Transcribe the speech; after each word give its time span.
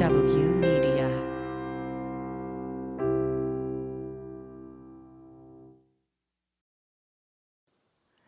W 0.00 0.79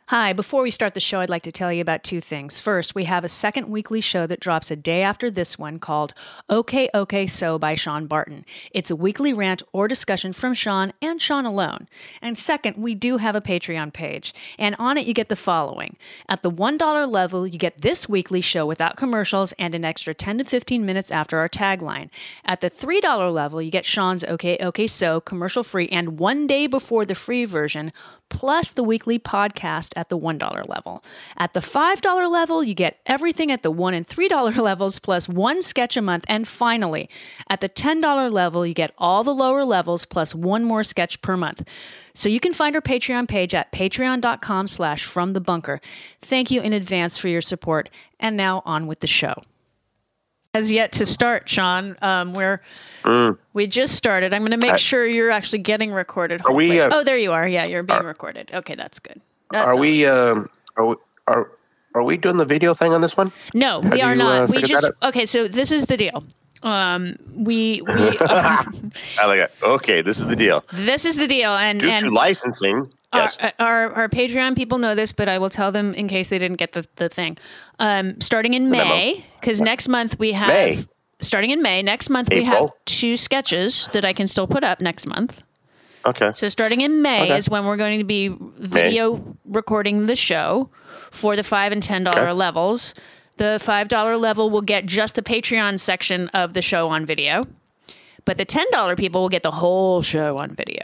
Hi, 0.08 0.32
before 0.32 0.62
we 0.62 0.70
start 0.72 0.94
the 0.94 1.00
show, 1.00 1.20
I'd 1.20 1.30
like 1.30 1.44
to 1.44 1.52
tell 1.52 1.72
you 1.72 1.80
about 1.80 2.02
two 2.02 2.20
things. 2.20 2.58
First, 2.58 2.94
we 2.94 3.04
have 3.04 3.24
a 3.24 3.28
second 3.28 3.68
weekly 3.68 4.00
show 4.00 4.26
that 4.26 4.40
drops 4.40 4.71
a 4.71 4.76
day 4.76 5.00
after 5.02 5.30
this 5.30 5.58
one 5.58 5.78
called 5.78 6.12
OK, 6.50 6.90
OK, 6.92 7.28
So 7.28 7.56
by 7.56 7.76
Sean 7.76 8.06
Barton. 8.06 8.44
It's 8.72 8.90
a 8.90 8.96
weekly 8.96 9.32
rant 9.32 9.62
or 9.72 9.86
discussion 9.86 10.32
from 10.32 10.54
Sean 10.54 10.92
and 11.00 11.22
Sean 11.22 11.46
alone. 11.46 11.88
And 12.21 12.36
second, 12.36 12.76
we 12.76 12.94
do 12.96 13.18
have 13.18 13.36
a 13.36 13.40
Patreon 13.40 13.92
page, 13.92 14.35
and 14.58 14.74
on 14.78 14.99
it 14.99 15.06
you 15.06 15.14
get 15.14 15.28
the 15.28 15.36
following. 15.36 15.96
At 16.28 16.42
the 16.42 16.50
$1 16.50 17.09
level, 17.09 17.46
you 17.46 17.59
get 17.59 17.80
this 17.80 18.09
weekly 18.09 18.41
show 18.41 18.66
without 18.66 18.96
commercials 18.96 19.52
and 19.52 19.74
an 19.74 19.84
extra 19.84 20.12
10 20.12 20.38
to 20.38 20.45
15 20.45 20.84
minutes 20.84 21.12
after 21.12 21.38
our 21.38 21.48
tagline. 21.48 22.10
At 22.45 22.60
the 22.60 22.69
$3 22.69 23.32
level, 23.32 23.62
you 23.62 23.70
get 23.70 23.86
Sean's 23.86 24.24
OK, 24.24 24.58
OK, 24.58 24.88
So 24.88 25.20
commercial 25.20 25.62
free 25.62 25.88
and 25.88 26.19
one 26.19 26.48
day 26.48 26.66
before 26.66 27.06
the 27.06 27.14
free 27.14 27.44
version, 27.44 27.92
plus 28.32 28.72
the 28.72 28.82
weekly 28.82 29.18
podcast 29.18 29.92
at 29.95 30.09
the 30.09 30.18
$1 30.18 30.68
level. 30.68 31.02
At 31.36 31.52
the 31.52 31.60
$5 31.60 32.32
level, 32.32 32.64
you 32.64 32.74
get 32.74 32.98
everything 33.05 33.52
at 33.52 33.62
the 33.62 33.70
$1 33.70 33.95
and 33.95 34.08
$3 34.08 34.56
levels 34.62 34.98
plus 34.98 35.28
one 35.28 35.62
sketch 35.62 35.96
a 35.98 36.02
month. 36.02 36.24
And 36.28 36.48
finally, 36.48 37.10
at 37.50 37.60
the 37.60 37.68
$10 37.68 38.30
level, 38.30 38.66
you 38.66 38.72
get 38.72 38.92
all 38.96 39.22
the 39.22 39.34
lower 39.34 39.64
levels 39.64 40.06
plus 40.06 40.34
one 40.34 40.64
more 40.64 40.82
sketch 40.82 41.20
per 41.20 41.36
month. 41.36 41.68
So 42.14 42.28
you 42.28 42.41
can 42.41 42.55
find 42.55 42.74
our 42.74 42.82
Patreon 42.82 43.28
page 43.28 43.55
at 43.55 43.70
patreon.com 43.70 44.66
slash 44.66 45.05
from 45.05 45.34
the 45.34 45.41
bunker. 45.41 45.80
Thank 46.20 46.50
you 46.50 46.62
in 46.62 46.72
advance 46.72 47.19
for 47.19 47.28
your 47.28 47.42
support. 47.42 47.91
And 48.19 48.36
now 48.36 48.62
on 48.64 48.86
with 48.86 49.00
the 49.00 49.06
show. 49.06 49.34
Has 50.55 50.70
yet 50.70 50.92
to 50.92 51.06
start, 51.06 51.48
Sean. 51.48 51.97
Um, 52.02 52.34
we're 52.34 52.61
we 53.55 53.66
just 53.66 53.95
started. 53.95 54.34
I'm 54.34 54.42
going 54.42 54.51
to 54.51 54.59
make 54.59 54.73
I- 54.75 54.77
sure 54.77 55.06
you're 55.06 55.31
actually 55.31 55.61
getting 55.61 55.92
recorded. 55.92 56.42
Are 56.44 56.53
we, 56.53 56.78
uh, 56.78 56.91
oh, 56.92 57.03
there 57.03 57.17
you 57.17 57.33
are. 57.33 57.48
Yeah, 57.48 57.64
you're 57.64 57.83
being 57.83 58.00
are- 58.00 58.05
recorded. 58.05 58.50
Okay, 58.53 58.75
that's 58.75 58.98
good. 58.98 59.19
That's 59.50 59.67
Are 59.67 59.78
we? 59.78 60.05
Um, 60.05 60.50
are 60.77 60.84
we? 60.84 60.97
Are 61.27 61.50
are 61.94 62.03
we 62.03 62.19
doing 62.19 62.36
the 62.36 62.44
video 62.44 62.75
thing 62.75 62.92
on 62.92 63.00
this 63.00 63.17
one? 63.17 63.33
No, 63.55 63.81
we 63.81 64.00
Have 64.00 64.09
are 64.09 64.12
you, 64.12 64.19
not. 64.19 64.42
uh, 64.42 64.53
we 64.53 64.61
just 64.61 64.91
okay. 65.03 65.25
So 65.25 65.48
this 65.48 65.72
is 65.72 65.86
the 65.86 65.97
deal. 65.97 66.22
Um, 66.62 67.16
we 67.34 67.81
we 67.87 67.92
I 68.20 68.66
like 69.25 69.39
it. 69.41 69.53
Okay, 69.62 70.03
this 70.03 70.19
is 70.19 70.27
the 70.27 70.37
deal. 70.37 70.66
this 70.75 71.06
is 71.06 71.16
the 71.16 71.27
deal, 71.27 71.53
and 71.53 71.81
Due 71.81 71.87
to 71.87 71.92
and 71.94 72.11
licensing, 72.12 72.92
yes. 73.12 73.36
our, 73.41 73.52
our 73.58 73.92
our 73.94 74.08
Patreon 74.08 74.56
people 74.56 74.78
know 74.78 74.94
this, 74.94 75.12
but 75.12 75.28
I 75.28 75.38
will 75.38 75.50
tell 75.50 75.72
them 75.72 75.94
in 75.94 76.08
case 76.08 76.28
they 76.28 76.38
didn't 76.38 76.56
get 76.58 76.72
the 76.72 76.86
the 76.96 77.08
thing. 77.08 77.38
Um, 77.78 78.20
starting 78.20 78.54
in 78.54 78.70
memo. 78.70 78.88
May, 78.88 79.24
because 79.41 79.60
next 79.60 79.88
month 79.88 80.19
we 80.19 80.32
have. 80.32 80.48
May. 80.48 80.78
Starting 81.20 81.50
in 81.50 81.62
May, 81.62 81.82
next 81.82 82.10
month 82.10 82.28
we 82.30 82.42
have 82.42 82.66
two 82.84 83.16
sketches 83.16 83.88
that 83.92 84.04
I 84.04 84.12
can 84.12 84.27
still 84.27 84.48
put 84.48 84.64
up 84.64 84.80
next 84.80 85.06
month. 85.06 85.44
okay. 86.04 86.32
So 86.34 86.48
starting 86.48 86.80
in 86.80 87.00
May 87.00 87.22
Okay. 87.22 87.36
is 87.36 87.48
when 87.48 87.64
we're 87.64 87.77
going 87.77 88.00
to 88.00 88.04
be 88.04 88.27
video 88.58 89.36
recording 89.44 90.06
the 90.06 90.16
show 90.16 90.69
for 91.12 91.36
the 91.36 91.44
five 91.44 91.70
and 91.70 91.80
ten 91.80 92.02
dollar 92.02 92.22
Okay. 92.28 92.32
levels. 92.32 92.94
The 93.36 93.58
five 93.62 93.86
dollar 93.86 94.16
level 94.16 94.50
will 94.50 94.62
get 94.62 94.84
just 94.84 95.14
the 95.14 95.22
Patreon 95.22 95.78
section 95.78 96.28
of 96.30 96.54
the 96.54 96.62
show 96.62 96.88
on 96.88 97.06
video, 97.06 97.44
but 98.24 98.36
the 98.36 98.44
ten 98.44 98.66
dollar 98.72 98.97
people 98.97 99.20
will 99.22 99.28
get 99.36 99.44
the 99.44 99.52
whole 99.52 100.02
show 100.02 100.38
on 100.38 100.56
video. 100.56 100.82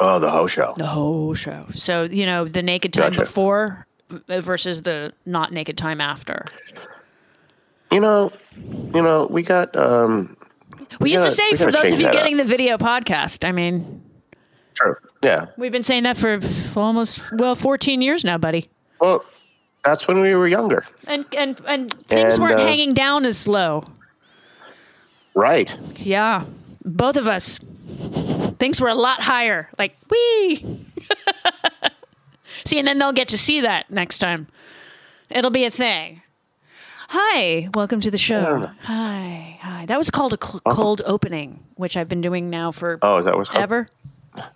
Oh, 0.00 0.18
the 0.18 0.30
whole 0.30 0.46
show. 0.48 0.74
The 0.76 0.86
whole 0.86 1.34
show. 1.34 1.66
So 1.74 2.02
you 2.04 2.26
know 2.26 2.46
the 2.46 2.62
naked 2.62 2.92
time 2.92 3.12
Gotcha. 3.12 3.20
before 3.20 3.86
versus 4.28 4.82
the 4.82 5.12
not 5.26 5.52
naked 5.52 5.78
time 5.78 6.00
after. 6.00 6.46
You 7.92 8.00
know, 8.00 8.32
you 8.56 9.02
know, 9.02 9.26
we 9.30 9.42
got. 9.42 9.76
um 9.76 10.36
We, 11.00 11.12
used 11.12 11.24
to 11.24 11.30
gotta- 11.30 11.56
say 11.58 11.64
for 11.64 11.70
those 11.72 11.92
of 11.92 11.98
you 12.00 12.06
that 12.06 12.08
up. 12.08 12.12
getting 12.12 12.36
the 12.36 12.44
video 12.44 12.76
podcast. 12.76 13.46
I 13.48 13.52
mean, 13.52 14.02
Sure. 14.74 15.00
Yeah. 15.22 15.46
we've 15.56 15.70
been 15.70 15.84
saying 15.84 16.02
that 16.02 16.16
for 16.16 16.40
almost 16.76 17.32
well 17.38 17.54
fourteen 17.54 18.00
years 18.02 18.24
now, 18.24 18.36
buddy. 18.38 18.68
Well, 19.00 19.24
that's 19.84 20.08
when 20.08 20.20
we 20.20 20.34
were 20.34 20.48
younger, 20.48 20.84
And 21.06 21.24
and 21.36 21.60
and 21.66 21.92
things 22.08 22.34
And, 22.34 22.42
weren't 22.42 22.58
uh, 22.60 22.66
hanging 22.66 22.94
down 22.94 23.24
as 23.24 23.38
slow. 23.38 23.84
right? 25.34 25.70
Yeah, 25.98 26.44
both 26.84 27.16
of 27.16 27.28
us. 27.28 27.60
Things 28.58 28.80
were 28.80 28.88
a 28.88 28.94
lot 28.94 29.20
higher. 29.20 29.68
Like 29.78 29.96
wee. 30.10 30.56
see, 32.64 32.78
and 32.78 32.86
then 32.86 32.98
they'll 32.98 33.12
get 33.12 33.28
to 33.28 33.38
see 33.38 33.60
that 33.62 33.90
next 33.90 34.18
time. 34.18 34.46
It'll 35.30 35.50
be 35.50 35.64
a 35.64 35.70
thing. 35.70 36.22
Hi, 37.08 37.68
welcome 37.74 38.00
to 38.00 38.10
the 38.10 38.18
show. 38.18 38.66
Hi, 38.82 39.58
hi. 39.62 39.86
That 39.86 39.98
was 39.98 40.10
called 40.10 40.32
a 40.32 40.38
cl- 40.44 40.60
cold 40.68 41.02
opening, 41.04 41.62
which 41.76 41.96
I've 41.96 42.08
been 42.08 42.20
doing 42.20 42.50
now 42.50 42.72
for 42.72 42.98
Oh, 43.02 43.18
is 43.18 43.24
that 43.26 43.36
what's 43.36 43.50
ever, 43.54 43.86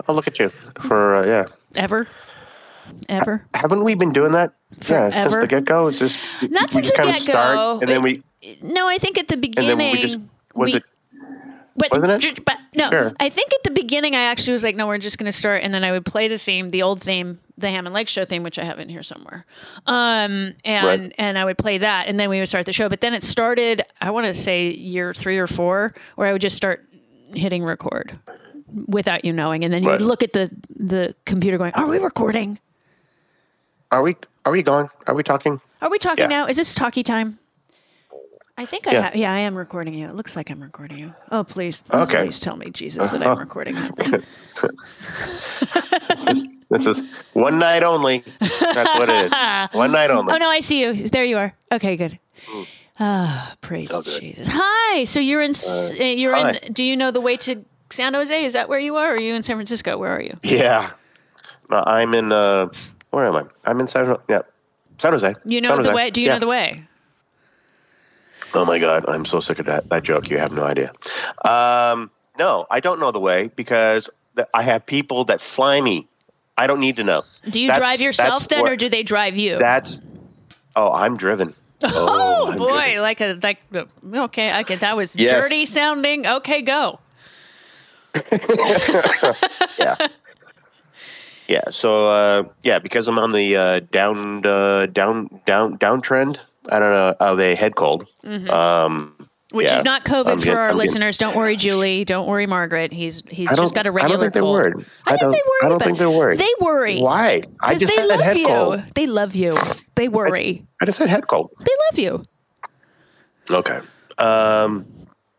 Oh, 0.08 0.12
look 0.12 0.26
at 0.26 0.38
you. 0.38 0.48
For 0.86 1.16
uh, 1.16 1.26
yeah, 1.26 1.44
ever, 1.76 2.08
ever. 3.08 3.44
haven't 3.54 3.84
we 3.84 3.94
been 3.94 4.12
doing 4.12 4.32
that? 4.32 4.54
Yeah, 4.88 5.10
since 5.10 5.14
Forever? 5.14 5.40
the 5.42 5.46
get 5.46 5.64
go. 5.66 5.86
It's 5.88 5.98
just 5.98 6.50
Not 6.50 6.70
since 6.72 6.90
the 6.90 6.96
get-go. 6.96 7.12
start, 7.20 7.82
and 7.82 7.88
then 7.90 8.02
we 8.02 8.22
No, 8.62 8.88
I 8.88 8.98
think 8.98 9.18
at 9.18 9.28
the 9.28 9.36
beginning. 9.36 9.72
and 9.72 9.80
then 9.80 9.92
we 9.96 10.02
just 10.02 10.18
was 10.54 10.72
we- 10.72 10.78
it 10.78 10.84
But, 11.78 11.92
Wasn't 11.92 12.24
it? 12.24 12.44
But 12.44 12.58
no, 12.74 12.90
Sure. 12.90 13.12
I 13.20 13.28
think 13.28 13.52
at 13.54 13.62
the 13.64 13.70
beginning 13.70 14.14
I 14.14 14.22
actually 14.24 14.52
was 14.54 14.62
like, 14.64 14.74
no, 14.76 14.86
we're 14.86 14.98
just 14.98 15.16
going 15.18 15.30
to 15.30 15.36
start, 15.36 15.62
and 15.62 15.72
then 15.72 15.84
I 15.84 15.92
would 15.92 16.04
play 16.04 16.26
the 16.28 16.38
theme, 16.38 16.70
the 16.70 16.82
old 16.82 17.00
theme, 17.00 17.38
the 17.56 17.70
Hammond 17.70 17.94
Leg 17.94 18.08
Show 18.08 18.24
theme, 18.24 18.42
which 18.42 18.58
I 18.58 18.64
have 18.64 18.78
in 18.78 18.88
here 18.88 19.02
somewhere, 19.02 19.46
um, 19.86 20.54
and 20.64 20.86
Right. 21.02 21.14
and 21.18 21.38
I 21.38 21.44
would 21.44 21.58
play 21.58 21.78
that, 21.78 22.06
and 22.08 22.18
then 22.18 22.28
we 22.30 22.38
would 22.40 22.48
start 22.48 22.66
the 22.66 22.72
show. 22.72 22.88
But 22.88 23.00
then 23.00 23.14
it 23.14 23.22
started, 23.22 23.82
I 24.00 24.10
want 24.10 24.26
to 24.26 24.34
say 24.34 24.70
year 24.70 25.14
three 25.14 25.38
or 25.38 25.46
four, 25.46 25.94
where 26.16 26.28
I 26.28 26.32
would 26.32 26.40
just 26.42 26.56
start 26.56 26.84
hitting 27.34 27.62
record 27.64 28.18
without 28.86 29.24
you 29.24 29.32
knowing, 29.32 29.64
and 29.64 29.72
then 29.72 29.82
you 29.82 29.88
would 29.90 30.00
Right. 30.00 30.06
look 30.08 30.22
at 30.22 30.32
the 30.32 30.50
the 30.76 31.14
computer, 31.26 31.58
going, 31.58 31.72
"Are 31.74 31.86
we 31.86 31.98
recording? 31.98 32.58
Are 33.90 34.02
we? 34.02 34.16
Are 34.44 34.52
we 34.52 34.62
going? 34.62 34.88
Are 35.06 35.14
we 35.14 35.22
talking? 35.22 35.60
Are 35.82 35.90
we 35.90 35.98
talking 35.98 36.22
Yeah. 36.30 36.42
now? 36.42 36.46
Is 36.46 36.56
this 36.56 36.74
talkie 36.74 37.02
time?" 37.02 37.38
I 38.58 38.66
think 38.66 38.88
I 38.88 38.92
Yeah. 38.92 39.02
have. 39.02 39.16
Yeah, 39.16 39.32
I 39.32 39.38
am 39.38 39.56
recording 39.56 39.94
you. 39.94 40.06
It 40.08 40.14
looks 40.16 40.34
like 40.34 40.50
I'm 40.50 40.60
recording 40.60 40.98
you. 40.98 41.14
Oh, 41.30 41.44
please, 41.44 41.80
Okay. 41.92 42.24
please 42.24 42.40
tell 42.40 42.56
me, 42.56 42.70
Jesus, 42.70 43.08
that 43.12 43.22
I'm 43.24 43.38
recording 43.38 43.76
you. 43.76 43.90
This 46.08 46.28
is, 46.28 46.44
this 46.70 46.86
is 46.86 47.02
one 47.34 47.58
night 47.60 47.82
only. 47.84 48.24
That's 48.40 48.94
what 48.98 49.08
it 49.08 49.26
is. 49.26 49.32
One 49.72 49.92
night 49.92 50.10
only. 50.10 50.34
Oh 50.34 50.36
no, 50.38 50.50
I 50.50 50.58
see 50.60 50.80
you. 50.80 50.92
There 51.08 51.24
you 51.24 51.38
are. 51.38 51.54
Okay, 51.70 51.96
good. 51.96 52.18
Ah, 52.98 53.54
praise 53.60 53.92
Oh, 53.92 54.02
good. 54.02 54.20
Jesus. 54.20 54.48
Hi. 54.50 55.04
So 55.04 55.20
you're 55.20 55.40
in. 55.42 55.52
uh, 55.52 55.94
you're 56.02 56.34
hi. 56.34 56.58
in. 56.62 56.72
Do 56.72 56.84
you 56.84 56.96
know 56.96 57.10
the 57.12 57.20
way 57.20 57.36
to 57.38 57.64
San 57.90 58.14
Jose? 58.14 58.44
Is 58.44 58.54
that 58.54 58.68
where 58.68 58.80
you 58.80 58.96
are? 58.96 59.12
Or 59.12 59.14
are 59.14 59.20
you 59.20 59.34
in 59.34 59.42
San 59.44 59.56
Francisco? 59.56 59.96
Where 59.96 60.10
are 60.10 60.20
you? 60.22 60.36
Yeah. 60.42 60.90
I'm 61.70 62.12
in. 62.14 62.32
Uh, 62.32 62.68
where 63.10 63.26
am 63.26 63.36
I? 63.36 63.44
I'm 63.64 63.78
in 63.80 63.86
San. 63.86 64.06
Jose. 64.06 64.20
Yeah, 64.28 64.42
San 64.98 65.12
Jose. 65.12 65.34
You 65.46 65.60
know 65.60 65.68
San 65.68 65.76
the 65.82 65.88
Jose. 65.90 65.94
way. 65.94 66.10
Do 66.10 66.20
you 66.20 66.26
Yeah. 66.26 66.34
know 66.34 66.40
the 66.40 66.48
way? 66.48 66.82
Oh 68.54 68.64
my 68.64 68.78
God, 68.78 69.04
I'm 69.08 69.24
so 69.24 69.40
sick 69.40 69.58
of 69.58 69.66
that 69.66 69.88
that 69.90 70.02
joke. 70.04 70.30
You 70.30 70.38
have 70.38 70.52
no 70.52 70.64
idea. 70.64 70.92
Um, 71.44 72.10
no, 72.38 72.66
I 72.70 72.80
don't 72.80 72.98
know 73.00 73.10
the 73.12 73.20
way 73.20 73.50
because 73.56 74.08
I 74.54 74.62
have 74.62 74.86
people 74.86 75.24
that 75.24 75.40
fly 75.40 75.80
me. 75.80 76.06
I 76.56 76.66
don't 76.66 76.80
need 76.80 76.96
to 76.96 77.04
know. 77.04 77.22
Do 77.48 77.60
you 77.60 77.68
That's- 77.68 77.78
drive 77.86 78.00
yourself 78.00 78.48
then, 78.48 78.62
what- 78.62 78.72
or 78.72 78.76
do 78.76 78.88
they 78.88 79.02
drive 79.02 79.36
you? 79.36 79.58
That's. 79.58 80.00
Oh, 80.76 80.92
I'm 80.92 81.16
driven. 81.16 81.54
oh 81.84 82.50
I'm 82.52 82.58
boy, 82.58 82.68
driven. 82.68 83.02
like 83.02 83.20
a 83.20 83.38
like. 83.42 83.60
Okay, 84.04 84.60
okay, 84.60 84.76
that 84.76 84.96
was 84.96 85.16
Yes. 85.16 85.30
dirty 85.32 85.66
sounding. 85.66 86.26
Okay, 86.26 86.62
go. 86.62 86.98
yeah. 89.78 89.96
Yeah. 91.46 91.70
So 91.70 92.08
uh, 92.08 92.42
yeah, 92.62 92.78
because 92.78 93.08
I'm 93.08 93.18
on 93.18 93.32
the 93.32 93.56
uh, 93.56 93.80
down 93.92 94.44
uh, 94.46 94.86
down 94.86 95.40
down 95.46 95.78
downtrend. 95.78 96.38
I 96.70 96.78
don't 96.78 96.90
know 96.92 97.14
of 97.20 97.40
a 97.40 97.54
head 97.54 97.76
cold. 97.76 98.06
Um, 98.24 98.38
Mm-hmm. 98.38 99.24
Which 99.50 99.70
yeah, 99.70 99.78
is 99.78 99.84
not 99.84 100.04
COVID 100.04 100.26
I'm 100.32 100.38
for 100.40 100.44
get- 100.44 100.54
our 100.54 100.60
I'm 100.68 100.76
getting- 100.76 100.78
listeners. 100.78 101.16
Don't 101.16 101.34
worry, 101.34 101.56
Julie. 101.56 102.04
Don't 102.04 102.26
worry, 102.28 102.46
Margaret. 102.46 102.92
He's 102.92 103.22
he's 103.30 103.48
just 103.48 103.74
got 103.74 103.86
a 103.86 103.90
regular 103.90 104.16
don't 104.16 104.24
think 104.24 104.34
they're 104.34 104.42
cold. 104.42 104.56
worried. 104.58 104.86
I, 105.06 105.10
think 105.12 105.20
don't, 105.22 105.30
they 105.30 105.36
worry. 105.46 105.60
I 105.62 105.68
don't 105.70 105.82
think 105.82 105.98
they're 105.98 106.10
worried. 106.10 106.38
They 106.38 106.52
worry. 106.60 107.00
Why? 107.00 107.40
Because 107.40 107.80
they 107.80 108.06
love 108.06 108.36
you. 108.36 108.46
cold. 108.46 108.82
They 108.94 109.06
love 109.06 109.34
you. 109.34 109.56
They 109.94 110.08
worry. 110.10 110.66
I 110.82 110.84
just 110.84 110.98
said 110.98 111.08
head 111.08 111.28
cold. 111.28 111.50
They 111.60 111.72
love 111.90 111.98
you. 111.98 112.22
Okay. 113.50 113.78
Um, 114.18 114.86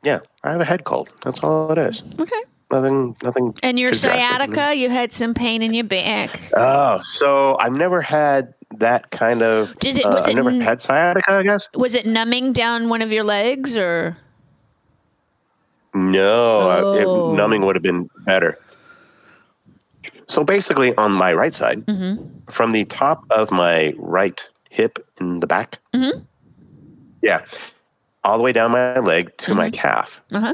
yeah, 0.01 0.21
I 0.43 0.51
have 0.53 0.61
a 0.61 0.65
head 0.65 0.85
cold. 0.85 1.09
That's 1.23 1.39
all 1.41 1.71
it 1.71 1.77
is. 1.77 2.01
Okay. 2.19 2.41
Nothing. 2.71 3.15
Nothing. 3.23 3.53
And 3.61 3.77
your 3.79 3.93
sciatica, 3.93 4.73
you 4.75 4.89
had 4.89 5.11
some 5.11 5.35
pain 5.35 5.61
in 5.61 5.75
your 5.75 5.83
back. 5.83 6.39
Oh, 6.57 6.99
so 7.03 7.57
I've 7.59 7.73
never 7.73 8.01
had 8.01 8.53
that 8.77 9.09
kind 9.11 9.41
of. 9.41 9.77
Did 9.79 9.97
it- 9.99 10.05
uh, 10.05 10.09
was 10.15 10.25
I've 10.25 10.31
it 10.31 10.35
never 10.35 10.49
n- 10.49 10.61
had 10.61 10.79
sciatica. 10.81 11.31
I 11.31 11.43
guess. 11.43 11.67
Was 11.73 11.95
it 11.95 12.05
numbing 12.05 12.53
down 12.53 12.89
one 12.89 13.01
of 13.01 13.11
your 13.11 13.23
legs 13.23 13.77
or? 13.77 14.17
No, 15.93 16.69
I- 16.69 16.81
Oh. 16.81 17.31
it, 17.31 17.35
numbing 17.35 17.65
would 17.65 17.75
have 17.75 17.83
been 17.83 18.09
better. 18.25 18.57
So 20.27 20.43
basically, 20.43 20.95
on 20.95 21.11
my 21.11 21.33
right 21.33 21.53
side, 21.53 21.85
Mm-hmm. 21.87 22.23
from 22.51 22.71
the 22.71 22.85
top 22.85 23.23
of 23.31 23.49
my 23.51 23.93
right 23.97 24.39
hip 24.69 24.99
in 25.19 25.39
the 25.39 25.47
back, 25.47 25.79
Mm-hmm. 25.93 26.19
yeah, 27.23 27.43
all 28.23 28.37
the 28.37 28.43
way 28.43 28.51
down 28.51 28.71
my 28.71 28.99
leg 28.99 29.35
to 29.39 29.55
my 29.55 29.71
calf. 29.71 30.21
Uh-huh. 30.31 30.53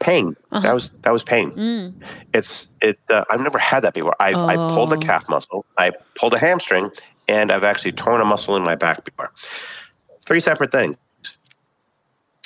Pain. 0.00 0.34
That 0.52 0.72
was 0.74 0.90
that 1.02 1.12
was 1.12 1.22
pain. 1.22 1.50
Mm. 1.52 1.92
It's 2.32 2.66
it. 2.80 2.98
Uh, 3.10 3.24
I've 3.30 3.40
never 3.40 3.58
had 3.58 3.80
that 3.84 3.92
before. 3.94 4.14
I 4.18 4.32
I 4.32 4.56
pulled 4.56 4.92
a 4.94 4.96
Oh. 4.96 5.00
calf 5.00 5.28
muscle. 5.28 5.64
I 5.78 5.92
pulled 6.14 6.32
a 6.32 6.38
hamstring, 6.38 6.90
and 7.30 7.52
I've 7.52 7.64
actually 7.64 7.92
torn 7.92 8.20
a 8.20 8.24
muscle 8.24 8.56
in 8.56 8.64
my 8.64 8.74
back 8.74 9.04
before. 9.04 9.30
Three 10.26 10.40
separate 10.40 10.72
things. 10.72 10.96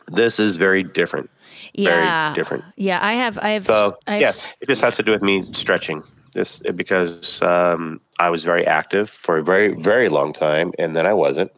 This 0.08 0.38
is 0.38 0.56
very 0.56 0.82
different. 0.82 1.30
Yeah. 1.72 2.32
Very 2.32 2.34
different. 2.34 2.64
Yeah, 2.76 2.98
I 3.02 3.14
have. 3.14 3.38
I 3.38 3.50
have. 3.50 3.64
So 3.64 3.96
I 4.06 4.12
have 4.12 4.20
yes, 4.20 4.54
it 4.60 4.68
just 4.68 4.82
has 4.82 4.96
to 4.96 5.02
do 5.02 5.10
with 5.10 5.22
me 5.22 5.44
stretching. 5.54 6.02
This 6.34 6.60
because 6.74 7.40
um, 7.42 8.00
I 8.18 8.28
was 8.28 8.44
very 8.44 8.66
active 8.66 9.08
for 9.08 9.38
a 9.38 9.42
very 9.42 9.74
very 9.74 10.08
long 10.08 10.32
time, 10.32 10.72
and 10.78 10.94
then 10.94 11.06
I 11.06 11.14
wasn't. 11.14 11.50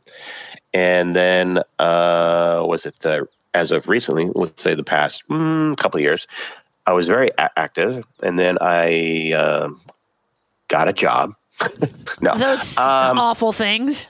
And 0.73 1.17
then 1.17 1.59
uh, 1.79 2.63
was 2.65 2.87
it 2.87 3.05
uh, 3.05 3.25
as 3.55 3.73
of 3.73 3.89
recently? 3.89 4.31
Let's 4.35 4.63
say 4.63 4.75
the 4.75 4.85
past 4.85 5.25
mm, 5.29 5.77
couple 5.79 5.99
of 5.99 6.03
years, 6.03 6.29
I 6.87 6.93
was 6.93 7.09
very 7.09 7.31
a- 7.39 7.59
active, 7.59 8.05
and 8.23 8.39
then 8.39 8.59
I 8.61 9.33
um 9.33 9.81
got 10.69 10.89
a 10.89 10.93
job. 10.93 11.35
no, 12.21 12.37
those 12.37 12.77
um, 12.79 13.19
awful 13.19 13.53
things. 13.53 14.09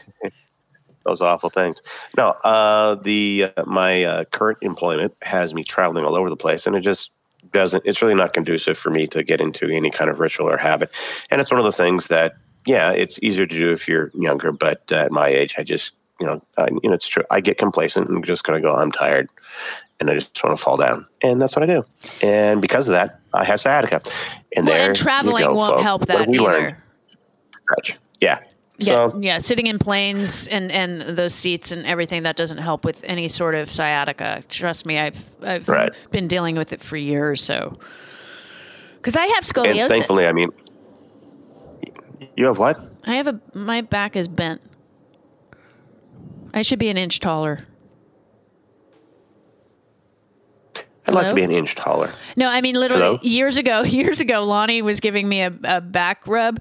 those 1.04 1.20
awful 1.20 1.50
things. 1.50 1.82
No, 2.16 2.28
uh, 2.44 2.96
the 2.96 3.52
uh, 3.56 3.64
my 3.64 4.04
uh, 4.04 4.24
current 4.24 4.58
employment 4.62 5.14
has 5.22 5.54
me 5.54 5.62
traveling 5.64 6.04
all 6.04 6.16
over 6.16 6.28
the 6.30 6.36
place, 6.36 6.66
and 6.66 6.74
it 6.76 6.80
just 6.80 7.10
doesn't. 7.52 7.84
It's 7.86 8.02
really 8.02 8.14
not 8.14 8.32
conducive 8.32 8.76
for 8.76 8.90
me 8.90 9.06
to 9.08 9.22
get 9.22 9.40
into 9.40 9.68
any 9.70 9.90
kind 9.90 10.10
of 10.10 10.18
ritual 10.20 10.48
or 10.48 10.56
habit. 10.56 10.90
And 11.30 11.40
it's 11.40 11.50
one 11.50 11.60
of 11.60 11.64
those 11.64 11.76
things 11.76 12.08
that, 12.08 12.34
yeah, 12.66 12.90
it's 12.90 13.18
easier 13.22 13.46
to 13.46 13.56
do 13.58 13.70
if 13.70 13.86
you're 13.86 14.10
younger, 14.14 14.50
but 14.50 14.82
uh, 14.90 14.96
at 14.96 15.12
my 15.12 15.28
age, 15.28 15.54
I 15.56 15.62
just, 15.62 15.92
you 16.20 16.26
know, 16.26 16.42
I, 16.58 16.66
you 16.82 16.88
know, 16.90 16.94
it's 16.94 17.06
true. 17.06 17.22
I 17.30 17.40
get 17.40 17.56
complacent 17.56 18.08
and 18.08 18.24
just 18.24 18.42
kind 18.42 18.56
of 18.56 18.62
go, 18.62 18.74
I'm 18.74 18.90
tired, 18.90 19.30
and 20.00 20.10
I 20.10 20.14
just 20.14 20.42
want 20.42 20.58
to 20.58 20.62
fall 20.62 20.76
down, 20.76 21.06
and 21.22 21.40
that's 21.40 21.54
what 21.54 21.62
I 21.62 21.66
do. 21.66 21.84
And 22.20 22.60
because 22.60 22.88
of 22.88 22.94
that, 22.94 23.20
I 23.32 23.44
have 23.44 23.60
sciatica. 23.60 24.02
And 24.56 24.66
Well, 24.66 24.74
there 24.74 24.88
and 24.88 24.96
traveling 24.96 25.44
go, 25.44 25.54
won't 25.54 25.74
folks. 25.74 25.82
help 25.82 26.06
that 26.06 26.26
we 26.26 26.34
either. 26.40 26.44
learned? 26.44 26.76
Stretch. 27.72 27.98
Yeah. 28.20 28.38
Yeah, 28.78 29.10
So- 29.10 29.18
yeah. 29.20 29.38
Sitting 29.38 29.66
in 29.68 29.78
planes 29.78 30.46
and 30.48 30.70
and 30.70 31.00
those 31.00 31.34
seats 31.34 31.72
and 31.72 31.86
everything 31.86 32.24
that 32.24 32.36
doesn't 32.36 32.58
help 32.58 32.84
with 32.84 33.02
any 33.06 33.28
sort 33.28 33.54
of 33.54 33.70
sciatica. 33.70 34.42
Trust 34.48 34.84
me, 34.84 34.98
I've 34.98 35.24
I've 35.42 35.68
Right. 35.68 35.92
been 36.10 36.28
dealing 36.28 36.56
with 36.56 36.72
it 36.74 36.80
for 36.82 36.96
years. 36.98 37.42
So, 37.42 37.78
because 38.96 39.16
I 39.16 39.24
have 39.26 39.44
scoliosis. 39.44 39.80
And 39.80 39.90
thankfully, 39.90 40.26
I 40.26 40.32
mean, 40.32 40.50
you 42.36 42.44
have 42.46 42.58
what? 42.58 42.78
I 43.06 43.14
have 43.16 43.28
a 43.28 43.40
my 43.54 43.80
back 43.80 44.14
is 44.14 44.28
bent. 44.28 44.60
I 46.52 46.60
should 46.62 46.78
be 46.78 46.88
an 46.90 46.98
inch 46.98 47.20
taller. 47.20 47.60
I'd 51.06 51.14
like 51.14 51.28
to 51.28 51.34
be 51.34 51.42
an 51.42 51.52
inch 51.52 51.76
taller. 51.76 52.10
No, 52.36 52.48
I 52.48 52.60
mean 52.60 52.74
literally 52.74 53.04
Hello? 53.04 53.18
years 53.22 53.56
ago. 53.56 53.82
Years 53.84 54.20
ago, 54.20 54.44
Lonnie 54.44 54.82
was 54.82 54.98
giving 55.00 55.28
me 55.28 55.40
a, 55.42 55.52
a 55.64 55.80
back 55.80 56.26
rub, 56.26 56.60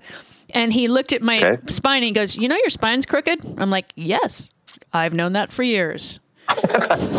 and 0.54 0.72
he 0.72 0.88
looked 0.88 1.14
at 1.14 1.22
my 1.22 1.42
Okay. 1.44 1.62
spine. 1.68 1.98
and 1.98 2.06
He 2.06 2.12
goes, 2.12 2.38
"You 2.38 2.48
know 2.48 2.56
your 2.58 2.70
spine's 2.70 3.06
crooked." 3.06 3.40
I'm 3.58 3.70
like, 3.70 3.92
"Yes, 3.96 4.52
I've 4.94 5.14
known 5.14 5.34
that 5.34 5.52
for 5.52 5.64
years." 5.64 6.20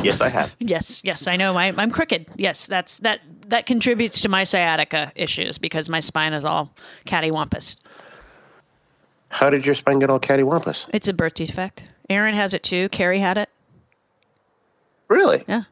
Yes, 0.03 0.21
I 0.21 0.29
have. 0.29 0.55
Yes, 0.61 1.03
yes, 1.05 1.27
I 1.27 1.37
know. 1.37 1.57
I, 1.57 1.73
I'm 1.77 1.91
crooked. 1.91 2.27
Yes, 2.37 2.67
that's 2.67 2.99
that. 2.99 3.21
That 3.49 3.67
contributes 3.67 4.21
to 4.23 4.29
my 4.29 4.45
sciatica 4.45 5.11
issues 5.17 5.59
because 5.59 5.89
my 5.89 6.01
spine 6.01 6.33
is 6.33 6.45
all 6.45 6.73
cattywampus. 7.07 7.77
How 9.29 9.51
did 9.51 9.67
your 9.67 9.75
spine 9.75 9.99
get 9.99 10.11
all 10.11 10.21
cattywampus? 10.21 10.87
It's 10.93 11.09
a 11.09 11.13
birth 11.13 11.35
defect. 11.35 11.83
Aaron 12.09 12.35
has 12.35 12.55
it 12.55 12.63
too. 12.63 12.89
Carrie 12.91 13.19
had 13.19 13.37
it. 13.37 13.49
Really? 15.09 15.45
Yeah. 15.49 15.63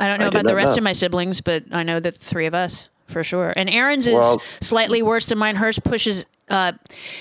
I 0.00 0.06
don't 0.08 0.18
know 0.18 0.26
I 0.26 0.28
about 0.28 0.44
the 0.44 0.54
rest 0.54 0.76
know. 0.76 0.80
of 0.80 0.84
my 0.84 0.92
siblings, 0.92 1.40
but 1.40 1.64
I 1.70 1.82
know 1.84 2.00
that 2.00 2.14
the 2.14 2.18
three 2.24 2.46
of 2.46 2.54
us 2.54 2.88
for 3.06 3.22
sure. 3.22 3.52
And 3.56 3.68
Aaron's 3.70 4.06
is 4.06 4.14
Well- 4.14 4.42
slightly 4.60 5.02
worse 5.02 5.26
than 5.26 5.38
mine. 5.38 5.56
Hers 5.56 5.78
pushes 5.78 6.26
uh, 6.48 6.72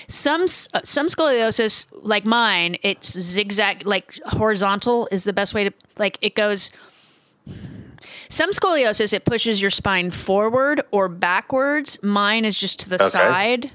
some 0.07 0.41
uh, 0.41 0.81
some 0.83 1.07
scoliosis, 1.07 1.85
like 1.93 2.25
mine. 2.25 2.77
It's 2.83 3.17
zigzag, 3.17 3.85
like 3.85 4.19
horizontal 4.25 5.07
is 5.11 5.23
the 5.23 5.33
best 5.33 5.53
way 5.53 5.65
to 5.65 5.73
like. 5.97 6.17
It 6.21 6.35
goes. 6.35 6.69
Some 8.29 8.51
scoliosis, 8.51 9.13
it 9.13 9.25
pushes 9.25 9.61
your 9.61 9.71
spine 9.71 10.09
forward 10.09 10.81
or 10.91 11.09
backwards. 11.09 12.01
Mine 12.01 12.45
is 12.45 12.57
just 12.57 12.79
to 12.81 12.89
the 12.89 12.95
Okay. 12.95 13.09
side. 13.09 13.71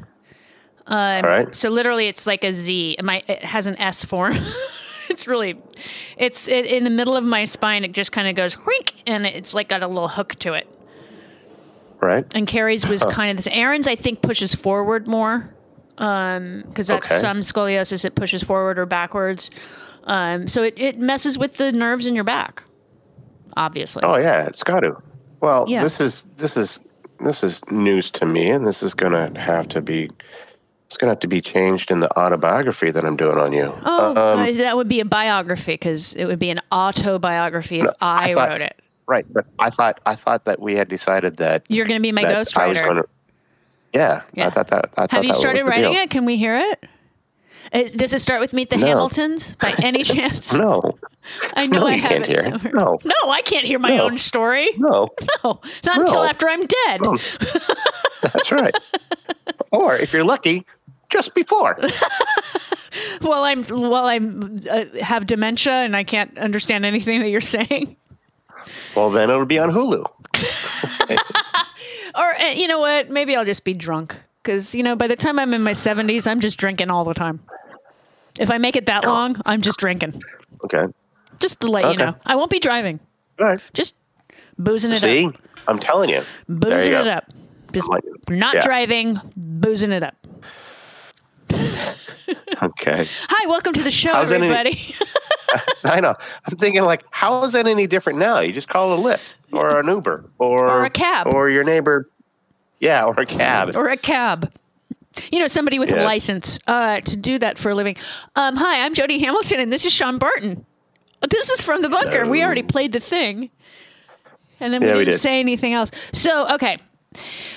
all 0.88 1.22
right. 1.22 1.54
So 1.54 1.68
literally, 1.68 2.06
it's 2.06 2.26
like 2.26 2.42
a 2.44 2.52
Z. 2.52 2.96
My 3.02 3.22
it 3.28 3.44
has 3.44 3.66
an 3.66 3.78
S 3.78 4.04
form. 4.04 4.34
it's 5.10 5.26
really, 5.26 5.60
it's 6.16 6.48
it, 6.48 6.66
in 6.66 6.84
the 6.84 6.90
middle 6.90 7.16
of 7.16 7.24
my 7.24 7.44
spine. 7.44 7.84
It 7.84 7.92
just 7.92 8.12
kind 8.12 8.28
of 8.28 8.34
goes 8.34 8.56
and 9.06 9.26
it's 9.26 9.52
like 9.52 9.68
got 9.68 9.82
a 9.82 9.88
little 9.88 10.08
hook 10.08 10.34
to 10.36 10.54
it. 10.54 10.68
Right. 12.00 12.24
And 12.34 12.46
Carrie's 12.46 12.86
was 12.86 13.02
kind 13.04 13.30
of 13.30 13.36
this. 13.36 13.46
Aaron's, 13.48 13.88
I 13.88 13.94
think, 13.96 14.22
pushes 14.22 14.54
forward 14.54 15.08
more, 15.08 15.52
because 15.96 16.86
that's 16.88 17.10
Okay. 17.10 17.18
some 17.20 17.38
scoliosis. 17.38 18.04
It 18.04 18.14
pushes 18.14 18.42
forward 18.42 18.78
or 18.78 18.86
backwards. 18.86 19.50
Um, 20.04 20.46
so 20.46 20.62
it, 20.62 20.74
it 20.76 20.98
messes 20.98 21.36
with 21.38 21.56
the 21.56 21.72
nerves 21.72 22.06
in 22.06 22.14
your 22.14 22.24
back. 22.24 22.62
Obviously. 23.56 24.02
Oh 24.04 24.16
yeah, 24.16 24.46
it's 24.46 24.62
got 24.62 24.80
to. 24.80 24.96
Well, 25.40 25.64
Yeah. 25.68 25.82
this 25.82 26.00
is 26.00 26.22
this 26.36 26.56
is 26.56 26.78
this 27.24 27.42
is 27.42 27.60
news 27.70 28.10
to 28.12 28.26
me, 28.26 28.50
and 28.50 28.66
this 28.66 28.82
is 28.82 28.92
gonna 28.94 29.38
have 29.40 29.68
to 29.70 29.80
be. 29.80 30.10
It's 30.86 30.96
gonna 30.98 31.10
have 31.12 31.20
to 31.20 31.26
be 31.28 31.40
changed 31.40 31.90
in 31.90 31.98
the 32.00 32.16
autobiography 32.18 32.90
that 32.92 33.04
I'm 33.04 33.16
doing 33.16 33.38
on 33.38 33.52
you. 33.52 33.72
Oh, 33.84 34.10
Um, 34.10 34.16
uh, 34.40 34.52
that 34.52 34.76
would 34.76 34.86
be 34.88 35.00
a 35.00 35.04
biography 35.04 35.72
because 35.72 36.14
it 36.14 36.26
would 36.26 36.38
be 36.38 36.50
an 36.50 36.60
autobiography 36.72 37.80
if 37.80 37.88
I, 38.00 38.30
I 38.30 38.34
thought- 38.34 38.48
wrote 38.50 38.60
it. 38.60 38.80
Right, 39.06 39.26
but 39.32 39.46
I 39.58 39.70
thought 39.70 40.00
I 40.06 40.14
thought 40.16 40.44
that 40.44 40.60
we 40.60 40.74
had 40.74 40.88
decided 40.88 41.36
that 41.38 41.64
You're 41.68 41.86
going 41.86 41.98
to 41.98 42.02
be 42.02 42.12
my 42.12 42.22
that 42.22 42.34
I 42.34 42.38
was 42.38 42.48
ghostwriter. 42.52 43.04
yeah, 43.92 44.22
Yeah. 44.34 44.46
I 44.48 44.50
thought 44.50 44.68
that. 44.68 44.90
I 44.96 45.02
thought 45.02 45.10
Have 45.12 45.24
you 45.24 45.32
that 45.32 45.38
started 45.38 45.64
writing 45.64 45.92
deal. 45.92 46.00
it? 46.02 46.10
Can 46.10 46.24
we 46.24 46.36
hear 46.36 46.56
it? 46.56 46.84
Does 47.96 48.14
it 48.14 48.20
start 48.20 48.40
with 48.40 48.52
Meet 48.52 48.70
the 48.70 48.76
No. 48.76 48.86
Hamiltons 48.86 49.54
by 49.56 49.74
any 49.82 50.04
chance? 50.04 50.52
No, 50.54 50.96
I 51.54 51.66
know 51.66 51.80
No, 51.80 51.86
I 51.88 51.96
have 51.96 52.10
can't 52.10 52.24
it 52.24 52.30
hear. 52.62 52.72
No. 52.72 52.98
no, 53.04 53.30
I 53.30 53.42
can't 53.42 53.66
hear 53.66 53.78
my 53.80 53.96
No. 53.96 54.04
own 54.04 54.18
story. 54.18 54.68
no, 54.76 55.08
No, 55.42 55.60
not 55.84 55.98
until 55.98 56.22
after 56.22 56.48
I'm 56.48 56.60
dead. 56.66 57.00
That's 58.22 58.52
right. 58.52 58.74
or 59.72 59.96
if 59.96 60.12
you're 60.12 60.22
lucky, 60.24 60.64
just 61.10 61.34
before. 61.34 61.76
While 63.20 63.44
I'm 63.44 63.62
while 63.64 64.06
I'm 64.06 64.58
uh, 64.70 64.84
have 65.02 65.26
dementia 65.26 65.72
and 65.72 65.94
I 65.96 66.02
can't 66.04 66.36
understand 66.38 66.84
anything 66.86 67.20
that 67.20 67.28
you're 67.28 67.40
saying. 67.42 67.96
Well, 68.94 69.10
then 69.10 69.30
it'll 69.30 69.46
be 69.46 69.58
on 69.58 69.70
Hulu. 69.70 70.04
Or 72.14 72.34
uh, 72.40 72.46
you 72.52 72.66
know 72.66 72.78
what? 72.78 73.10
Maybe 73.10 73.36
I'll 73.36 73.44
just 73.44 73.62
be 73.64 73.74
drunk 73.74 74.16
because 74.42 74.74
you 74.74 74.82
know 74.82 74.96
by 74.96 75.06
the 75.06 75.16
time 75.16 75.38
I'm 75.38 75.52
in 75.52 75.62
my 75.62 75.72
70s, 75.72 76.26
I'm 76.26 76.40
just 76.40 76.56
drinking 76.58 76.90
all 76.90 77.04
the 77.04 77.12
time. 77.12 77.40
If 78.38 78.50
I 78.50 78.56
make 78.56 78.74
it 78.74 78.86
that 78.86 79.04
long, 79.04 79.36
I'm 79.44 79.60
just 79.60 79.78
drinking. 79.78 80.22
Okay. 80.64 80.86
Just 81.40 81.60
to 81.60 81.66
let 81.66 81.90
you 81.92 81.98
know, 81.98 82.14
I 82.24 82.36
won't 82.36 82.50
be 82.50 82.58
driving. 82.58 83.00
All 83.38 83.46
right. 83.46 83.60
Just 83.74 83.96
boozing 84.58 84.92
it 84.92 85.00
See, 85.00 85.26
up. 85.26 85.36
I'm 85.68 85.78
telling 85.78 86.08
you. 86.08 86.22
Boozing 86.48 86.92
you 86.92 86.98
it 87.00 87.06
up. 87.06 87.30
Just 87.72 87.90
Like- 87.90 88.04
not 88.30 88.54
yeah. 88.54 88.60
driving, 88.62 89.20
boozing 89.36 89.92
it 89.92 90.02
up. 90.02 90.14
Okay. 92.62 93.06
Hi, 93.28 93.46
welcome 93.48 93.72
to 93.74 93.82
the 93.82 93.90
show, 93.90 94.12
How's 94.12 94.30
that 94.30 94.40
any- 94.40 94.46
everybody. 94.46 94.94
I 95.84 96.00
know. 96.00 96.14
I'm 96.46 96.56
thinking 96.58 96.82
like, 96.82 97.04
how 97.10 97.42
is 97.44 97.52
that 97.52 97.66
any 97.66 97.86
different 97.86 98.18
now? 98.18 98.40
You 98.40 98.52
just 98.52 98.68
call 98.68 98.92
a 98.94 98.96
Lyft 98.96 99.34
or 99.52 99.78
an 99.80 99.86
Uber 99.88 100.24
or 100.38 100.68
Or 100.68 100.84
a 100.84 100.90
cab. 100.90 101.28
or 101.28 101.48
your 101.50 101.64
neighbor. 101.64 102.08
Yeah, 102.80 103.04
or 103.04 103.14
a 103.20 103.26
cab. 103.26 103.74
or 103.74 103.88
a 103.88 103.96
cab. 103.96 104.52
You 105.32 105.38
know, 105.38 105.46
somebody 105.48 105.78
with 105.78 105.92
a 105.92 106.02
license 106.04 106.58
uh, 106.66 107.00
to 107.00 107.16
do 107.16 107.38
that 107.38 107.56
for 107.56 107.70
a 107.70 107.74
living. 107.74 107.96
Um, 108.34 108.54
hi, 108.54 108.84
I'm 108.84 108.92
Jody 108.92 109.18
Hamilton, 109.18 109.60
and 109.60 109.72
this 109.72 109.86
is 109.86 109.92
Sean 109.92 110.18
Barton. 110.18 110.66
This 111.30 111.48
is 111.48 111.62
from 111.62 111.80
the 111.80 111.88
bunker. 111.88 112.26
We 112.26 112.44
already 112.44 112.62
played 112.62 112.92
the 112.92 113.00
thing, 113.00 113.48
and 114.60 114.74
then 114.74 114.82
we 114.82 114.88
Yeah, 114.88 114.92
didn't 114.92 115.06
did. 115.12 115.18
say 115.18 115.40
anything 115.40 115.72
else. 115.72 115.90
So, 116.12 116.46
okay, 116.56 116.76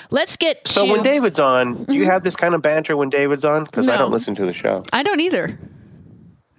let's 0.09 0.37
get 0.37 0.65
so 0.69 0.85
to. 0.85 0.91
when 0.91 1.03
David's 1.03 1.37
on, 1.37 1.83
do 1.83 1.93
you 1.95 2.05
have 2.05 2.23
this 2.23 2.37
kind 2.37 2.55
of 2.55 2.61
banter 2.61 2.95
when 2.95 3.09
David's 3.09 3.43
on? 3.43 3.65
Because 3.65 3.89
I 3.89 3.91
Mm-hmm. 3.91 4.03
Don't 4.03 4.11
listen 4.11 4.35
to 4.35 4.45
the 4.45 4.53
show. 4.53 4.85
I 4.93 5.03
don't 5.03 5.19
either. 5.19 5.59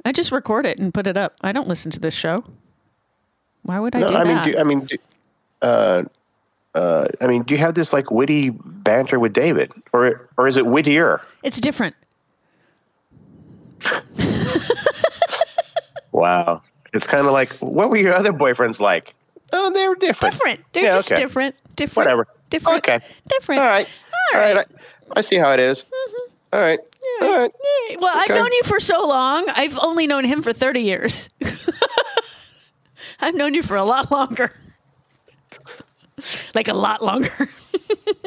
I 0.05 0.13
just 0.13 0.33
record 0.33 0.67
it 0.67 0.79
and 0.79 0.93
put 0.95 1.07
it 1.07 1.17
up. 1.17 1.35
I 1.43 1.53
don't 1.53 1.69
listen 1.69 1.91
to 1.93 2.01
this 2.01 2.15
show. 2.15 2.45
Why 3.63 3.79
would 3.79 3.95
I 3.95 4.01
No, 4.01 4.09
do 4.09 4.15
I 4.17 4.25
mean, 4.25 4.53
do, 4.53 4.59
I 4.59 4.63
mean, 4.65 4.81
do, 4.87 4.97
uh, 5.63 6.05
uh, 6.75 7.09
I 7.21 7.27
mean, 7.27 7.43
do 7.43 7.55
you 7.55 7.61
have 7.61 7.75
this 7.75 7.93
like 7.93 8.11
witty 8.11 8.51
banter 8.51 9.19
with 9.19 9.33
David, 9.33 9.73
or 9.93 10.29
or 10.39 10.47
is 10.47 10.57
it 10.57 10.67
wittier? 10.67 11.21
it's 11.43 11.61
different. 11.61 11.95
Wow, 16.13 16.63
it's 16.93 17.07
kind 17.07 17.27
of 17.27 17.33
like 17.33 17.53
what 17.59 17.89
were 17.89 17.97
your 17.97 18.15
other 18.15 18.33
boyfriends 18.33 18.81
like? 18.81 19.15
Oh, 19.53 19.71
they 19.71 19.87
were 19.87 19.95
different. 19.95 20.35
Different. 20.35 20.61
They're 20.73 20.85
Yeah, 20.85 20.93
just 20.93 21.13
okay. 21.13 21.23
different. 21.23 21.55
Different. 21.77 22.07
Whatever. 22.07 22.27
Different. 22.51 22.79
Okay. 22.79 23.01
Different. 23.29 23.61
All 23.63 23.69
right. 23.69 23.89
All 24.35 24.41
right. 24.41 24.57
I, 24.59 24.65
I 25.17 25.21
see 25.21 25.37
how 25.37 25.53
it 25.53 25.61
is. 25.61 25.85
All 26.53 26.61
right. 26.61 26.79
All 27.23 27.39
right. 27.39 27.53
Yeah, 27.91 27.97
Well, 28.01 28.13
I've 28.15 28.29
known 28.29 28.53
you 28.53 28.63
for 28.65 28.81
so 28.81 29.07
long. 29.07 29.47
I've 29.55 29.79
only 29.79 30.07
known 30.07 30.25
him 30.25 30.43
for 30.43 30.53
30 30.53 30.81
years. 30.81 31.31
I've 33.21 33.35
known 33.35 33.55
you 33.55 33.63
for 33.63 33.77
a 33.77 33.85
lot 33.85 34.11
longer. 34.11 34.51
like 36.55 36.69
a 36.69 36.75
lot 36.75 37.03
longer. 37.03 37.31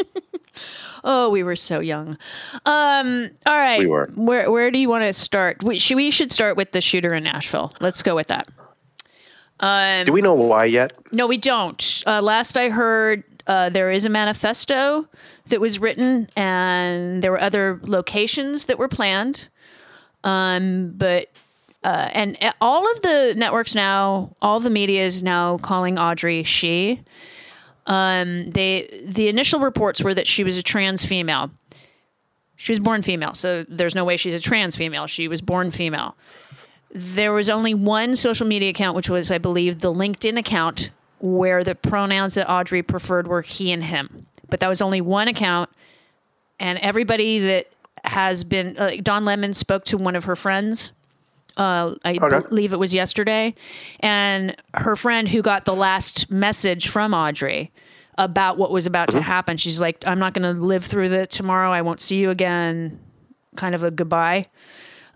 oh, 1.04 1.30
we 1.30 1.44
were 1.44 1.56
so 1.56 1.80
young. 1.80 2.18
Um, 2.66 3.30
all 3.46 3.58
right. 3.58 3.80
We 3.80 3.88
were. 3.88 4.10
Where 4.16 4.50
where 4.52 4.72
do 4.72 4.78
you 4.80 4.90
want 4.90 5.04
to 5.04 5.14
start? 5.14 5.64
We 5.64 5.80
should 5.80 5.96
we 5.96 6.12
should 6.12 6.32
start 6.32 6.56
with 6.56 6.72
the 6.72 6.82
shooter 6.82 7.14
in 7.14 7.24
Nashville. 7.24 7.74
Let's 7.80 8.04
go 8.04 8.16
with 8.16 8.28
that. 8.28 8.48
Um, 9.60 10.06
Do 10.06 10.12
we 10.14 10.22
know 10.22 10.34
why 10.34 10.66
yet? 10.66 10.94
no, 11.12 11.28
we 11.28 11.38
don't. 11.38 12.04
Uh, 12.06 12.22
last 12.22 12.58
I 12.58 12.70
heard, 12.70 13.24
uh, 13.48 13.70
there 13.70 13.92
is 13.92 14.06
a 14.06 14.10
manifesto 14.10 15.08
that 15.48 15.60
was 15.60 15.80
written, 15.80 16.30
and 16.36 17.24
there 17.24 17.32
were 17.32 17.42
other 17.42 17.80
locations 17.84 18.66
that 18.66 18.78
were 18.78 18.88
planned. 18.88 19.48
Um, 20.24 20.94
but 20.96 21.30
uh, 21.84 22.10
and 22.14 22.38
all 22.62 22.90
of 22.92 23.02
the 23.02 23.34
networks 23.36 23.76
now, 23.76 24.36
all 24.42 24.60
the 24.60 24.70
media 24.70 25.04
is 25.04 25.22
now 25.22 25.58
calling 25.58 26.00
Audrey 26.00 26.44
she. 26.44 27.02
Um, 27.86 28.50
they 28.52 29.04
the 29.06 29.28
initial 29.28 29.60
reports 29.60 30.02
were 30.02 30.14
that 30.14 30.28
she 30.28 30.44
was 30.44 30.58
a 30.58 30.64
trans 30.64 31.04
female. 31.04 31.52
She 32.56 32.72
was 32.72 32.80
born 32.80 33.02
female, 33.02 33.34
so 33.34 33.66
there's 33.68 33.96
no 33.96 34.06
way 34.06 34.16
she's 34.16 34.34
a 34.34 34.40
trans 34.40 34.78
female. 34.78 35.08
She 35.08 35.28
was 35.28 35.42
born 35.42 35.72
female 35.72 36.16
there 36.94 37.34
was 37.34 37.50
only 37.50 37.74
one 37.74 38.16
social 38.16 38.46
media 38.46 38.70
account, 38.70 38.96
which 38.96 39.10
was, 39.10 39.32
I 39.32 39.40
believe, 39.40 39.80
the 39.80 39.92
LinkedIn 39.94 40.38
account, 40.38 40.92
where 41.20 41.64
the 41.64 41.76
pronouns 41.76 42.36
that 42.36 42.50
Audrey 42.50 42.84
preferred 42.84 43.28
were 43.28 43.42
he 43.42 43.72
and 43.72 43.84
him. 43.84 44.28
But 44.54 44.60
that 44.60 44.70
was 44.70 44.84
only 44.84 45.02
one 45.02 45.28
account, 45.28 45.68
and 46.60 46.78
everybody 46.78 47.40
that 47.40 47.70
has 48.04 48.44
been 48.44 48.78
uh, 48.78 48.92
Don 49.02 49.26
Lemon 49.26 49.56
spoke 49.56 49.84
to 49.86 49.98
one 49.98 50.16
of 50.16 50.26
her 50.26 50.36
friends. 50.36 50.92
Uh, 51.58 51.96
I 52.06 52.20
Okay. 52.22 52.48
believe 52.50 52.72
it 52.72 52.78
was 52.78 52.94
yesterday, 52.94 53.56
and 54.02 54.56
her 54.76 54.96
friend 54.96 55.28
who 55.28 55.42
got 55.42 55.66
the 55.66 55.74
last 55.74 56.30
message 56.30 56.88
from 56.88 57.16
Audrey 57.16 57.72
about 58.20 58.60
what 58.60 58.70
was 58.70 58.86
about 58.86 59.10
to 59.10 59.22
happen. 59.22 59.58
She's 59.58 59.82
like, 59.82 60.04
"I'm 60.06 60.20
not 60.20 60.36
going 60.36 60.56
to 60.56 60.62
live 60.62 60.86
through 60.86 61.10
the 61.10 61.26
tomorrow. 61.26 61.72
I 61.72 61.82
won't 61.82 62.00
see 62.00 62.18
you 62.18 62.30
again." 62.30 63.00
Kind 63.56 63.74
of 63.74 63.84
a 63.84 63.90
goodbye 63.90 64.46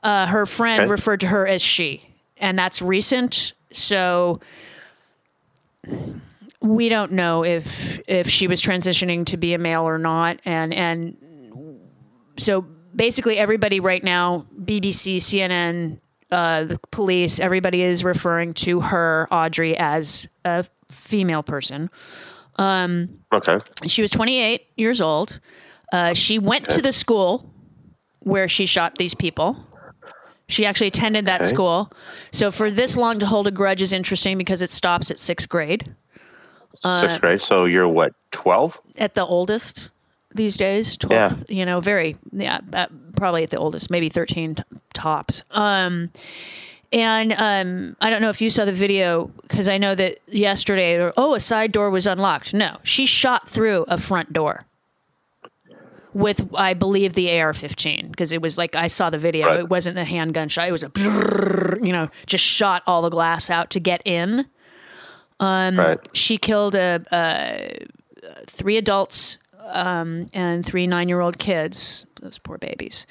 uh, 0.01 0.25
her 0.25 0.47
friend 0.47 0.81
Okay. 0.85 0.89
referred 0.89 1.19
to 1.19 1.27
her 1.27 1.45
as 1.45 1.61
she, 1.61 2.09
and 2.37 2.57
that's 2.57 2.81
recent. 2.81 3.53
So 3.71 4.39
we 6.61 6.89
don't 6.89 7.11
know 7.11 7.43
if 7.43 7.99
if 8.07 8.29
she 8.29 8.47
was 8.47 8.61
transitioning 8.61 9.25
to 9.27 9.37
be 9.37 9.53
a 9.53 9.57
male 9.57 9.83
or 9.87 9.97
not, 9.97 10.39
and 10.45 10.73
and 10.73 11.17
so 12.37 12.61
basically 12.95 13.37
everybody 13.37 13.79
right 13.79 14.03
now, 14.03 14.45
BBC, 14.63 15.17
CNN, 15.17 15.99
uh, 16.31 16.63
the 16.65 16.79
police, 16.91 17.39
everybody 17.39 17.81
is 17.81 18.03
referring 18.03 18.53
to 18.53 18.79
her 18.81 19.27
Audrey 19.31 19.77
as 19.77 20.27
a 20.45 20.65
female 20.89 21.43
person. 21.43 21.89
Okay. 22.59 23.59
She 23.85 24.01
was 24.01 24.09
28 24.11 24.65
years 24.77 24.99
old. 24.99 25.39
Uh, 25.93 26.13
she 26.13 26.39
went 26.39 26.67
to 26.69 26.81
the 26.81 26.91
school 26.91 27.53
where 28.21 28.47
she 28.47 28.65
shot 28.65 28.97
these 28.97 29.13
people. 29.13 29.55
She 30.49 30.65
actually 30.65 30.87
attended 30.87 31.25
that 31.27 31.41
Okay. 31.41 31.49
school. 31.49 31.91
So 32.31 32.49
for 32.51 32.71
this 32.71 32.97
long 32.97 33.19
to 33.19 33.25
hold 33.27 33.47
a 33.47 33.51
grudge 33.51 33.81
is 33.81 33.93
interesting 33.93 34.37
because 34.37 34.61
it 34.61 34.69
stops 34.71 35.11
at 35.11 35.19
sixth 35.19 35.47
grade 35.49 35.95
Uh, 36.83 37.01
Sixth 37.01 37.21
grade. 37.21 37.41
So 37.41 37.65
you're 37.65 37.87
what, 37.87 38.13
12? 38.31 38.79
at 38.97 39.13
the 39.13 39.25
oldest 39.25 39.89
these 40.33 40.57
days. 40.57 40.97
12th, 40.97 41.49
you 41.49 41.65
know, 41.65 41.79
very, 41.79 42.15
yeah, 42.31 42.59
uh, 42.73 42.87
probably 43.15 43.43
at 43.43 43.49
the 43.49 43.57
oldest, 43.57 43.89
maybe 43.89 44.09
13 44.09 44.55
t- 44.55 44.63
tops. 44.93 45.43
Um, 45.51 46.11
and 46.93 47.33
um, 47.33 47.97
I 47.99 48.09
don't 48.09 48.21
know 48.21 48.29
if 48.29 48.41
you 48.41 48.49
saw 48.49 48.63
the 48.63 48.71
video 48.71 49.29
because 49.41 49.67
I 49.67 49.77
know 49.77 49.93
that 49.95 50.19
yesterday, 50.27 50.95
or, 50.95 51.13
oh, 51.17 51.35
a 51.35 51.39
side 51.39 51.71
door 51.71 51.89
was 51.89 52.07
unlocked. 52.07 52.53
No, 52.53 52.77
she 52.83 53.05
shot 53.05 53.47
through 53.47 53.85
a 53.89 53.97
front 53.97 54.31
door 54.31 54.61
with, 56.13 56.49
I 56.55 56.73
believe, 56.73 57.13
the 57.13 57.39
AR-15 57.39 58.09
because 58.09 58.31
it 58.31 58.41
was 58.41 58.57
like 58.57 58.75
I 58.75 58.87
saw 58.87 59.09
the 59.09 59.17
video. 59.17 59.47
Right. 59.47 59.59
It 59.59 59.69
wasn't 59.69 59.97
a 59.97 60.05
handgun 60.05 60.47
shot. 60.47 60.67
It 60.67 60.71
was 60.71 60.83
a, 60.83 60.91
you 61.83 61.91
know, 61.91 62.09
just 62.25 62.43
shot 62.43 62.83
all 62.87 63.01
the 63.01 63.09
glass 63.09 63.49
out 63.49 63.69
to 63.71 63.79
get 63.79 64.01
in. 64.05 64.45
Right. 65.39 65.99
She 66.13 66.37
killed 66.37 66.75
a, 66.75 67.03
a 67.11 67.85
three 68.45 68.77
adults 68.77 69.37
um, 69.67 70.27
and 70.33 70.65
three 70.65 70.87
nine-year-old 70.87 71.37
kids. 71.37 72.05
Those 72.21 72.39
poor 72.39 72.57
babies. 72.57 73.05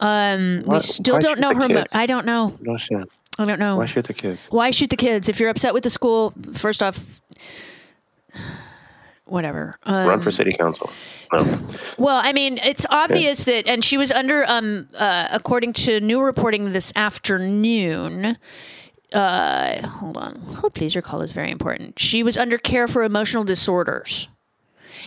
Um, 0.00 0.62
we 0.66 0.78
still 0.80 1.18
don't 1.18 1.40
know 1.40 1.54
her. 1.54 1.68
Mo- 1.68 1.84
I 1.92 2.06
don't 2.06 2.24
know. 2.24 2.56
No 2.60 2.76
shit. 2.76 3.08
I 3.38 3.44
don't 3.44 3.60
know. 3.60 3.76
Why 3.76 3.86
shoot 3.86 4.04
the 4.06 4.14
kids? 4.14 4.40
Why 4.50 4.70
shoot 4.70 4.90
the 4.90 4.96
kids? 4.96 5.28
If 5.28 5.38
you're 5.38 5.50
upset 5.50 5.74
with 5.74 5.84
the 5.84 5.90
school, 5.90 6.32
first 6.54 6.82
off, 6.82 7.20
whatever. 9.26 9.78
Um, 9.84 10.08
Run 10.08 10.20
for 10.20 10.30
city 10.30 10.52
council. 10.52 10.90
No. 11.32 11.58
well, 11.98 12.20
I 12.22 12.32
mean, 12.32 12.58
it's 12.58 12.86
obvious 12.90 13.44
that, 13.44 13.66
and 13.66 13.84
she 13.84 13.96
was 13.96 14.10
under, 14.10 14.44
um, 14.48 14.88
uh, 14.94 15.28
according 15.30 15.74
to 15.74 16.00
new 16.00 16.20
reporting 16.20 16.72
this 16.72 16.92
afternoon. 16.96 18.38
Uh, 19.12 19.86
hold 19.86 20.16
on, 20.16 20.36
hold 20.36 20.74
please. 20.74 20.94
Your 20.94 21.02
call 21.02 21.22
is 21.22 21.32
very 21.32 21.50
important. 21.50 21.98
She 21.98 22.22
was 22.22 22.36
under 22.36 22.58
care 22.58 22.86
for 22.86 23.02
emotional 23.04 23.42
disorders, 23.44 24.28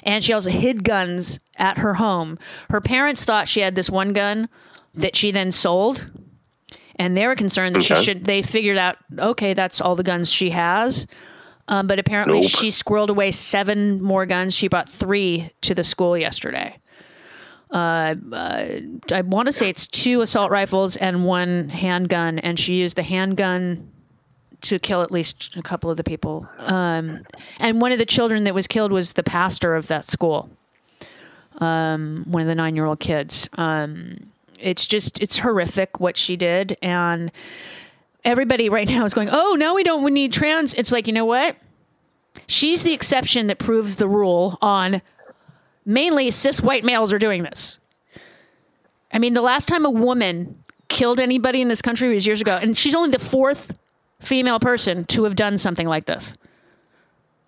and 0.04 0.24
she 0.24 0.34
also 0.34 0.50
hid 0.50 0.84
guns 0.84 1.40
at 1.58 1.78
her 1.78 1.94
home. 1.94 2.40
Her 2.70 2.82
parents 2.82 3.24
thought 3.24 3.48
she 3.48 3.62
had 3.62 3.76
this 3.76 3.90
one 3.90 4.14
gun 4.14 4.50
that 4.96 5.16
she 5.16 5.32
then 5.32 5.52
sold, 5.52 6.10
and 6.96 7.16
they 7.16 7.28
were 7.28 7.36
concerned 7.36 7.76
that 7.76 7.84
she 7.84 7.96
should. 7.96 8.26
They 8.26 8.42
figured 8.42 8.78
out, 8.78 8.98
okay, 9.20 9.54
that's 9.54 9.80
all 9.82 9.96
the 9.96 10.04
guns 10.04 10.32
she 10.32 10.50
has. 10.50 11.06
Um, 11.68 11.86
but 11.88 12.00
apparently, 12.00 12.42
Nope. 12.42 12.50
she 12.50 12.68
squirreled 12.68 13.10
away 13.10 13.32
seven 13.32 14.02
more 14.02 14.26
guns. 14.26 14.56
She 14.56 14.68
brought 14.68 14.90
three 14.90 15.52
to 15.62 15.76
the 15.76 15.84
school 15.84 16.18
yesterday. 16.18 16.76
Uh, 17.72 18.16
uh, 18.34 18.66
I 19.12 19.22
want 19.22 19.46
to 19.48 19.54
say 19.54 19.70
it's 19.70 19.88
two 19.88 20.22
assault 20.22 20.52
rifles 20.52 20.98
and 20.98 21.26
one 21.26 21.70
handgun, 21.70 22.40
and 22.40 22.60
she 22.60 22.76
used 22.76 22.98
the 22.98 23.04
handgun 23.04 23.90
to 24.62 24.78
kill 24.78 25.02
at 25.02 25.12
least 25.12 25.56
a 25.56 25.62
couple 25.62 25.90
of 25.90 25.98
the 25.98 26.04
people. 26.04 26.48
Um, 26.60 27.26
and 27.60 27.82
one 27.82 27.92
of 27.92 27.98
the 27.98 28.06
children 28.06 28.44
that 28.44 28.54
was 28.54 28.68
killed 28.68 28.92
was 28.92 29.14
the 29.14 29.24
pastor 29.24 29.76
of 29.76 29.88
that 29.88 30.06
school. 30.06 30.50
Um, 31.60 32.26
one 32.28 32.42
of 32.42 32.48
the 32.48 32.56
nine-year-old 32.56 33.00
kids. 33.00 33.50
Um, 33.54 34.32
it's 34.60 34.86
just 34.86 35.22
it's 35.22 35.40
horrific 35.40 36.00
what 36.00 36.18
she 36.18 36.36
did, 36.36 36.78
and 36.82 37.32
everybody 38.24 38.70
right 38.70 38.88
now 38.88 39.06
is 39.06 39.14
going, 39.14 39.30
"Oh, 39.32 39.56
now 39.58 39.76
we 39.76 39.84
don't 39.84 40.04
we 40.04 40.12
need 40.12 40.34
trans." 40.34 40.74
It's 40.74 40.92
like 40.92 41.08
you 41.08 41.14
know 41.14 41.26
what? 41.26 41.56
She's 42.48 42.84
the 42.84 42.94
exception 42.94 43.48
that 43.48 43.60
proves 43.60 43.98
the 43.98 44.08
rule 44.08 44.58
on 44.62 45.02
mainly 45.86 46.32
cis 46.32 46.62
white 46.62 46.84
males 46.84 47.12
are 47.14 47.20
doing 47.20 47.44
this. 47.44 47.80
I 49.14 49.20
mean, 49.20 49.34
the 49.34 49.42
last 49.42 49.68
time 49.68 49.86
a 49.86 49.90
woman 49.90 50.64
killed 50.88 51.20
anybody 51.20 51.62
in 51.62 51.68
this 51.68 51.82
country 51.82 52.14
was 52.14 52.26
years 52.26 52.42
ago, 52.42 52.58
and 52.62 52.78
she's 52.78 52.96
only 52.96 53.10
the 53.12 53.20
fourth 53.20 53.78
female 54.20 54.60
person 54.60 55.04
to 55.06 55.24
have 55.24 55.36
done 55.36 55.58
something 55.58 55.88
like 55.88 56.06
this 56.06 56.36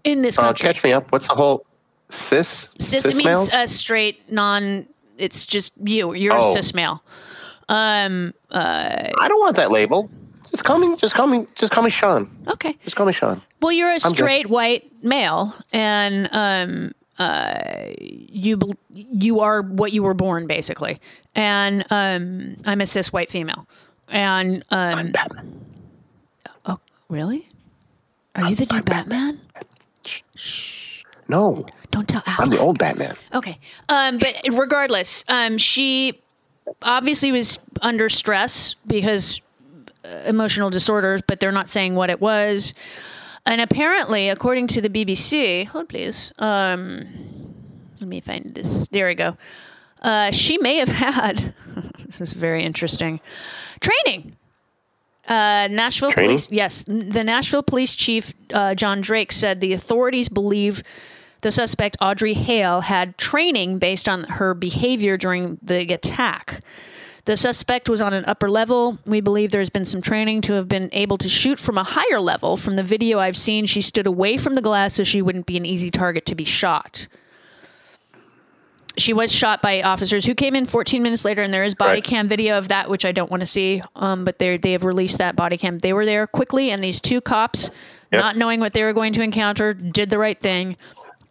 in 0.04 0.22
this 0.22 0.38
Uh, 0.38 0.44
country. 0.44 0.68
catch 0.74 0.84
me 0.84 0.92
up. 0.94 1.12
What's 1.12 1.28
the 1.28 1.36
whole 1.36 1.66
cis? 2.10 2.68
cis, 2.80 3.04
cis 3.04 3.14
means 3.14 3.26
males? 3.26 3.50
uh, 3.54 3.68
straight, 3.68 4.30
non. 4.32 4.88
It's 5.18 5.46
just 5.46 5.74
you. 5.84 6.14
You're 6.16 6.36
a 6.36 6.44
Oh. 6.44 6.54
cis 6.54 6.74
male. 6.74 7.04
Um. 7.70 8.34
uh, 8.52 9.10
I 9.20 9.28
don't 9.28 9.40
want 9.40 9.56
that 9.56 9.72
label. 9.72 10.10
Just 10.52 10.64
call 10.66 10.80
me. 10.80 10.96
Just 11.00 11.14
call 11.16 11.28
me. 11.28 11.48
Just 11.56 11.72
call 11.72 11.84
me 11.84 11.90
Sean. 11.90 12.30
Okay. 12.48 12.78
Just 12.84 12.96
call 12.96 13.06
me 13.06 13.14
Sean. 13.14 13.42
Well, 13.62 13.72
you're 13.72 13.92
a 13.94 14.00
straight 14.00 14.48
white 14.48 14.92
male, 15.04 15.56
and 15.72 16.28
um, 16.34 16.92
uh, 17.20 17.90
you 18.00 18.60
you 18.90 19.40
are 19.40 19.62
what 19.62 19.94
you 19.94 20.04
were 20.04 20.14
born, 20.14 20.48
basically. 20.48 21.00
And 21.36 21.86
um, 21.90 22.56
I'm 22.66 22.82
a 22.82 22.86
cis 22.86 23.14
white 23.14 23.30
female. 23.30 23.68
And 24.10 24.64
um, 24.72 25.12
Batman. 25.12 25.66
oh, 26.66 26.80
really? 27.10 27.48
Are 28.36 28.50
you 28.50 28.56
the 28.56 28.66
new 28.66 28.82
Batman? 28.82 29.40
Shh. 30.36 31.04
No, 31.28 31.66
Don't 31.92 32.08
tell 32.08 32.22
I'm 32.26 32.50
the 32.50 32.60
old 32.60 32.78
Batman. 32.78 33.16
Okay. 33.34 33.58
Um, 33.88 34.18
but 34.18 34.36
regardless, 34.52 35.24
um, 35.30 35.58
she 35.58 36.20
obviously 36.82 37.32
was 37.32 37.60
under 37.82 38.10
stress 38.10 38.76
because 38.86 39.42
uh, 40.04 40.10
emotional 40.26 40.70
disorders, 40.70 41.22
but 41.26 41.40
they're 41.40 41.52
not 41.52 41.70
saying 41.70 41.96
what 41.96 42.10
it 42.10 42.20
was. 42.20 42.74
And 43.46 43.60
apparently, 43.60 44.30
according 44.30 44.68
to 44.68 44.82
the 44.82 44.90
BBC, 44.90 45.68
hold 45.68 45.90
please. 45.90 46.32
Um, 46.40 47.06
let 48.00 48.08
me 48.08 48.22
find 48.22 48.54
this. 48.56 48.88
There 48.88 49.08
we 49.08 49.16
go. 49.16 49.38
Uh, 50.02 50.32
she 50.32 50.58
may 50.58 50.78
have 50.78 50.88
had. 50.90 51.54
this 52.06 52.22
is 52.22 52.34
very 52.34 52.64
interesting. 52.64 53.20
Training. 53.80 54.36
Uh, 55.28 55.68
Nashville 55.72 56.12
Training? 56.12 56.32
police. 56.32 56.52
Yes, 56.52 56.84
the 56.86 57.24
Nashville 57.24 57.64
police 57.64 57.96
chief 57.96 58.34
uh, 58.54 58.76
John 58.76 59.02
Drake 59.02 59.32
said 59.32 59.62
the 59.62 59.74
authorities 59.74 60.28
believe 60.28 60.84
the 61.42 61.52
suspect 61.52 61.98
Audrey 62.02 62.34
Hale 62.34 62.82
had 62.82 63.18
training 63.18 63.78
based 63.78 64.10
on 64.10 64.24
her 64.24 64.54
behavior 64.54 65.18
during 65.18 65.60
the 65.62 65.94
attack. 65.94 66.62
The 67.26 67.38
suspect 67.38 67.88
was 67.88 68.02
on 68.02 68.14
an 68.14 68.26
upper 68.28 68.50
level. 68.50 68.98
We 69.06 69.22
believe 69.22 69.52
there's 69.52 69.70
been 69.70 69.86
some 69.86 70.02
training 70.02 70.42
to 70.42 70.54
have 70.54 70.68
been 70.68 70.90
able 70.92 71.18
to 71.20 71.30
shoot 71.30 71.58
from 71.58 71.78
a 71.78 71.84
higher 71.84 72.20
level. 72.20 72.58
From 72.58 72.76
the 72.76 72.84
video 72.84 73.20
I've 73.20 73.38
seen, 73.38 73.66
she 73.66 73.80
stood 73.82 74.08
away 74.08 74.36
from 74.36 74.56
the 74.56 74.62
glass 74.62 74.96
so 74.96 75.04
she 75.06 75.22
wouldn't 75.22 75.46
be 75.46 75.56
an 75.56 75.66
easy 75.66 75.90
target 75.90 76.26
to 76.28 76.36
be 76.36 76.44
shot. 76.44 77.08
She 78.98 79.14
was 79.14 79.32
shot 79.32 79.62
by 79.62 79.82
officers 79.82 80.26
who 80.26 80.36
came 80.36 80.54
in 80.54 80.66
14 80.66 81.02
minutes 81.02 81.24
later, 81.26 81.42
and 81.42 81.52
there 81.54 81.64
is 81.64 81.74
body 81.74 81.94
Right. 81.94 82.04
cam 82.04 82.28
video 82.28 82.58
of 82.58 82.68
that, 82.68 82.90
which 82.90 83.06
I 83.06 83.12
don't 83.12 83.32
want 83.32 83.40
to 83.42 83.46
see. 83.48 83.82
Um, 83.96 84.24
but 84.26 84.38
they 84.38 84.58
they 84.58 84.74
have 84.74 84.84
released 84.84 85.18
that 85.18 85.36
body 85.36 85.58
cam. 85.58 85.80
They 85.80 85.94
were 85.94 86.06
there 86.06 86.28
quickly, 86.28 86.70
and 86.72 86.84
these 86.84 87.00
two 87.00 87.20
cops, 87.22 87.72
Yep. 88.12 88.22
not 88.22 88.38
knowing 88.38 88.60
what 88.60 88.74
they 88.74 88.84
were 88.84 88.94
going 88.94 89.14
to 89.14 89.22
encounter, 89.24 89.74
did 89.74 90.12
the 90.12 90.20
right 90.20 90.40
thing, 90.40 90.76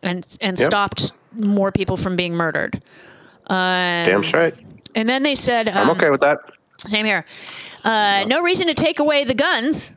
and 0.03 0.27
and 0.41 0.59
Yep. 0.59 0.67
stopped 0.67 1.13
more 1.39 1.71
people 1.71 1.97
from 1.97 2.17
being 2.17 2.35
murdered. 2.35 2.83
Damn 3.49 4.25
straight. 4.25 4.55
And 4.95 5.09
then 5.09 5.23
they 5.23 5.35
said, 5.35 5.69
um, 5.69 5.77
I'm 5.77 5.91
okay 5.97 6.11
with 6.11 6.21
that. 6.21 6.39
same 6.79 7.07
here. 7.07 7.25
Uh, 7.85 8.25
no 8.27 8.43
reason 8.43 8.67
to 8.69 8.75
take 8.75 8.99
away 8.99 9.25
the 9.25 9.35
guns. 9.35 9.93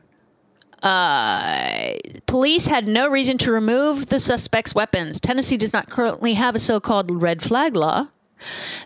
Uh, 0.82 1.94
police 2.26 2.66
had 2.66 2.86
no 2.86 3.08
reason 3.08 3.38
to 3.38 3.50
remove 3.50 4.06
the 4.06 4.20
suspect's 4.20 4.74
weapons. 4.74 5.20
Tennessee 5.20 5.56
does 5.56 5.72
not 5.72 5.88
currently 5.88 6.34
have 6.34 6.54
a 6.54 6.58
so 6.58 6.80
called 6.80 7.10
red 7.10 7.42
flag 7.42 7.74
law 7.74 8.08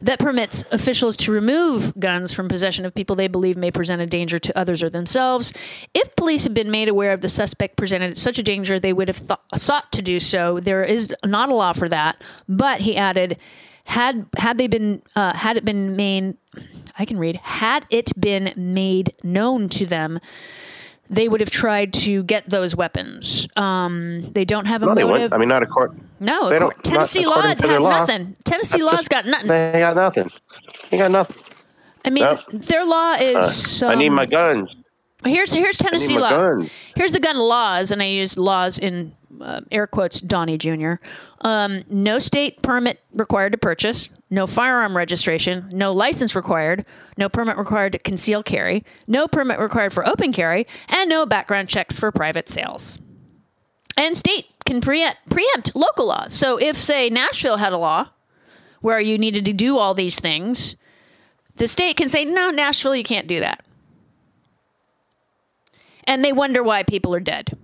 that 0.00 0.20
permits 0.20 0.62
officials 0.70 1.16
to 1.16 1.32
remove 1.32 1.92
guns 1.98 2.32
from 2.32 2.48
possession 2.48 2.84
of 2.86 2.94
people 2.94 3.16
they 3.16 3.26
believe 3.26 3.56
may 3.56 3.70
present 3.70 4.00
a 4.00 4.06
danger 4.06 4.38
to 4.38 4.56
others 4.56 4.82
or 4.82 4.88
themselves. 4.88 5.52
If 5.92 6.14
police 6.14 6.44
had 6.44 6.54
been 6.54 6.70
made 6.70 6.88
aware 6.88 7.12
of 7.12 7.20
the 7.20 7.28
suspect 7.28 7.76
presented 7.76 8.16
such 8.16 8.38
a 8.38 8.42
danger, 8.42 8.78
they 8.78 8.92
would 8.92 9.08
have 9.08 9.16
thought, 9.16 9.42
sought 9.56 9.90
to 9.92 10.02
do 10.02 10.20
so. 10.20 10.60
There 10.60 10.84
is 10.84 11.12
not 11.24 11.48
a 11.48 11.54
law 11.54 11.72
for 11.72 11.88
that, 11.88 12.22
but 12.48 12.80
he 12.80 12.96
added, 12.96 13.38
had 13.84 14.26
had 14.36 14.58
they 14.58 14.66
been 14.66 15.02
uh, 15.16 15.34
had 15.34 15.56
it 15.56 15.64
been 15.64 15.96
made, 15.96 16.36
I 16.98 17.04
can 17.04 17.18
read, 17.18 17.36
had 17.36 17.86
it 17.90 18.12
been 18.20 18.52
made 18.56 19.14
known 19.22 19.68
to 19.70 19.86
them. 19.86 20.18
They 21.12 21.26
would 21.28 21.40
have 21.40 21.50
tried 21.50 21.92
to 21.94 22.22
get 22.22 22.48
those 22.48 22.76
weapons. 22.76 23.48
Um, 23.56 24.22
they 24.30 24.44
don't 24.44 24.66
have 24.66 24.84
a 24.84 24.86
No, 24.86 24.94
they 24.94 25.02
motive. 25.02 25.12
wouldn't. 25.14 25.32
I 25.34 25.38
mean, 25.38 25.48
not 25.48 25.60
a 25.64 25.66
court. 25.66 25.90
no, 26.20 26.48
they 26.48 26.54
acco- 26.54 26.58
don't- 26.60 26.84
Tennessee 26.84 27.26
law 27.26 27.32
according 27.38 27.56
to 27.56 27.66
their 27.66 27.76
has 27.78 27.82
law. 27.84 27.98
nothing. 27.98 28.36
Tennessee 28.44 28.78
That's 28.78 28.84
law's 28.84 28.98
just- 29.00 29.10
got 29.10 29.26
nothing. 29.26 29.48
They 29.48 29.80
got 29.80 29.96
nothing. 29.96 30.30
They 30.90 30.98
got 30.98 31.10
nothing. 31.10 31.36
I 32.04 32.10
mean, 32.10 32.22
No. 32.22 32.38
their 32.52 32.84
law 32.84 33.14
is. 33.14 33.82
I 33.82 33.96
need 33.96 34.10
my 34.10 34.24
guns. 34.24 34.76
Here's 35.24 35.52
here's 35.52 35.78
Tennessee 35.78 36.16
law. 36.16 36.30
guns. 36.30 36.70
Here's 36.94 37.10
the 37.10 37.18
gun 37.18 37.36
laws, 37.38 37.90
and 37.90 38.00
I 38.00 38.06
use 38.06 38.38
laws 38.38 38.78
in 38.78 39.12
uh, 39.42 39.60
air 39.70 39.86
quotes. 39.86 40.20
Donnie 40.20 40.58
Jr. 40.58 40.94
Um, 41.40 41.82
no 41.88 42.18
state 42.18 42.62
permit 42.62 43.00
required 43.12 43.52
to 43.52 43.58
purchase. 43.58 44.08
No 44.30 44.46
firearm 44.46 44.96
registration. 44.96 45.68
No 45.72 45.92
license 45.92 46.34
required. 46.34 46.84
No 47.16 47.28
permit 47.28 47.56
required 47.56 47.92
to 47.92 47.98
conceal 47.98 48.42
carry. 48.42 48.84
No 49.06 49.26
permit 49.26 49.58
required 49.58 49.92
for 49.92 50.06
open 50.06 50.32
carry, 50.32 50.66
and 50.88 51.08
no 51.08 51.26
background 51.26 51.68
checks 51.68 51.98
for 51.98 52.12
private 52.12 52.48
sales. 52.48 52.98
And 53.96 54.16
state 54.16 54.46
can 54.64 54.80
preempt, 54.80 55.18
preempt 55.28 55.74
local 55.74 56.06
laws. 56.06 56.32
So 56.32 56.56
if, 56.58 56.76
say, 56.76 57.10
Nashville 57.10 57.56
had 57.56 57.72
a 57.72 57.78
law 57.78 58.08
where 58.80 59.00
you 59.00 59.18
needed 59.18 59.44
to 59.46 59.52
do 59.52 59.78
all 59.78 59.94
these 59.94 60.20
things, 60.20 60.76
the 61.56 61.68
state 61.68 61.96
can 61.96 62.08
say, 62.08 62.24
no, 62.24 62.50
Nashville, 62.50 62.96
you 62.96 63.04
can't 63.04 63.26
do 63.26 63.40
that 63.40 63.64
and 66.10 66.24
they 66.24 66.32
wonder 66.32 66.60
why 66.62 66.82
people 66.82 67.14
are 67.14 67.20
dead. 67.20 67.56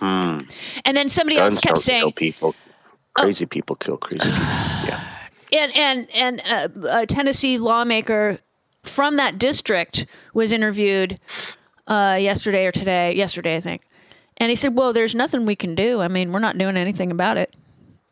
And 0.00 0.96
then 0.96 1.08
somebody 1.08 1.38
else 1.38 1.56
Hmm. 1.56 1.60
Kept 1.68 1.78
saying, 1.78 2.12
people. 2.12 2.54
Crazy 3.14 3.46
people 3.46 3.76
kill 3.76 3.96
crazy 3.96 4.20
people. 4.24 4.38
Yeah. 4.86 5.00
and 5.52 5.76
and 5.76 6.08
and 6.14 6.42
uh, 6.48 6.68
a 6.90 7.06
Tennessee 7.06 7.56
lawmaker 7.58 8.38
from 8.82 9.16
that 9.16 9.38
district 9.38 10.06
was 10.34 10.52
interviewed 10.52 11.18
uh, 11.88 12.18
yesterday 12.20 12.66
or 12.66 12.72
today, 12.72 13.14
yesterday 13.14 13.56
I 13.56 13.60
think, 13.60 13.82
and 14.36 14.50
he 14.50 14.56
said, 14.56 14.74
"Well, 14.76 14.92
there's 14.92 15.14
nothing 15.14 15.46
we 15.46 15.56
can 15.56 15.74
do. 15.74 16.00
I 16.00 16.08
mean, 16.08 16.30
we're 16.32 16.40
not 16.40 16.58
doing 16.58 16.76
anything 16.76 17.10
about 17.10 17.36
it." 17.38 17.54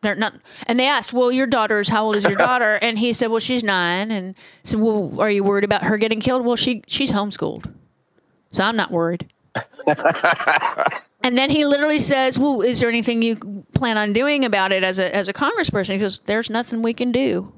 They're 0.00 0.14
not, 0.14 0.34
and 0.66 0.78
they 0.78 0.86
asked, 0.86 1.12
"Well, 1.12 1.30
your 1.32 1.46
daughter's 1.46 1.88
how 1.88 2.04
old 2.06 2.16
is 2.16 2.24
your 2.24 2.36
daughter?" 2.48 2.74
And 2.80 2.98
he 2.98 3.12
said, 3.12 3.30
"Well, 3.30 3.40
she's 3.40 3.62
nine." 3.64 4.10
And 4.10 4.34
said, 4.62 4.80
"Well, 4.80 5.20
are 5.20 5.30
you 5.30 5.44
worried 5.44 5.64
about 5.64 5.82
her 5.84 5.98
getting 5.98 6.20
killed?" 6.20 6.44
Well, 6.46 6.56
she 6.56 6.82
she's 6.86 7.12
homeschooled, 7.12 7.70
so 8.52 8.64
I'm 8.64 8.76
not 8.76 8.90
worried. 8.90 9.28
and 11.24 11.36
then 11.36 11.50
he 11.50 11.64
literally 11.66 11.98
says, 11.98 12.38
"Well, 12.38 12.60
is 12.60 12.78
there 12.78 12.88
anything 12.88 13.20
you 13.22 13.64
plan 13.74 13.98
on 13.98 14.12
doing 14.12 14.44
about 14.44 14.70
it 14.70 14.84
as 14.84 14.98
a 15.00 15.14
as 15.14 15.28
a 15.28 15.32
congressperson?" 15.32 15.94
He 15.94 15.98
says, 15.98 16.20
"There's 16.24 16.50
nothing 16.50 16.82
we 16.82 16.94
can 16.94 17.10
do. 17.10 17.52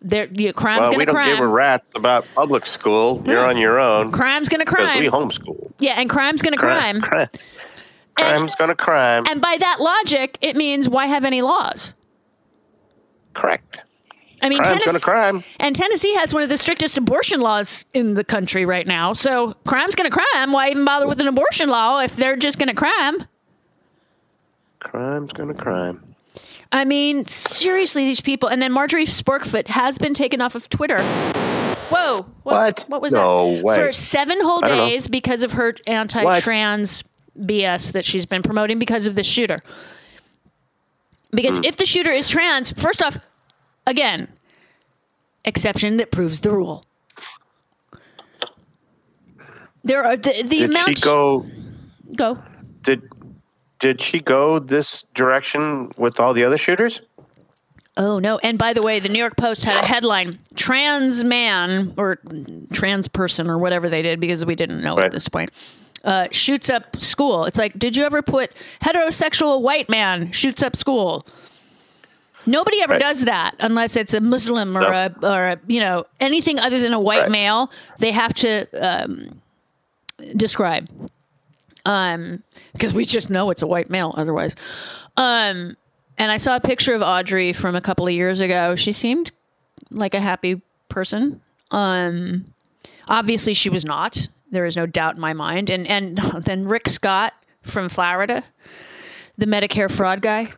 There, 0.00 0.26
crime's 0.52 0.82
Well, 0.88 0.92
gonna 0.92 0.92
crime. 0.92 0.96
we 0.96 1.04
don't 1.04 1.14
crime. 1.14 1.28
give 1.36 1.40
a 1.40 1.46
rat's 1.48 1.88
about 1.96 2.24
public 2.34 2.64
school. 2.66 3.22
You're 3.26 3.44
on 3.44 3.56
your 3.58 3.78
own. 3.80 4.12
crime's 4.12 4.48
gonna 4.48 4.64
crime. 4.64 5.00
we 5.00 5.08
homeschool. 5.10 5.72
yeah, 5.80 6.00
and 6.00 6.08
crime's 6.08 6.40
gonna 6.40 6.56
crime. 6.56 7.00
Crime. 7.00 7.28
Crime's 8.16 8.54
gonna 8.56 8.74
crime. 8.74 9.24
And 9.28 9.40
by 9.40 9.56
that 9.60 9.78
logic, 9.80 10.38
it 10.40 10.56
means 10.56 10.88
why 10.88 11.06
have 11.06 11.24
any 11.24 11.42
laws? 11.42 11.94
Correct. 13.34 13.80
I 14.40 14.48
mean, 14.48 14.62
Crime's 14.62 14.84
Tennessee, 14.84 15.10
crime. 15.10 15.44
and 15.58 15.74
Tennessee 15.74 16.14
has 16.14 16.32
one 16.32 16.42
of 16.42 16.48
the 16.48 16.58
strictest 16.58 16.96
abortion 16.96 17.40
laws 17.40 17.84
in 17.94 18.14
the 18.14 18.22
country 18.24 18.64
right 18.66 18.86
now. 18.86 19.12
So 19.12 19.54
crime's 19.66 19.94
going 19.94 20.10
to 20.10 20.16
crime. 20.16 20.52
Why 20.52 20.70
even 20.70 20.84
bother 20.84 21.08
with 21.08 21.20
an 21.20 21.26
abortion 21.28 21.68
law 21.68 22.00
if 22.00 22.14
they're 22.16 22.36
just 22.36 22.58
going 22.58 22.68
to 22.68 22.74
crime? 22.74 23.16
Crime's 24.80 25.32
gonna 25.32 25.54
crime. 25.54 26.14
I 26.70 26.84
mean, 26.84 27.24
seriously, 27.26 28.04
these 28.04 28.20
people. 28.20 28.48
And 28.48 28.62
then 28.62 28.70
Marjorie 28.72 29.06
Sporkfoot 29.06 29.66
has 29.68 29.98
been 29.98 30.14
taken 30.14 30.40
off 30.40 30.54
of 30.54 30.68
Twitter. 30.68 31.02
Whoa! 31.88 32.26
What? 32.44 32.84
What 32.88 33.00
was 33.02 33.12
No 33.12 33.56
that? 33.56 33.64
way. 33.64 33.76
For 33.76 33.92
seven 33.92 34.38
whole 34.40 34.60
days 34.60 35.08
because 35.08 35.42
of 35.42 35.52
her 35.52 35.74
anti-trans 35.86 37.02
BS 37.40 37.92
that 37.92 38.04
she's 38.04 38.26
been 38.26 38.42
promoting 38.42 38.78
because 38.78 39.06
of 39.06 39.14
the 39.16 39.22
shooter. 39.24 39.58
Because 41.32 41.56
Hmm. 41.58 41.64
if 41.64 41.76
the 41.76 41.86
shooter 41.86 42.10
is 42.10 42.28
trans, 42.28 42.72
first 42.72 43.02
off, 43.02 43.18
again, 43.88 44.28
exception 45.44 45.96
that 45.96 46.10
proves 46.10 46.40
the 46.40 46.50
rule. 46.52 46.84
There 49.84 50.04
are 50.04 50.16
the, 50.16 50.42
the 50.42 50.58
Did 50.60 50.70
amount. 50.70 50.98
she 50.98 51.04
go? 51.04 51.46
go. 52.16 52.42
Did 52.84 53.02
did 53.80 54.02
she 54.02 54.20
go 54.20 54.58
this 54.58 55.04
direction 55.14 55.92
with 55.96 56.18
all 56.20 56.34
the 56.34 56.44
other 56.44 56.58
shooters? 56.58 57.00
Oh 57.96 58.18
no! 58.18 58.38
And 58.38 58.58
by 58.58 58.72
the 58.72 58.82
way, 58.82 59.00
the 59.00 59.08
New 59.08 59.18
York 59.18 59.36
Post 59.36 59.64
had 59.64 59.82
a 59.82 59.86
headline: 59.86 60.38
"Trans 60.54 61.24
man 61.24 61.94
or 61.96 62.18
trans 62.72 63.08
person 63.08 63.48
or 63.48 63.58
whatever 63.58 63.88
they 63.88 64.02
did 64.02 64.20
because 64.20 64.44
we 64.44 64.54
didn't 64.54 64.82
know 64.82 64.98
at 64.98 65.12
this 65.12 65.28
point." 65.28 65.50
Uh, 66.04 66.28
shoots 66.30 66.70
up 66.70 66.94
school. 67.00 67.44
It's 67.44 67.58
like, 67.58 67.76
did 67.76 67.96
you 67.96 68.04
ever 68.04 68.22
put 68.22 68.52
heterosexual 68.80 69.62
white 69.62 69.88
man 69.88 70.30
shoots 70.30 70.62
up 70.62 70.76
school? 70.76 71.26
Nobody 72.46 72.80
ever 72.82 72.92
Right. 72.94 73.00
does 73.00 73.24
that 73.24 73.54
unless 73.60 73.96
it's 73.96 74.14
a 74.14 74.20
Muslim 74.20 74.76
or 74.76 74.80
No. 74.80 74.90
a 74.90 75.14
or 75.32 75.46
a 75.48 75.60
you 75.66 75.80
know 75.80 76.04
anything 76.20 76.58
other 76.58 76.78
than 76.80 76.92
a 76.92 77.00
white 77.00 77.22
Right. 77.22 77.30
male. 77.30 77.70
They 77.98 78.12
have 78.12 78.32
to 78.34 78.66
um, 78.80 79.40
describe 80.36 80.88
um, 81.84 82.42
because 82.72 82.92
we 82.94 83.04
just 83.04 83.30
know 83.30 83.50
it's 83.50 83.62
a 83.62 83.66
white 83.66 83.90
male 83.90 84.14
otherwise. 84.16 84.54
Um, 85.16 85.76
and 86.16 86.30
I 86.30 86.36
saw 86.36 86.56
a 86.56 86.60
picture 86.60 86.94
of 86.94 87.02
Audrey 87.02 87.52
from 87.52 87.76
a 87.76 87.80
couple 87.80 88.06
of 88.06 88.12
years 88.12 88.40
ago. 88.40 88.74
She 88.76 88.92
seemed 88.92 89.30
like 89.90 90.14
a 90.14 90.20
happy 90.20 90.60
person. 90.88 91.40
Um, 91.70 92.44
obviously, 93.08 93.54
she 93.54 93.70
was 93.70 93.84
not. 93.84 94.28
There 94.50 94.64
is 94.64 94.76
no 94.76 94.86
doubt 94.86 95.14
in 95.16 95.20
my 95.20 95.32
mind. 95.32 95.70
And 95.70 95.86
and 95.86 96.16
then 96.44 96.66
Rick 96.66 96.88
Scott 96.88 97.34
from 97.62 97.88
Florida, 97.88 98.42
the 99.36 99.46
Medicare 99.46 99.90
fraud 99.90 100.22
guy. 100.22 100.48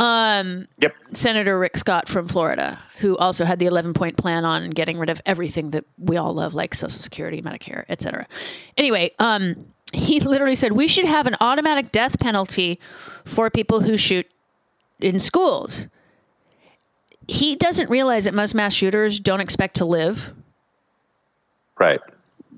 Um, 0.00 0.66
Yep. 0.78 0.94
Senator 1.12 1.58
Rick 1.58 1.76
Scott 1.76 2.08
from 2.08 2.26
Florida, 2.26 2.78
who 3.00 3.16
also 3.18 3.44
had 3.44 3.58
the 3.58 3.66
11 3.66 3.92
point 3.92 4.16
plan 4.16 4.44
on 4.46 4.70
getting 4.70 4.98
rid 4.98 5.10
of 5.10 5.20
everything 5.26 5.70
that 5.72 5.84
we 5.98 6.16
all 6.16 6.32
love, 6.32 6.54
like 6.54 6.74
Social 6.74 6.98
Security, 6.98 7.42
Medicare, 7.42 7.84
et 7.88 8.00
cetera. 8.00 8.26
Anyway, 8.78 9.10
um, 9.18 9.54
he 9.92 10.18
literally 10.20 10.56
said 10.56 10.72
we 10.72 10.88
should 10.88 11.04
have 11.04 11.26
an 11.26 11.36
automatic 11.40 11.92
death 11.92 12.18
penalty 12.18 12.80
for 13.24 13.50
people 13.50 13.80
who 13.80 13.96
shoot 13.98 14.26
in 15.00 15.18
schools. 15.18 15.88
He 17.28 17.54
doesn't 17.54 17.90
realize 17.90 18.24
that 18.24 18.34
most 18.34 18.54
mass 18.54 18.72
shooters 18.72 19.20
don't 19.20 19.40
expect 19.40 19.76
to 19.76 19.84
live. 19.84 20.32
Right. 21.78 22.00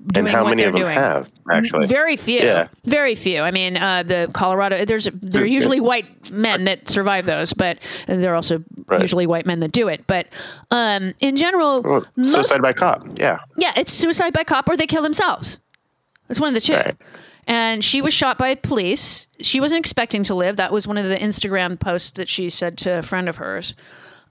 Doing 0.07 0.27
and 0.27 0.35
how 0.35 0.43
what 0.43 0.49
many 0.49 0.63
they're 0.63 0.69
of 0.69 0.73
them 0.75 0.81
doing. 0.83 0.95
have 0.95 1.31
actually? 1.51 1.87
Very 1.87 2.17
few. 2.17 2.39
Yeah. 2.39 2.67
Very 2.83 3.15
few. 3.15 3.41
I 3.41 3.51
mean, 3.51 3.77
uh, 3.77 4.03
the 4.03 4.29
Colorado. 4.33 4.83
There's 4.85 5.07
they're 5.13 5.45
usually 5.45 5.79
white 5.79 6.29
men 6.31 6.65
that 6.65 6.89
survive 6.89 7.25
those, 7.25 7.53
but 7.53 7.79
they're 8.07 8.35
also 8.35 8.63
Right. 8.87 8.99
usually 8.99 9.25
white 9.27 9.45
men 9.45 9.61
that 9.61 9.71
do 9.71 9.87
it. 9.87 10.05
But 10.07 10.27
um, 10.71 11.13
in 11.21 11.37
general, 11.37 11.81
Well, 11.81 12.05
most, 12.17 12.49
Suicide 12.49 12.61
by 12.61 12.73
cop. 12.73 13.07
Yeah. 13.17 13.37
yeah, 13.57 13.71
it's 13.77 13.93
suicide 13.93 14.33
by 14.33 14.43
cop 14.43 14.67
or 14.67 14.75
they 14.75 14.87
kill 14.87 15.03
themselves. 15.03 15.59
It's 16.29 16.39
one 16.39 16.49
of 16.49 16.53
the 16.53 16.61
two. 16.61 16.73
Right. 16.73 16.95
And 17.47 17.83
she 17.83 18.01
was 18.01 18.13
shot 18.13 18.37
by 18.37 18.55
police. 18.55 19.27
She 19.41 19.59
wasn't 19.59 19.79
expecting 19.79 20.23
to 20.23 20.35
live. 20.35 20.55
That 20.57 20.71
was 20.73 20.87
one 20.87 20.97
of 20.97 21.05
the 21.07 21.15
Instagram 21.17 21.79
posts 21.79 22.11
that 22.11 22.27
she 22.29 22.49
said 22.49 22.77
to 22.79 22.99
a 22.99 23.01
friend 23.01 23.27
of 23.29 23.37
hers. 23.37 23.73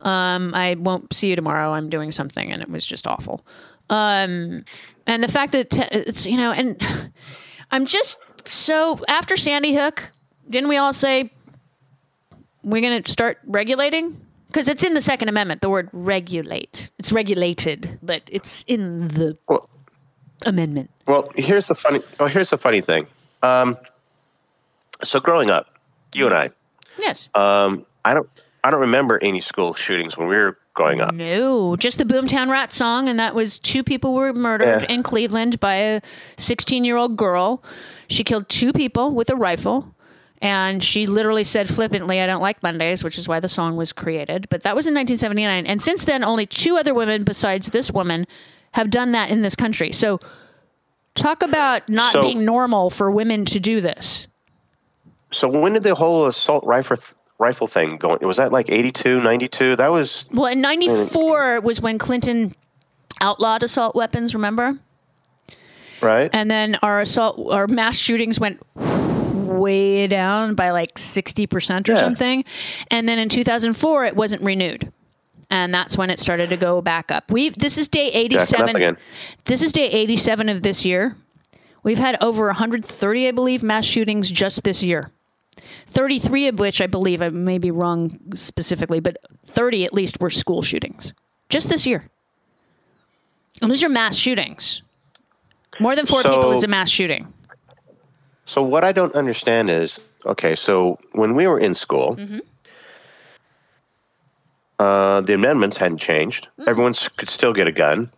Um, 0.00 0.52
I 0.54 0.74
won't 0.78 1.12
see 1.14 1.28
you 1.30 1.36
tomorrow. 1.36 1.72
I'm 1.72 1.88
doing 1.88 2.10
something, 2.10 2.50
and 2.50 2.60
it 2.62 2.68
was 2.68 2.84
just 2.84 3.06
awful. 3.06 3.44
Um, 3.90 4.64
and 5.06 5.22
the 5.22 5.28
fact 5.28 5.52
that 5.52 5.68
it's 5.92 6.26
you 6.26 6.36
know, 6.36 6.52
and 6.52 6.80
I'm 7.70 7.86
just 7.86 8.18
so 8.44 8.98
after 9.08 9.36
Sandy 9.36 9.74
Hook, 9.74 10.10
didn't 10.48 10.68
we 10.68 10.76
all 10.76 10.92
say 10.92 11.30
we're 12.62 12.82
going 12.82 13.02
to 13.02 13.10
start 13.12 13.38
regulating? 13.46 14.20
Because 14.46 14.68
it's 14.68 14.84
in 14.84 14.92
the 14.94 15.00
Second 15.00 15.28
Amendment, 15.28 15.62
the 15.62 15.70
word 15.70 15.88
regulate. 15.92 16.90
It's 16.98 17.10
regulated, 17.10 17.98
but 18.02 18.22
it's 18.26 18.64
in 18.68 19.08
the 19.08 19.36
Well, 19.48 19.68
amendment. 20.44 20.90
well, 21.06 21.30
here's 21.36 21.68
the 21.68 21.74
funny. 21.74 22.00
Well, 22.20 22.28
here's 22.28 22.50
the 22.50 22.58
funny 22.58 22.82
thing. 22.82 23.06
Um, 23.42 23.78
so 25.02 25.20
growing 25.20 25.48
up, 25.50 25.68
you 26.14 26.26
and 26.26 26.34
I, 26.34 26.50
Yes. 26.98 27.28
um, 27.34 27.86
I 28.04 28.12
don't, 28.14 28.28
I 28.62 28.70
don't 28.70 28.80
remember 28.80 29.18
any 29.22 29.40
school 29.40 29.72
shootings 29.74 30.16
when 30.18 30.28
we 30.28 30.36
were 30.36 30.58
growing 30.74 31.00
up. 31.00 31.14
No, 31.14 31.76
just 31.76 31.98
the 31.98 32.04
Boomtown 32.04 32.48
Rat 32.50 32.72
song, 32.72 33.08
and 33.08 33.18
that 33.18 33.34
was 33.34 33.58
two 33.58 33.82
people 33.82 34.14
were 34.14 34.32
murdered 34.32 34.82
Yeah. 34.88 34.94
in 34.94 35.02
Cleveland 35.02 35.60
by 35.60 35.74
a 35.74 36.00
16 36.38 36.84
year 36.84 36.96
old 36.96 37.16
girl. 37.16 37.62
She 38.08 38.24
killed 38.24 38.48
two 38.48 38.72
people 38.72 39.12
with 39.12 39.30
a 39.30 39.36
rifle, 39.36 39.94
and 40.40 40.82
she 40.82 41.06
literally 41.06 41.44
said 41.44 41.68
flippantly, 41.68 42.20
I 42.20 42.26
don't 42.26 42.42
like 42.42 42.62
Mondays, 42.62 43.04
which 43.04 43.18
is 43.18 43.28
why 43.28 43.40
the 43.40 43.48
song 43.48 43.76
was 43.76 43.92
created. 43.92 44.48
But 44.48 44.62
that 44.64 44.74
was 44.74 44.86
in 44.86 44.94
1979. 44.94 45.66
And 45.66 45.80
since 45.80 46.04
then, 46.04 46.24
only 46.24 46.46
two 46.46 46.76
other 46.76 46.94
women 46.94 47.22
besides 47.24 47.68
this 47.68 47.90
woman 47.90 48.26
have 48.72 48.90
done 48.90 49.12
that 49.12 49.30
in 49.30 49.42
this 49.42 49.54
country. 49.54 49.92
So 49.92 50.18
talk 51.14 51.42
about 51.42 51.88
not 51.88 52.12
So- 52.14 52.22
being 52.22 52.44
normal 52.44 52.88
for 52.90 53.10
women 53.10 53.44
to 53.46 53.60
do 53.60 53.80
this. 53.80 54.26
So 55.30 55.48
when 55.48 55.72
did 55.74 55.82
the 55.82 55.94
whole 55.94 56.26
assault 56.26 56.64
rifle 56.64 56.96
rifle 57.42 57.66
thing 57.66 57.96
going. 57.96 58.18
Was 58.26 58.36
that 58.38 58.52
like 58.52 58.70
82, 58.70 59.20
92? 59.20 59.76
That 59.76 59.90
was 59.92 60.24
Well, 60.32 60.46
in 60.46 60.60
94 60.60 61.60
was 61.60 61.80
when 61.80 61.98
Clinton 61.98 62.52
outlawed 63.20 63.62
assault 63.62 63.94
weapons, 63.94 64.34
remember? 64.34 64.78
right. 66.00 66.30
and 66.32 66.50
then 66.50 66.76
our 66.82 67.00
assault 67.00 67.38
our 67.52 67.66
mass 67.68 67.96
shootings 67.98 68.40
went 68.40 68.60
way 68.74 70.06
down 70.08 70.54
by 70.54 70.70
like 70.70 70.94
60% 70.96 71.88
or 71.88 71.92
Yeah. 71.92 71.98
something 72.00 72.44
and 72.90 73.08
then 73.08 73.18
in 73.18 73.28
2004 73.28 74.06
it 74.06 74.16
wasn't 74.16 74.42
renewed 74.42 74.90
and 75.50 75.72
that's 75.72 75.96
when 75.96 76.10
it 76.10 76.18
started 76.18 76.50
to 76.50 76.56
go 76.56 76.80
back 76.82 77.12
up 77.12 77.30
we've 77.30 77.54
this 77.56 77.78
is 77.78 77.86
day 77.86 78.08
87 78.10 78.74
again. 78.76 78.96
this 79.44 79.62
is 79.62 79.72
day 79.72 79.86
87 79.88 80.48
of 80.48 80.62
this 80.62 80.84
year 80.84 81.14
we've 81.84 81.98
had 81.98 82.16
over 82.20 82.46
130 82.46 83.28
i 83.28 83.30
believe 83.30 83.62
mass 83.62 83.84
shootings 83.84 84.28
just 84.30 84.64
this 84.64 84.82
year 84.82 85.08
33 85.86 86.48
of 86.48 86.58
which 86.58 86.80
i 86.80 86.86
believe 86.86 87.20
i 87.22 87.28
may 87.28 87.58
be 87.58 87.70
wrong 87.70 88.18
specifically 88.34 89.00
but 89.00 89.16
30 89.44 89.84
at 89.84 89.92
least 89.92 90.20
were 90.20 90.30
school 90.30 90.62
shootings 90.62 91.12
just 91.48 91.68
this 91.68 91.86
year 91.86 92.08
and 93.60 93.70
these 93.70 93.84
are 93.84 93.88
mass 93.88 94.16
shootings 94.16 94.82
more 95.80 95.94
than 95.96 96.06
four 96.06 96.22
So- 96.22 96.30
people 96.34 96.52
is 96.52 96.64
a 96.64 96.68
mass 96.68 96.88
shooting 96.90 97.32
So 98.44 98.60
what 98.62 98.82
I 98.84 98.92
don't 98.92 99.14
understand 99.14 99.70
is 99.70 100.00
okay. 100.26 100.56
So 100.56 100.98
when 101.12 101.34
we 101.36 101.46
were 101.46 101.60
in 101.60 101.74
school, 101.74 102.16
Mm-hmm. 102.16 102.40
uh, 104.78 105.20
the 105.22 105.34
amendments 105.34 105.76
hadn't 105.76 105.98
changed. 106.00 106.48
Mm-hmm. 106.58 106.68
Everyone 106.68 106.94
could 107.16 107.28
still 107.30 107.52
get 107.52 107.68
a 107.68 107.72
gun. 107.72 108.10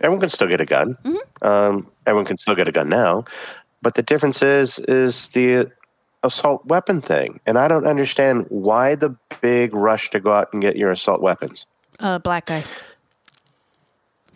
Everyone 0.00 0.20
can 0.20 0.30
still 0.30 0.48
get 0.48 0.60
a 0.60 0.66
gun. 0.66 0.96
Mm-hmm. 1.04 1.46
Um, 1.46 1.86
everyone 2.06 2.26
can 2.26 2.36
still 2.36 2.54
get 2.54 2.68
a 2.68 2.72
gun 2.72 2.88
now. 2.88 3.24
But 3.82 3.94
the 3.94 4.02
difference 4.02 4.42
is 4.42 4.78
is 4.88 5.28
the 5.28 5.70
assault 6.22 6.64
weapon 6.66 7.00
thing, 7.00 7.40
and 7.46 7.58
I 7.58 7.68
don't 7.68 7.86
understand 7.86 8.46
why 8.48 8.94
the 8.94 9.14
big 9.40 9.74
rush 9.74 10.10
to 10.10 10.20
go 10.20 10.32
out 10.32 10.52
and 10.52 10.60
get 10.60 10.76
your 10.76 10.90
assault 10.90 11.20
weapons. 11.22 11.66
uh, 12.00 12.18
black 12.18 12.46
guy 12.46 12.64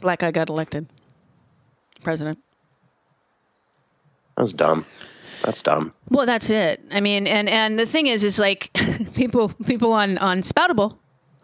black 0.01 0.19
guy 0.21 0.31
got 0.31 0.49
elected 0.51 0.87
president 2.03 2.39
That 4.37 4.43
was 4.43 4.53
dumb. 4.53 4.85
That's 5.45 5.63
dumb. 5.63 5.93
Well, 6.09 6.27
that's 6.27 6.49
it. 6.51 6.81
I 6.91 7.01
mean, 7.01 7.27
and 7.27 7.49
and 7.49 7.79
the 7.79 7.87
thing 7.87 8.07
is, 8.07 8.25
is 8.25 8.39
like 8.39 8.71
people 9.15 9.49
people 9.67 9.93
on 9.93 10.17
on 10.19 10.41
Spoutable, 10.43 10.97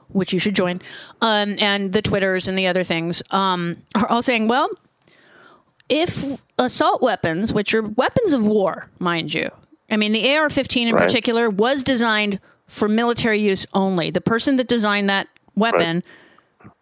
which 0.09 0.33
you 0.33 0.39
should 0.39 0.55
join, 0.57 0.81
um, 1.21 1.57
and 1.59 1.93
the 1.93 2.01
Twitters 2.03 2.49
and 2.49 2.59
the 2.59 2.67
other 2.67 2.83
things, 2.85 3.23
um, 3.31 3.77
are 3.95 4.07
all 4.09 4.23
saying, 4.23 4.49
well, 4.49 4.71
if 5.91 6.45
assault 6.59 7.03
weapons, 7.03 7.53
which 7.53 7.75
are 7.75 7.83
weapons 7.83 8.33
of 8.33 8.47
war, 8.47 8.89
mind 9.01 9.35
you, 9.35 9.51
I 9.91 9.97
mean, 9.97 10.13
the 10.13 10.37
AR-15 10.37 10.89
in 10.89 10.95
Right. 10.95 11.03
particular 11.05 11.51
was 11.51 11.83
designed 11.83 12.39
for 12.67 12.89
military 12.89 13.41
use 13.41 13.67
only. 13.75 14.11
The 14.11 14.21
person 14.21 14.57
that 14.57 14.69
designed 14.69 15.11
that 15.11 15.27
weapon. 15.57 16.03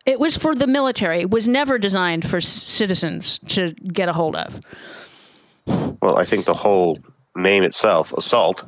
It 0.04 0.18
was 0.20 0.36
for 0.36 0.54
the 0.54 0.66
military. 0.66 1.20
It 1.20 1.30
was 1.30 1.46
never 1.48 1.78
designed 1.78 2.28
for 2.28 2.40
citizens 2.40 3.38
to 3.48 3.72
get 3.72 4.08
a 4.08 4.12
hold 4.12 4.36
of. 4.36 4.60
Well, 5.66 6.16
I 6.18 6.22
think 6.24 6.44
the 6.44 6.54
whole 6.54 6.98
name 7.36 7.62
itself, 7.62 8.12
assault, 8.14 8.64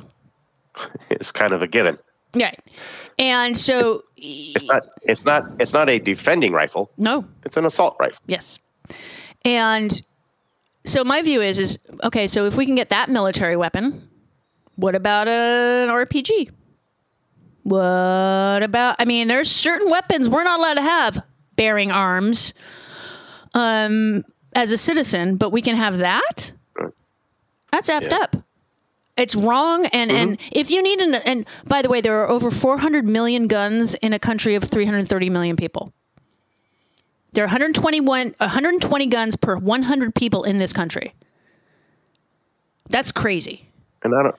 is 1.09 1.31
kind 1.31 1.53
of 1.53 1.61
a 1.61 1.67
given. 1.67 1.97
Right. 2.35 2.57
And 3.19 3.57
so, 3.57 4.03
It's 4.17 4.65
not. 4.65 4.87
It's 5.03 5.23
not. 5.25 5.43
It's 5.59 5.73
not 5.73 5.89
a 5.89 5.99
defending 5.99 6.53
rifle. 6.53 6.91
no, 6.97 7.25
It's 7.45 7.57
an 7.57 7.65
assault 7.65 7.97
rifle. 7.99 8.19
Yes. 8.27 8.57
And 9.43 10.01
so 10.85 11.03
my 11.03 11.21
view 11.21 11.41
is 11.41 11.59
is 11.59 11.77
okay, 12.03 12.27
so 12.27 12.45
if 12.45 12.55
we 12.55 12.65
can 12.65 12.75
get 12.75 12.89
that 12.89 13.09
military 13.09 13.55
weapon, 13.57 14.07
what 14.75 14.95
about 14.95 15.27
an 15.27 15.89
RPG? 15.89 16.49
What 17.63 18.63
about 18.63 18.95
I 18.99 19.05
mean, 19.05 19.27
there's 19.27 19.49
certain 19.51 19.89
weapons 19.89 20.27
we're 20.27 20.43
not 20.43 20.59
allowed 20.59 20.75
to 20.75 20.81
have 20.81 21.23
bearing 21.55 21.91
arms 21.91 22.53
um 23.53 24.23
as 24.53 24.71
a 24.71 24.77
citizen, 24.77 25.37
but 25.37 25.51
we 25.51 25.61
can 25.61 25.75
have 25.75 25.99
that? 25.99 26.53
That's 27.71 27.89
effed 27.89 28.11
Yeah. 28.11 28.17
up. 28.17 28.35
It's 29.17 29.35
wrong, 29.35 29.85
and 29.87 30.11
and 30.11 30.39
if 30.51 30.71
you 30.71 30.81
need 30.81 30.99
an 30.99 31.15
and 31.15 31.45
by 31.67 31.81
the 31.81 31.89
way, 31.89 32.01
there 32.01 32.19
are 32.23 32.29
over 32.29 32.49
400 32.49 33.05
million 33.05 33.47
guns 33.47 33.93
in 33.95 34.13
a 34.13 34.19
country 34.19 34.55
of 34.55 34.63
330 34.63 35.29
million 35.29 35.55
people. 35.55 35.93
There 37.33 37.43
are 37.43 37.47
121, 37.47 38.35
120 38.39 39.07
guns 39.07 39.35
per 39.35 39.55
100 39.55 40.15
people 40.15 40.43
in 40.43 40.57
this 40.57 40.73
country. 40.73 41.13
That's 42.89 43.11
crazy. 43.11 43.67
And 44.03 44.15
I 44.15 44.23
don't. 44.23 44.35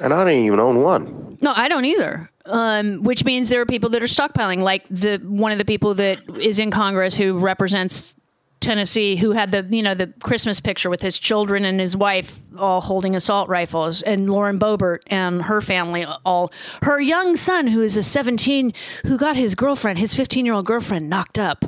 And 0.00 0.12
I 0.12 0.24
don't 0.24 0.32
even 0.44 0.60
own 0.60 0.80
one. 0.82 1.38
No, 1.40 1.52
I 1.54 1.68
don't 1.68 1.84
either. 1.84 2.30
Um, 2.46 3.02
which 3.02 3.24
means 3.24 3.48
there 3.48 3.60
are 3.60 3.66
people 3.66 3.90
that 3.90 4.02
are 4.02 4.06
stockpiling, 4.06 4.60
like 4.60 4.84
the 4.90 5.18
one 5.18 5.52
of 5.52 5.58
the 5.58 5.64
people 5.64 5.94
that 5.94 6.18
is 6.38 6.58
in 6.58 6.70
Congress 6.70 7.16
who 7.16 7.38
represents 7.38 8.14
Tennessee, 8.60 9.16
who 9.16 9.32
had 9.32 9.50
the 9.50 9.66
you 9.70 9.82
know 9.82 9.94
the 9.94 10.08
Christmas 10.22 10.58
picture 10.58 10.90
with 10.90 11.00
his 11.00 11.18
children 11.18 11.64
and 11.64 11.78
his 11.78 11.96
wife 11.96 12.40
all 12.58 12.80
holding 12.80 13.14
assault 13.14 13.48
rifles, 13.48 14.02
and 14.02 14.28
Lauren 14.28 14.58
Boebert 14.58 14.98
and 15.06 15.42
her 15.42 15.60
family 15.60 16.04
all 16.24 16.50
her 16.82 17.00
young 17.00 17.36
son 17.36 17.66
who 17.66 17.82
is 17.82 17.96
a 17.96 18.02
17 18.02 18.72
who 19.06 19.16
got 19.16 19.36
his 19.36 19.54
girlfriend, 19.54 19.98
his 19.98 20.14
15 20.14 20.44
year 20.44 20.54
old 20.54 20.66
girlfriend, 20.66 21.08
knocked 21.08 21.38
up. 21.38 21.64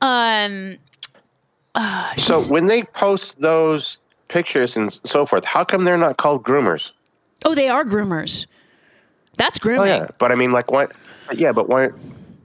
Um, 0.00 0.78
So 2.16 2.40
when 2.52 2.66
they 2.66 2.82
post 2.84 3.40
those 3.40 3.98
pictures 4.28 4.76
and 4.76 4.98
so 5.04 5.26
forth, 5.26 5.44
how 5.44 5.64
come 5.64 5.84
they're 5.84 5.96
not 5.96 6.16
called 6.16 6.42
groomers? 6.42 6.90
Oh, 7.44 7.54
they 7.54 7.68
are 7.68 7.84
groomers. 7.84 8.46
That's 9.36 9.58
grooming. 9.58 9.80
Oh 9.80 9.84
yeah, 9.84 10.08
but 10.18 10.30
I 10.32 10.34
mean, 10.34 10.52
like, 10.52 10.70
why? 10.70 10.88
Yeah, 11.32 11.52
but 11.52 11.68
why? 11.68 11.88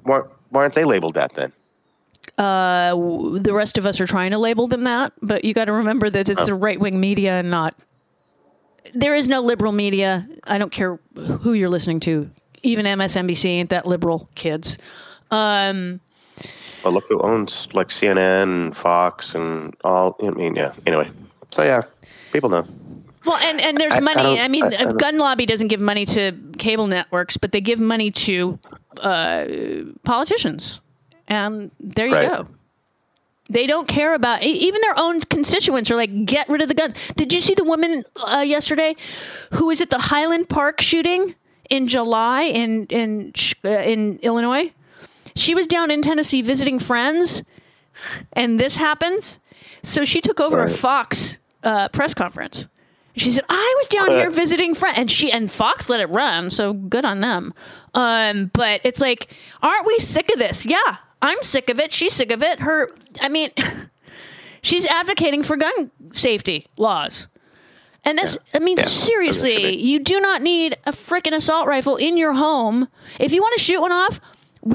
Why, 0.04 0.22
why 0.50 0.62
aren't 0.62 0.74
they 0.74 0.86
labeled 0.86 1.16
that 1.16 1.34
then? 1.34 1.52
the 2.38 3.52
rest 3.54 3.78
of 3.78 3.86
us 3.86 4.00
are 4.00 4.06
trying 4.06 4.32
to 4.32 4.38
label 4.38 4.68
them 4.68 4.84
that, 4.84 5.14
but 5.22 5.44
you 5.44 5.54
got 5.54 5.66
to 5.66 5.72
remember 5.72 6.10
that 6.10 6.30
it's 6.30 6.48
a 6.48 6.56
right 6.56 6.80
wing 6.80 7.00
media 7.00 7.40
and 7.40 7.50
not. 7.50 7.76
There 8.94 9.16
is 9.16 9.28
no 9.28 9.42
liberal 9.42 9.72
media. 9.72 10.28
I 10.44 10.58
don't 10.58 10.72
care 10.72 11.00
who 11.16 11.54
you're 11.54 11.70
listening 11.70 12.00
to. 12.02 12.30
Even 12.64 12.86
MSNBC 12.86 13.46
ain't 13.46 13.70
that 13.72 13.86
liberal, 13.86 14.30
kids. 14.36 14.78
Um, 15.32 16.00
Well, 16.84 16.94
look 16.94 17.06
who 17.10 17.20
owns 17.22 17.68
like 17.74 17.90
CNN 17.90 18.44
and 18.44 18.78
Fox 18.78 19.36
and 19.36 19.76
all. 19.84 20.16
I 20.22 20.30
mean, 20.30 20.56
yeah. 20.56 20.74
Anyway, 20.86 21.10
so 21.52 21.64
yeah, 21.64 21.82
people 22.32 22.50
know. 22.50 22.66
Well, 23.28 23.38
and, 23.38 23.60
and 23.62 23.78
there's 23.78 23.94
I- 23.94 23.98
I 23.98 24.00
money. 24.00 24.24
don't- 24.24 24.40
I, 24.40 24.48
mean, 24.48 24.64
I- 24.66 24.90
I 24.90 24.94
gun 24.94 25.18
lobby 25.18 25.46
doesn't 25.46 25.68
give 25.68 25.80
money 25.82 26.06
to 26.06 26.32
cable 26.58 26.88
networks, 26.88 27.38
but 27.38 27.52
they 27.52 27.62
give 27.62 27.80
money 27.80 28.12
to 28.12 28.60
uh, 29.02 29.46
politicians. 30.04 30.80
And 31.28 31.72
there 31.80 32.08
you 32.08 32.16
Right. 32.16 32.30
go. 32.30 32.48
They 33.50 33.66
don't 33.66 33.88
care 33.88 34.14
about 34.14 34.44
even 34.44 34.82
their 34.82 34.98
own 35.00 35.22
constituents 35.22 35.90
are 35.90 35.96
like, 35.96 36.26
get 36.26 36.50
rid 36.50 36.62
of 36.62 36.68
the 36.68 36.74
guns. 36.74 36.96
Did 37.16 37.32
you 37.32 37.40
see 37.40 37.54
the 37.54 37.64
woman 37.64 38.04
uh, 38.18 38.40
yesterday 38.46 38.96
who 39.54 39.68
was 39.68 39.80
at 39.80 39.90
the 39.90 39.98
Highland 40.00 40.50
Park 40.50 40.82
shooting 40.82 41.34
in 41.70 41.88
July 41.88 42.42
in 42.44 42.88
in 42.88 43.32
uh, 43.64 43.70
in 43.70 44.20
Illinois? 44.22 44.74
She 45.36 45.56
was 45.56 45.66
down 45.68 45.92
in 45.92 46.02
Tennessee 46.02 46.42
visiting 46.42 46.78
friends, 46.80 47.44
and 48.34 48.60
this 48.60 48.76
happens. 48.76 49.40
So 49.84 50.04
she 50.04 50.20
took 50.20 50.42
over 50.42 50.62
a 50.64 50.70
Fox 50.70 51.38
uh, 51.64 51.88
press 51.90 52.14
conference, 52.14 52.68
She 53.18 53.32
said, 53.32 53.44
"I 53.50 53.74
was 53.78 53.88
down 53.88 54.10
here 54.10 54.30
visiting 54.30 54.76
friends," 54.76 54.98
and 54.98 55.12
she 55.12 55.32
and 55.32 55.52
Fox 55.52 55.90
let 55.90 56.00
it 56.00 56.06
run, 56.10 56.50
so 56.50 56.74
good 56.74 57.04
on 57.06 57.20
them. 57.22 57.54
Um, 57.94 58.52
but 58.54 58.82
it's 58.84 59.02
like, 59.02 59.34
aren't 59.62 59.86
we 59.88 59.98
sick 60.00 60.30
of 60.32 60.40
this? 60.40 60.66
Yeah, 60.66 60.98
I'm 61.22 61.42
sick 61.42 61.70
of 61.70 61.80
it. 61.80 61.92
She's 61.92 62.14
sick 62.14 62.32
of 62.32 62.44
it. 62.44 62.60
Her, 62.60 62.90
I 63.20 63.30
mean, 63.30 63.52
she's 64.62 64.86
advocating 64.86 65.44
for 65.44 65.58
gun 65.58 65.92
safety 66.14 66.68
laws. 66.78 67.28
And 68.06 68.18
that's, 68.20 68.38
I 68.54 68.60
mean, 68.60 68.78
Yeah. 68.78 68.84
seriously, 68.86 69.78
you 69.78 70.00
do 70.00 70.20
not 70.22 70.42
need 70.42 70.78
a 70.86 70.92
freaking 70.92 71.34
assault 71.34 71.68
rifle 71.68 71.98
in 71.98 72.16
your 72.16 72.34
home. 72.34 72.88
If 73.20 73.34
you 73.34 73.42
want 73.42 73.58
to 73.58 73.64
shoot 73.64 73.82
one 73.82 73.92
off, 73.92 74.22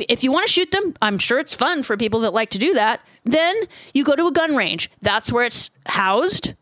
if 0.09 0.23
you 0.23 0.31
want 0.33 0.47
to 0.47 0.53
shoot 0.53 0.71
them, 0.71 0.95
I'm 1.01 1.17
sure 1.19 1.39
it's 1.39 1.55
fun 1.55 1.83
for 1.83 1.97
people 1.97 2.21
that 2.21 2.35
like 2.35 2.51
to 2.51 2.59
do 2.59 2.75
that. 2.75 3.01
Then 3.25 3.55
you 3.95 4.05
go 4.05 4.17
to 4.17 4.27
a 4.27 4.33
gun 4.33 4.55
range. 4.57 4.91
That's 5.01 5.33
where 5.33 5.45
it's 5.47 5.71
housed. 5.87 6.55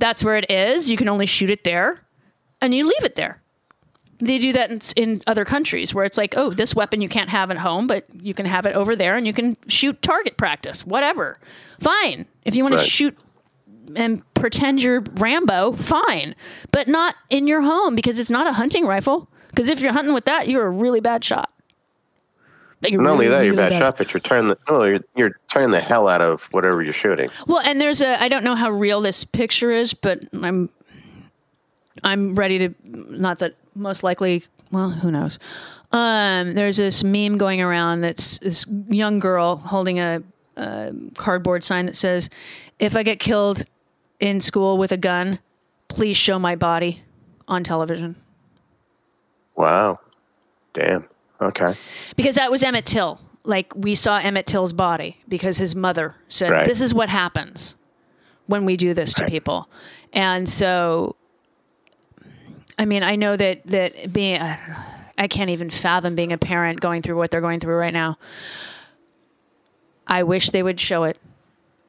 That's 0.00 0.24
where 0.24 0.36
it 0.36 0.50
is. 0.50 0.90
You 0.90 0.96
can 0.96 1.08
only 1.08 1.26
shoot 1.26 1.50
it 1.50 1.62
there, 1.62 2.00
and 2.60 2.74
you 2.74 2.84
leave 2.84 3.04
it 3.04 3.14
there. 3.14 3.40
They 4.18 4.38
do 4.38 4.52
that 4.52 4.70
in, 4.70 4.80
in 4.96 5.22
other 5.26 5.44
countries 5.44 5.94
where 5.94 6.04
it's 6.04 6.18
like, 6.18 6.34
oh, 6.36 6.50
this 6.52 6.74
weapon 6.74 7.00
you 7.00 7.08
can't 7.08 7.30
have 7.30 7.50
at 7.50 7.58
home, 7.58 7.86
but 7.86 8.04
you 8.20 8.34
can 8.34 8.44
have 8.46 8.66
it 8.66 8.74
over 8.74 8.96
there, 8.96 9.16
and 9.16 9.26
you 9.26 9.32
can 9.32 9.56
shoot 9.68 10.02
target 10.02 10.36
practice, 10.36 10.84
whatever. 10.84 11.38
Fine. 11.80 12.26
If 12.44 12.56
you 12.56 12.64
want 12.64 12.74
Right. 12.74 12.84
to 12.84 12.90
shoot 12.90 13.16
and 13.96 14.22
pretend 14.34 14.82
you're 14.82 15.02
Rambo, 15.16 15.72
fine, 15.72 16.34
but 16.72 16.86
not 16.88 17.14
in 17.28 17.46
your 17.46 17.60
home 17.62 17.94
because 17.94 18.18
it's 18.18 18.30
not 18.30 18.46
a 18.46 18.52
hunting 18.52 18.86
rifle. 18.86 19.28
Because 19.48 19.68
if 19.68 19.80
you're 19.80 19.92
hunting 19.92 20.14
with 20.14 20.26
that, 20.26 20.48
you're 20.48 20.66
a 20.66 20.70
really 20.70 21.00
bad 21.00 21.24
shot. 21.24 21.50
Like, 22.82 22.94
Not 22.94 23.10
only 23.10 23.28
that, 23.28 23.44
you're 23.44 23.54
really 23.54 23.70
bad 23.70 23.78
shot, 23.78 23.96
but 23.98 24.12
you're 24.14 24.20
turning 24.20 24.48
the 24.48 24.58
no, 24.68 24.84
you're 24.84 25.00
you're 25.14 25.32
turning 25.50 25.70
the 25.70 25.80
hell 25.80 26.08
out 26.08 26.22
of 26.22 26.44
whatever 26.44 26.82
you're 26.82 26.94
shooting. 26.94 27.28
Well, 27.46 27.60
and 27.60 27.78
there's 27.80 28.00
a 28.00 28.20
I 28.20 28.28
don't 28.28 28.42
know 28.42 28.54
how 28.54 28.70
real 28.70 29.02
this 29.02 29.22
picture 29.22 29.70
is, 29.70 29.92
but 29.92 30.22
I'm 30.32 30.70
I'm 32.02 32.34
ready 32.34 32.58
to 32.58 32.74
not 32.84 33.40
that 33.40 33.54
most 33.74 34.02
likely 34.02 34.44
well, 34.70 34.90
who 34.90 35.10
knows. 35.10 35.38
Um, 35.92 36.52
there's 36.52 36.76
this 36.76 37.02
meme 37.02 37.36
going 37.36 37.60
around 37.60 38.02
that's 38.02 38.38
this 38.38 38.64
young 38.88 39.18
girl 39.18 39.56
holding 39.56 39.98
a, 39.98 40.22
a 40.56 40.92
cardboard 41.16 41.64
sign 41.64 41.86
that 41.86 41.96
says, 41.96 42.30
"If 42.78 42.96
I 42.96 43.02
get 43.02 43.18
killed 43.18 43.64
in 44.20 44.40
school 44.40 44.78
with 44.78 44.92
a 44.92 44.96
gun, 44.96 45.40
please 45.88 46.16
show 46.16 46.38
my 46.38 46.56
body 46.56 47.02
on 47.48 47.64
television." 47.64 48.16
Wow, 49.56 49.98
damn. 50.72 51.08
Okay, 51.40 51.74
because 52.16 52.34
that 52.36 52.50
was 52.50 52.62
Emmett 52.62 52.86
Till. 52.86 53.20
Like 53.44 53.72
we 53.74 53.94
saw 53.94 54.18
Emmett 54.18 54.46
Till's 54.46 54.72
body 54.74 55.16
because 55.28 55.56
his 55.56 55.74
mother 55.74 56.14
said, 56.28 56.50
Right. 56.50 56.66
"This 56.66 56.80
is 56.80 56.92
what 56.92 57.08
happens 57.08 57.76
when 58.46 58.64
we 58.66 58.76
do 58.76 58.92
this 58.92 59.14
to 59.14 59.24
people," 59.24 59.68
and 60.12 60.46
so, 60.48 61.16
I 62.78 62.84
mean, 62.84 63.02
I 63.02 63.16
know 63.16 63.36
that 63.36 63.66
that 63.68 64.12
being, 64.12 64.40
I 65.16 65.28
can't 65.28 65.48
even 65.50 65.70
fathom 65.70 66.14
being 66.14 66.32
a 66.32 66.38
parent 66.38 66.80
going 66.80 67.00
through 67.00 67.16
what 67.16 67.30
they're 67.30 67.40
going 67.40 67.60
through 67.60 67.76
right 67.76 67.94
now. 67.94 68.18
I 70.06 70.24
wish 70.24 70.50
they 70.50 70.62
would 70.62 70.78
show 70.78 71.04
it, 71.04 71.18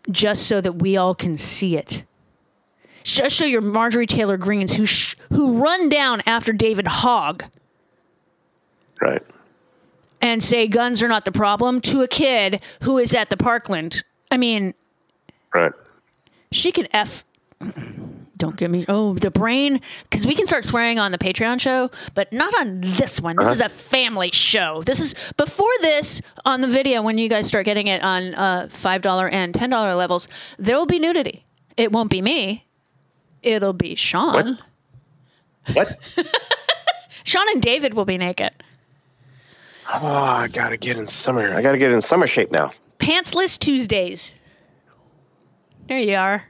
just 0.09 0.47
so 0.47 0.61
that 0.61 0.73
we 0.73 0.95
all 0.95 1.13
can 1.15 1.35
see 1.35 1.75
it. 1.75 2.05
Just 3.03 3.35
show 3.35 3.45
your 3.45 3.61
Marjorie 3.61 4.07
Taylor 4.07 4.37
Greenes 4.37 4.73
who 4.75 4.85
sh- 4.85 5.15
who 5.33 5.57
run 5.57 5.89
down 5.89 6.21
after 6.25 6.53
David 6.53 6.87
Hogg 6.87 7.43
right. 9.01 9.23
And 10.21 10.41
say 10.41 10.67
guns 10.67 11.01
are 11.01 11.07
not 11.07 11.25
the 11.25 11.31
problem 11.31 11.81
to 11.81 12.01
a 12.01 12.07
kid 12.07 12.61
who 12.83 12.97
is 12.97 13.13
at 13.13 13.29
the 13.29 13.37
Parkland. 13.37 14.03
I 14.29 14.37
mean, 14.37 14.73
Right. 15.53 15.71
she 16.51 16.71
can 16.71 16.87
F. 16.93 17.25
Don't 18.37 18.55
get 18.55 18.71
me. 18.71 18.85
Oh, 18.87 19.13
the 19.13 19.29
brain. 19.29 19.81
Because 20.03 20.25
we 20.25 20.33
can 20.33 20.47
start 20.47 20.65
swearing 20.65 20.97
on 20.97 21.11
the 21.11 21.19
Patreon 21.19 21.59
show, 21.61 21.91
but 22.15 22.33
not 22.33 22.51
on 22.59 22.81
this 22.81 23.21
one. 23.21 23.35
This 23.35 23.49
is 23.49 23.61
a 23.61 23.69
family 23.69 24.31
show. 24.31 24.81
This 24.81 24.99
is 24.99 25.13
before 25.37 25.69
this 25.81 26.21
on 26.43 26.61
the 26.61 26.67
video 26.67 27.03
when 27.03 27.19
you 27.19 27.29
guys 27.29 27.45
start 27.47 27.65
getting 27.65 27.85
it 27.87 28.01
on 28.03 28.33
uh, 28.33 28.67
$5 28.71 29.29
and 29.31 29.53
$10 29.53 29.97
levels, 29.97 30.27
there 30.57 30.75
will 30.75 30.87
be 30.87 30.97
nudity. 30.97 31.45
It 31.77 31.91
won't 31.91 32.09
be 32.09 32.21
me, 32.21 32.65
it'll 33.43 33.73
be 33.73 33.93
Sean. 33.95 34.57
What? 35.73 35.97
Sean 37.23 37.47
and 37.49 37.61
David 37.61 37.93
will 37.93 38.05
be 38.05 38.17
naked. 38.17 38.51
Oh, 39.93 40.07
I 40.07 40.47
gotta 40.47 40.77
get 40.77 40.97
in 40.97 41.07
summer. 41.07 41.53
I 41.55 41.61
gotta 41.61 41.77
get 41.77 41.91
in 41.91 42.01
summer 42.01 42.27
shape 42.27 42.51
now. 42.51 42.69
Pantsless 42.99 43.57
Tuesdays. 43.59 44.33
There 45.87 45.99
you 45.99 46.15
are. 46.15 46.43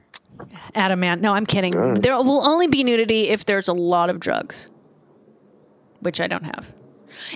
Adam 0.76 1.00
man. 1.00 1.22
No, 1.22 1.34
I'm 1.34 1.46
kidding. 1.46 1.96
There 2.02 2.16
will 2.18 2.46
only 2.46 2.68
be 2.68 2.84
nudity 2.84 3.30
if 3.30 3.46
there's 3.46 3.68
a 3.68 3.74
lot 3.74 4.10
of 4.10 4.20
drugs. 4.20 4.70
Which 6.02 6.20
I 6.20 6.28
don't 6.28 6.44
have. 6.44 6.74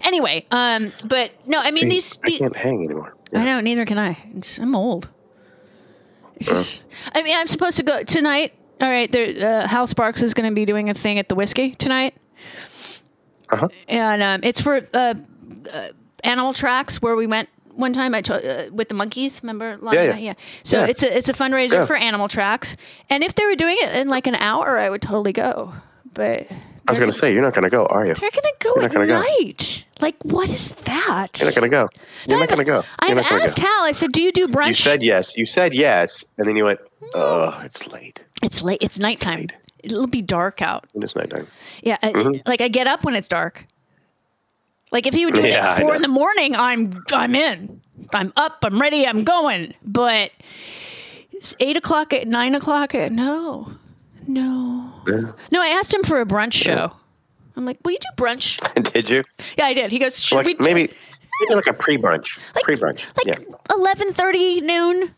Anyway, 0.03 0.45
um, 0.51 0.91
but 1.05 1.31
no, 1.47 1.59
I 1.59 1.71
mean 1.71 1.83
See, 1.83 1.89
these, 1.89 2.17
I 2.23 2.29
the- 2.29 2.37
can't 2.39 2.55
hang 2.55 2.83
anymore. 2.83 3.15
I 3.33 3.43
know, 3.43 3.59
neither 3.59 3.85
can 3.85 3.97
I. 3.97 4.17
It's, 4.35 4.59
I'm 4.59 4.75
old. 4.75 5.09
It's 6.37 6.47
just 6.47 6.83
I 7.13 7.21
mean, 7.21 7.35
I'm 7.35 7.47
supposed 7.47 7.77
to 7.77 7.83
go 7.83 8.03
tonight. 8.03 8.53
All 8.81 8.89
right, 8.89 9.09
there 9.11 9.61
uh, 9.63 9.67
Hal 9.67 9.87
Sparks 9.87 10.21
is 10.21 10.33
going 10.33 10.49
to 10.49 10.55
be 10.55 10.65
doing 10.65 10.89
a 10.89 10.93
thing 10.93 11.17
at 11.19 11.29
the 11.29 11.35
whiskey 11.35 11.71
tonight. 11.75 12.15
Uh-huh. 13.49 13.67
And 13.87 14.21
um, 14.21 14.39
it's 14.43 14.59
for 14.59 14.81
uh, 14.93 15.13
uh, 15.73 15.89
animal 16.23 16.53
tracks 16.53 17.01
where 17.01 17.15
we 17.15 17.27
went 17.27 17.49
one 17.73 17.91
time 17.93 18.15
I 18.15 18.21
told 18.21 18.45
uh, 18.45 18.65
with 18.71 18.87
the 18.89 18.95
monkeys. 18.95 19.41
Remember? 19.43 19.77
Yeah, 19.93 20.03
yeah. 20.03 20.17
Yeah. 20.17 20.33
So 20.63 20.79
Yeah. 20.79 20.87
it's 20.87 21.03
a 21.03 21.17
it's 21.17 21.29
a 21.29 21.33
fundraiser 21.33 21.73
Yeah. 21.73 21.85
for 21.85 21.95
animal 21.95 22.27
tracks, 22.27 22.77
and 23.09 23.23
if 23.23 23.35
they 23.35 23.45
were 23.45 23.55
doing 23.55 23.77
it 23.81 23.95
in 23.95 24.07
like 24.07 24.27
an 24.27 24.35
hour, 24.35 24.77
I 24.79 24.89
would 24.89 25.01
totally 25.01 25.33
go. 25.33 25.73
But 26.13 26.47
I 26.87 26.91
was 26.91 26.99
gonna 26.99 27.11
say 27.11 27.33
you're 27.33 27.41
not 27.41 27.53
gonna 27.53 27.69
go, 27.69 27.85
are 27.87 28.05
you? 28.05 28.13
they're 28.13 28.29
gonna 28.31 28.53
go 28.59 28.73
You're 28.75 28.85
at 28.85 28.93
gonna 28.93 29.07
go. 29.07 29.21
night. 29.21 29.85
Like, 30.01 30.15
what 30.23 30.49
is 30.49 30.69
that? 30.69 31.39
You're 31.39 31.47
not 31.49 31.55
gonna 31.55 31.69
go. 31.69 31.89
You're 32.27 32.39
not 32.39 32.47
gonna 32.49 32.63
go. 32.63 32.83
I've 32.99 33.09
You're 33.09 33.15
not 33.17 33.29
gonna 33.29 33.43
asked 33.43 33.57
go. 33.57 33.63
Hal. 33.65 33.83
I 33.85 33.91
said, 33.91 34.11
"Do 34.11 34.21
you 34.21 34.31
do 34.31 34.47
brunch?" 34.47 34.67
You 34.69 34.73
said 34.75 35.01
yes. 35.03 35.35
You 35.35 35.45
said 35.45 35.73
yes, 35.73 36.23
and 36.37 36.47
then 36.47 36.55
you 36.55 36.65
went. 36.65 36.79
Oh, 37.13 37.59
it's 37.63 37.85
late. 37.87 38.21
It's 38.43 38.61
late. 38.61 38.77
It's 38.81 38.99
nighttime. 38.99 39.39
Late. 39.41 39.53
It'll 39.83 40.07
be 40.07 40.21
dark 40.21 40.61
out. 40.61 40.85
It 40.95 41.03
is 41.03 41.15
nighttime. 41.15 41.47
Yeah, 41.83 41.97
Mm-hmm. 42.01 42.47
like 42.47 42.61
I 42.61 42.67
get 42.69 42.87
up 42.87 43.03
when 43.03 43.15
it's 43.15 43.27
dark. 43.27 43.65
Like 44.91 45.05
if 45.07 45.13
he 45.13 45.25
would 45.25 45.33
do 45.35 45.41
it 45.41 45.49
Yeah, 45.49 45.71
at 45.73 45.79
four 45.79 45.95
in 45.95 46.01
the 46.01 46.07
morning, 46.07 46.55
I'm 46.55 47.03
I'm 47.11 47.35
in. 47.35 47.81
I'm 48.13 48.31
up. 48.35 48.59
I'm 48.63 48.79
ready. 48.79 49.05
I'm 49.07 49.23
going. 49.23 49.73
But 49.83 50.31
it's 51.31 51.55
eight 51.59 51.75
o'clock 51.77 52.13
at 52.13 52.27
nine 52.27 52.55
o'clock 52.55 52.93
at 52.95 53.11
no, 53.11 53.71
no, 54.27 54.93
Yeah. 55.07 55.31
no. 55.51 55.61
I 55.61 55.67
asked 55.69 55.93
him 55.93 56.03
for 56.03 56.21
a 56.21 56.25
brunch 56.25 56.53
show. 56.53 56.91
I'm 57.57 57.65
like, 57.65 57.77
will 57.83 57.91
you 57.93 57.99
do 57.99 58.23
brunch? 58.23 58.59
Did 58.93 59.09
you? 59.09 59.23
Yeah, 59.57 59.65
I 59.65 59.73
did. 59.73 59.91
He 59.91 59.99
goes, 59.99 60.21
should 60.21 60.45
we 60.45 60.53
Like 60.53 60.57
do 60.59 60.63
maybe 60.65 60.93
maybe 61.41 61.55
like 61.55 61.67
a 61.67 61.73
pre-brunch. 61.73 62.37
pre-brunch. 62.63 63.05
like 63.25 63.37
yeah. 63.37 63.55
eleven 63.73 64.11
thirty 64.13 64.61
noon? 64.61 65.13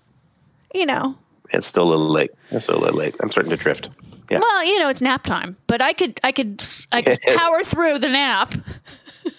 You 0.73 0.85
know, 0.85 1.15
It's 1.51 1.65
still 1.65 1.83
a 1.83 1.89
little 1.89 2.09
late. 2.09 2.31
It's 2.51 2.65
still 2.65 2.77
a 2.77 2.81
little 2.83 2.97
late. 2.99 3.15
I'm 3.21 3.31
starting 3.31 3.49
to 3.51 3.57
drift. 3.57 3.89
Yeah. 4.29 4.39
Well, 4.39 4.65
you 4.65 4.77
know, 4.79 4.89
it's 4.89 5.01
nap 5.01 5.23
time, 5.23 5.55
but 5.67 5.81
I 5.81 5.93
could, 5.93 6.19
I 6.23 6.31
could, 6.33 6.61
I 6.91 7.01
could 7.01 7.21
power 7.37 7.63
through 7.63 7.99
the 7.99 8.09
nap, 8.09 8.53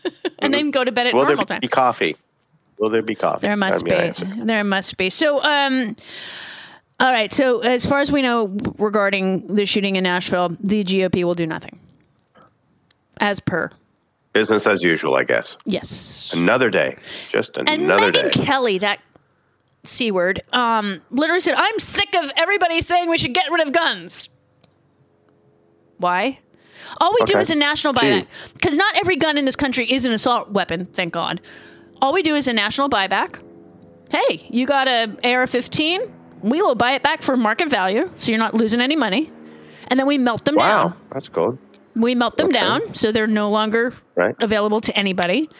and 0.38 0.52
then 0.52 0.70
go 0.70 0.84
to 0.84 0.92
bed 0.92 1.06
at 1.08 1.14
Will 1.14 1.22
there 1.22 1.30
normal 1.30 1.46
time. 1.46 1.60
be 1.60 1.68
coffee? 1.68 2.16
Will 2.78 2.90
there 2.90 3.02
be 3.02 3.14
coffee? 3.14 3.40
There 3.46 3.56
must 3.56 3.84
I 3.86 3.90
mean, 3.90 4.00
I 4.00 4.34
be. 4.36 4.42
There 4.44 4.64
must 4.64 4.96
be. 4.96 5.10
So, 5.10 5.42
um, 5.42 5.96
all 7.00 7.12
right. 7.12 7.32
So, 7.32 7.60
as 7.60 7.84
far 7.84 8.00
as 8.00 8.12
we 8.12 8.22
know 8.22 8.56
regarding 8.78 9.54
the 9.54 9.66
shooting 9.66 9.96
in 9.96 10.04
Nashville, 10.04 10.50
the 10.60 10.84
GOP 10.84 11.24
will 11.24 11.34
do 11.34 11.46
nothing, 11.46 11.78
as 13.20 13.40
per. 13.40 13.70
Business 14.32 14.66
as 14.66 14.82
usual, 14.82 15.14
I 15.16 15.24
guess. 15.24 15.56
Yes. 15.64 16.30
Another 16.32 16.70
day. 16.70 16.96
Just 17.32 17.56
And 17.56 17.68
another 17.68 18.12
Megyn 18.12 18.30
day. 18.32 18.44
Kelly, 18.44 18.78
that 18.78 19.00
c 19.84 20.10
word, 20.12 20.42
um, 20.52 21.00
literally 21.10 21.40
said, 21.40 21.54
"I'm 21.56 21.78
sick 21.80 22.14
of 22.14 22.30
everybody 22.36 22.80
saying 22.80 23.08
we 23.08 23.18
should 23.18 23.32
get 23.34 23.50
rid 23.50 23.66
of 23.66 23.72
guns." 23.72 24.28
Why? 25.96 26.38
All 27.00 27.12
we 27.18 27.24
do 27.26 27.38
is 27.38 27.50
a 27.50 27.54
national 27.54 27.94
buyback 27.94 28.26
because 28.54 28.76
not 28.76 28.96
every 28.96 29.16
gun 29.16 29.38
in 29.38 29.44
this 29.44 29.56
country 29.56 29.90
is 29.90 30.04
an 30.04 30.12
assault 30.12 30.50
weapon. 30.50 30.84
Thank 30.84 31.12
God. 31.12 31.40
All 32.00 32.12
we 32.12 32.22
do 32.22 32.34
is 32.34 32.48
a 32.48 32.52
national 32.52 32.88
buyback. 32.88 33.42
Hey, 34.10 34.46
you 34.50 34.66
got 34.66 34.88
a 34.88 35.04
AR-15? 35.24 36.10
We 36.42 36.62
will 36.62 36.74
buy 36.74 36.92
it 36.92 37.02
back 37.02 37.22
for 37.22 37.36
market 37.36 37.68
value, 37.68 38.10
so 38.14 38.30
you're 38.30 38.38
not 38.38 38.54
losing 38.54 38.80
any 38.80 38.96
money. 38.96 39.30
And 39.88 39.98
then 39.98 40.06
we 40.06 40.18
melt 40.18 40.44
them 40.44 40.54
Wow, 40.56 40.88
down. 40.88 40.94
that's 41.12 41.28
cool. 41.28 41.58
We 41.96 42.14
melt 42.14 42.36
them 42.36 42.46
Okay. 42.48 42.58
down 42.58 42.94
so 42.94 43.10
they're 43.10 43.26
no 43.26 43.48
longer 43.50 43.92
Right. 44.14 44.34
available 44.40 44.80
to 44.82 44.96
anybody. 44.96 45.50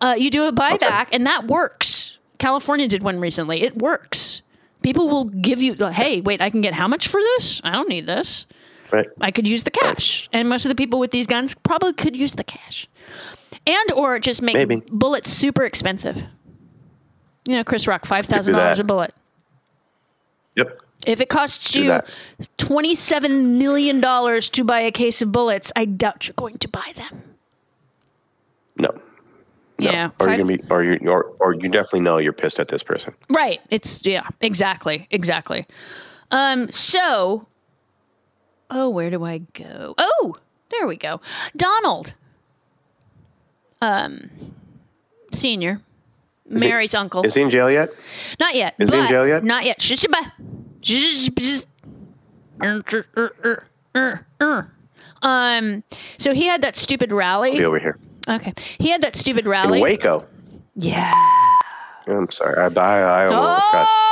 Uh, 0.00 0.14
you 0.18 0.30
do 0.30 0.44
a 0.44 0.52
buyback, 0.52 1.08
and 1.12 1.26
that 1.26 1.46
works. 1.46 2.18
California 2.38 2.88
did 2.88 3.02
one 3.02 3.20
recently. 3.20 3.62
It 3.62 3.76
works. 3.80 4.42
People 4.82 5.08
will 5.08 5.24
give 5.26 5.60
you, 5.62 5.74
hey, 5.74 6.20
wait, 6.22 6.40
I 6.40 6.50
can 6.50 6.60
get 6.60 6.74
how 6.74 6.88
much 6.88 7.06
for 7.08 7.20
this? 7.20 7.60
I 7.62 7.70
don't 7.72 7.88
need 7.88 8.06
this. 8.06 8.46
Right. 8.92 9.08
I 9.20 9.30
could 9.30 9.48
use 9.48 9.64
the 9.64 9.70
cash. 9.70 10.28
And 10.32 10.48
most 10.48 10.64
of 10.64 10.68
the 10.68 10.74
people 10.74 10.98
with 11.00 11.10
these 11.10 11.26
guns 11.26 11.54
probably 11.54 11.94
could 11.94 12.14
use 12.16 12.34
the 12.34 12.44
cash. 12.44 12.86
And 13.66 13.92
or 13.92 14.18
just 14.18 14.42
make 14.42 14.54
Maybe. 14.54 14.82
bullets 14.90 15.30
super 15.30 15.64
expensive. 15.64 16.22
You 17.46 17.56
know, 17.56 17.64
Chris 17.64 17.86
Rock, 17.86 18.02
$5,000 18.06 18.78
a 18.78 18.84
bullet. 18.84 19.14
Yep. 20.56 20.78
If 21.06 21.20
it 21.20 21.28
costs 21.28 21.74
you 21.74 22.00
$27 22.58 23.58
million 23.58 24.00
to 24.00 24.64
buy 24.64 24.80
a 24.80 24.90
case 24.92 25.22
of 25.22 25.32
bullets, 25.32 25.72
I 25.74 25.84
doubt 25.86 26.28
you're 26.28 26.34
going 26.36 26.58
to 26.58 26.68
buy 26.68 26.92
them. 26.94 27.22
No. 28.76 28.88
No. 29.78 29.90
Yeah, 29.90 30.10
Or 30.20 30.26
five- 30.26 30.38
you 30.38 30.44
gonna 30.44 30.56
be, 30.58 30.64
or 30.70 30.84
you, 30.84 31.10
or, 31.10 31.24
or 31.40 31.54
you 31.54 31.68
definitely 31.68 32.00
know 32.00 32.18
you're 32.18 32.32
pissed 32.32 32.60
at 32.60 32.68
this 32.68 32.82
person. 32.82 33.14
Right. 33.30 33.60
It's 33.70 34.04
yeah, 34.06 34.28
exactly. 34.40 35.08
Exactly. 35.10 35.64
Um 36.30 36.70
so 36.70 37.46
Oh, 38.74 38.88
where 38.88 39.10
do 39.10 39.22
I 39.22 39.38
go? 39.38 39.94
Oh, 39.98 40.34
there 40.70 40.86
we 40.86 40.96
go. 40.96 41.20
Donald. 41.56 42.14
Um 43.82 44.30
senior. 45.32 45.80
he- 46.48 46.56
Mary's 46.56 46.94
uncle. 46.94 47.22
Is 47.22 47.34
he 47.34 47.42
in 47.42 47.50
jail 47.50 47.70
yet? 47.70 47.90
not 48.40 48.54
yet. 48.54 48.74
is 48.78 48.90
he 48.90 48.96
in 48.98 49.08
jail 49.08 49.26
yet? 49.26 49.44
Not 49.44 49.64
yet. 49.64 49.80
Um 55.22 55.84
so 56.18 56.32
he 56.32 56.46
had 56.46 56.62
that 56.62 56.74
stupid 56.74 57.12
rally. 57.12 57.58
Be 57.58 57.64
over 57.64 57.78
here 57.78 57.98
Okay. 58.28 58.54
He 58.78 58.88
had 58.88 59.02
that 59.02 59.16
stupid 59.16 59.44
in 59.44 59.50
rally. 59.50 59.80
Waco. 59.82 60.26
Yeah. 60.76 61.12
I'm 62.06 62.30
sorry. 62.30 62.56
I 62.56 62.68
I, 62.80 63.24
I 63.24 63.26
almost 63.26 63.70
cussed. 63.70 64.11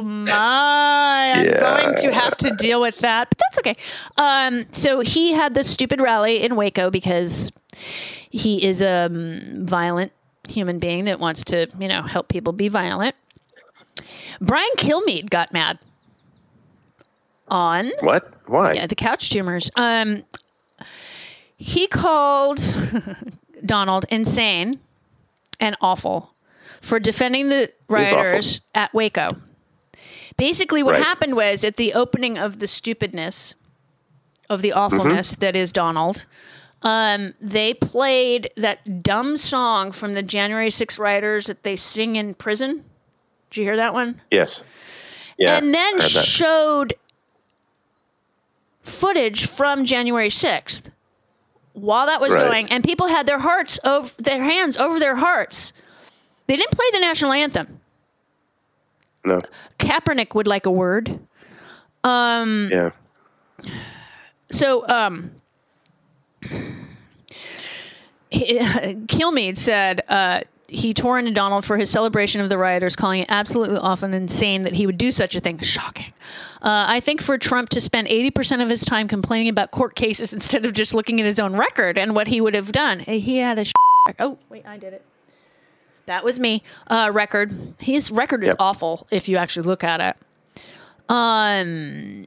Oh 0.00 0.02
my! 0.02 1.32
I'm 1.32 1.60
going 1.60 1.94
to 1.96 2.12
have 2.12 2.34
to 2.38 2.50
deal 2.56 2.80
with 2.80 2.98
that, 2.98 3.28
but 3.28 3.38
that's 3.38 3.58
okay. 3.58 3.76
Um, 4.16 4.64
so 4.72 5.00
he 5.00 5.32
had 5.32 5.54
this 5.54 5.70
stupid 5.70 6.00
rally 6.00 6.42
in 6.42 6.56
Waco 6.56 6.90
because 6.90 7.50
he 8.30 8.64
is 8.64 8.80
a 8.80 9.06
um, 9.06 9.66
violent 9.66 10.12
human 10.48 10.78
being 10.78 11.04
that 11.04 11.20
wants 11.20 11.44
to, 11.44 11.66
you 11.78 11.88
know, 11.88 12.02
help 12.02 12.28
people 12.28 12.54
be 12.54 12.68
violent. 12.68 13.14
Brian 14.40 14.70
Kilmeade 14.78 15.28
got 15.28 15.52
mad 15.52 15.78
on 17.48 17.92
What? 18.00 18.32
Why? 18.46 18.72
yeah, 18.72 18.86
the 18.86 18.94
couch 18.94 19.28
tumors. 19.28 19.70
Um, 19.76 20.22
he 21.56 21.86
called 21.88 22.58
Donald 23.66 24.06
insane 24.08 24.80
and 25.60 25.76
awful 25.82 26.34
for 26.80 26.98
defending 26.98 27.50
the 27.50 27.70
rioters 27.88 28.60
at 28.74 28.94
Waco. 28.94 29.36
Basically, 30.40 30.82
what 30.82 30.94
Right. 30.94 31.04
happened 31.04 31.36
was 31.36 31.64
at 31.64 31.76
the 31.76 31.92
opening 31.92 32.38
of 32.38 32.60
the 32.60 32.66
stupidness, 32.66 33.54
of 34.48 34.62
the 34.62 34.72
awfulness 34.72 35.32
Mm-hmm. 35.32 35.40
that 35.40 35.54
is 35.54 35.70
Donald, 35.70 36.24
um, 36.82 37.34
they 37.42 37.74
played 37.74 38.50
that 38.56 39.02
dumb 39.02 39.36
song 39.36 39.92
from 39.92 40.14
the 40.14 40.22
January 40.22 40.70
6 40.70 40.98
rioters 40.98 41.44
that 41.46 41.62
they 41.62 41.76
sing 41.76 42.16
in 42.16 42.32
prison. 42.32 42.84
Did 43.50 43.58
you 43.58 43.64
hear 43.64 43.76
that 43.76 43.92
one? 43.92 44.20
Yes. 44.30 44.62
Yeah. 45.36 45.56
and 45.58 45.72
then 45.74 45.94
I 46.00 46.02
heard 46.02 46.12
that. 46.12 46.24
showed 46.24 46.94
footage 48.82 49.46
from 49.46 49.84
January 49.84 50.28
6th 50.30 50.90
while 51.74 52.06
that 52.06 52.20
was 52.20 52.34
Right. 52.34 52.44
going 52.44 52.70
and 52.72 52.82
people 52.84 53.06
had 53.08 53.26
their 53.26 53.38
hearts 53.38 53.78
over 53.84 54.10
their 54.18 54.42
hands 54.42 54.76
over 54.76 54.98
their 54.98 55.16
hearts 55.16 55.72
they 56.46 56.56
didn't 56.56 56.72
play 56.72 56.84
the 56.92 57.00
national 57.00 57.32
anthem 57.32 57.79
no. 59.24 59.40
kaepernick 59.78 60.34
would 60.34 60.46
like 60.46 60.66
a 60.66 60.70
word 60.70 61.18
Yeah. 62.70 62.90
so 64.50 64.86
um 64.88 65.30
Kilmeade 68.32 69.58
said 69.58 70.02
uh, 70.08 70.42
he 70.68 70.94
tore 70.94 71.18
into 71.18 71.32
Donald 71.32 71.64
for 71.64 71.76
his 71.76 71.90
celebration 71.90 72.40
of 72.40 72.48
the 72.48 72.56
rioters, 72.56 72.94
calling 72.94 73.22
it 73.22 73.26
absolutely 73.28 73.76
and 74.02 74.14
insane 74.14 74.62
that 74.62 74.74
he 74.74 74.86
would 74.86 74.98
do 74.98 75.10
such 75.10 75.34
a 75.34 75.40
thing. 75.40 75.58
Shocking. 75.58 76.12
Uh, 76.62 76.86
I 76.88 77.00
think 77.00 77.20
for 77.20 77.36
Trump 77.38 77.70
to 77.70 77.80
spend 77.80 78.06
80% 78.06 78.62
of 78.62 78.70
his 78.70 78.84
time 78.84 79.08
complaining 79.08 79.48
about 79.48 79.72
court 79.72 79.96
cases 79.96 80.32
instead 80.38 80.64
of 80.64 80.72
just 80.72 80.94
looking 80.94 81.18
at 81.20 81.26
his 81.26 81.40
own 81.40 81.56
record 81.56 81.98
and 81.98 82.14
what 82.14 82.28
he 82.28 82.40
would 82.40 82.54
have 82.54 82.72
done. 82.72 83.00
He 83.00 83.38
had 83.38 83.58
a. 83.58 83.64
Oh, 84.18 84.38
wait, 84.48 84.64
I 84.66 84.78
did 84.78 84.94
it. 84.94 85.04
That 86.06 86.24
was 86.24 86.38
me. 86.40 86.62
Uh, 86.88 87.10
record. 87.12 87.52
His 87.78 88.10
record 88.10 88.42
is 88.44 88.48
Yep. 88.48 88.56
awful 88.58 89.06
if 89.10 89.28
you 89.28 89.36
actually 89.36 89.66
look 89.66 89.84
at 89.84 90.00
it. 90.00 90.16
Um, 91.08 92.26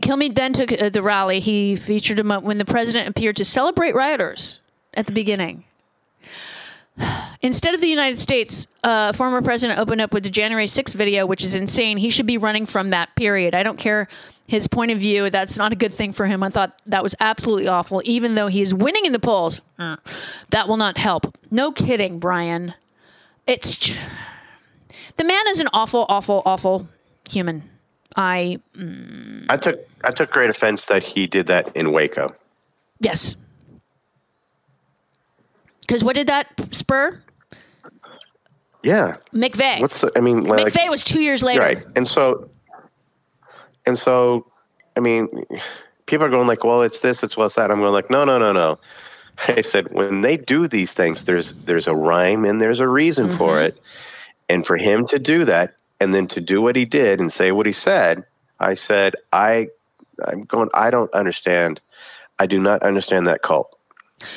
Kilmeade 0.00 0.34
then 0.34 0.52
took 0.52 0.72
uh, 0.72 0.88
the 0.88 1.02
rally. 1.02 1.40
He 1.40 1.76
featured 1.76 2.18
him 2.18 2.30
when 2.30 2.58
the 2.58 2.64
president 2.64 3.08
appeared 3.08 3.36
to 3.36 3.44
celebrate 3.44 3.94
rioters 3.94 4.60
at 4.94 5.06
the 5.06 5.12
beginning. 5.12 5.64
Instead 7.42 7.74
of 7.74 7.80
the 7.80 7.88
United 7.88 8.18
States, 8.18 8.66
uh, 8.82 9.12
former 9.12 9.42
president 9.42 9.78
opened 9.78 10.00
up 10.00 10.14
with 10.14 10.22
the 10.22 10.30
January 10.30 10.66
6th 10.66 10.94
video, 10.94 11.26
which 11.26 11.44
is 11.44 11.54
insane. 11.54 11.96
He 11.98 12.08
should 12.08 12.26
be 12.26 12.38
running 12.38 12.64
from 12.66 12.90
that 12.90 13.14
period. 13.16 13.54
I 13.54 13.62
don't 13.62 13.78
care 13.78 14.08
his 14.46 14.66
point 14.68 14.90
of 14.90 14.98
view. 14.98 15.28
That's 15.30 15.58
not 15.58 15.72
a 15.72 15.76
good 15.76 15.92
thing 15.92 16.12
for 16.12 16.26
him. 16.26 16.42
I 16.42 16.48
thought 16.50 16.80
that 16.86 17.02
was 17.02 17.14
absolutely 17.20 17.68
awful, 17.68 18.00
even 18.04 18.34
though 18.34 18.46
he 18.46 18.62
is 18.62 18.72
winning 18.72 19.04
in 19.04 19.12
the 19.12 19.18
polls. 19.18 19.60
Uh, 19.78 19.96
That 20.50 20.68
will 20.68 20.76
not 20.76 20.96
help. 20.96 21.36
No 21.50 21.72
kidding, 21.72 22.18
Brian. 22.18 22.72
It's 23.46 23.94
the 25.16 25.24
man 25.24 25.48
is 25.48 25.60
an 25.60 25.68
awful, 25.72 26.06
awful, 26.08 26.42
awful 26.44 26.88
human. 27.28 27.62
I 28.16 28.58
mm. 28.76 29.46
I 29.48 29.56
took 29.56 29.78
I 30.02 30.12
took 30.12 30.30
great 30.30 30.50
offense 30.50 30.86
that 30.86 31.02
he 31.02 31.26
did 31.26 31.46
that 31.48 31.74
in 31.76 31.92
Waco. 31.92 32.34
Yes. 33.00 33.36
Because 35.80 36.02
what 36.02 36.14
did 36.14 36.28
that 36.28 36.48
spur? 36.74 37.20
Yeah. 38.82 39.16
McVeigh. 39.34 39.80
What's 39.80 40.00
the? 40.00 40.12
I 40.16 40.20
mean, 40.20 40.44
like, 40.44 40.66
McVeigh 40.66 40.90
was 40.90 41.04
two 41.04 41.20
years 41.20 41.42
later. 41.42 41.60
right. 41.60 41.84
And 41.96 42.06
so, 42.06 42.48
and 43.86 43.98
so, 43.98 44.46
I 44.96 45.00
mean, 45.00 45.28
people 46.06 46.26
are 46.26 46.30
going 46.30 46.46
like, 46.46 46.64
well, 46.64 46.82
it's 46.82 47.00
this, 47.00 47.22
it's 47.22 47.36
what's 47.36 47.54
that. 47.56 47.70
I'm 47.70 47.80
going 47.80 47.92
like, 47.92 48.10
no, 48.10 48.24
no, 48.24 48.38
no, 48.38 48.52
no. 48.52 48.78
I 49.48 49.60
said 49.62 49.92
when 49.92 50.20
they 50.20 50.36
do 50.36 50.68
these 50.68 50.92
things, 50.92 51.24
there's 51.24 51.52
there's 51.64 51.88
a 51.88 51.94
rhyme 51.94 52.44
and 52.44 52.60
there's 52.60 52.80
a 52.80 52.88
reason 52.88 53.28
for 53.28 53.56
Mm-hmm. 53.56 53.66
it, 53.66 53.82
and 54.48 54.66
for 54.66 54.76
him 54.76 55.06
to 55.06 55.18
do 55.18 55.44
that 55.44 55.74
and 56.00 56.14
then 56.14 56.26
to 56.28 56.40
do 56.40 56.60
what 56.62 56.76
he 56.76 56.84
did 56.84 57.20
and 57.20 57.32
say 57.32 57.50
what 57.52 57.66
he 57.66 57.72
said, 57.72 58.24
I 58.60 58.74
said, 58.74 59.14
I, 59.32 59.68
I'm 60.26 60.44
going, 60.44 60.68
I 60.74 60.90
don't 60.90 61.12
understand. 61.14 61.80
I 62.38 62.46
do 62.46 62.58
not 62.58 62.82
understand 62.82 63.26
that 63.26 63.42
cult. 63.42 63.76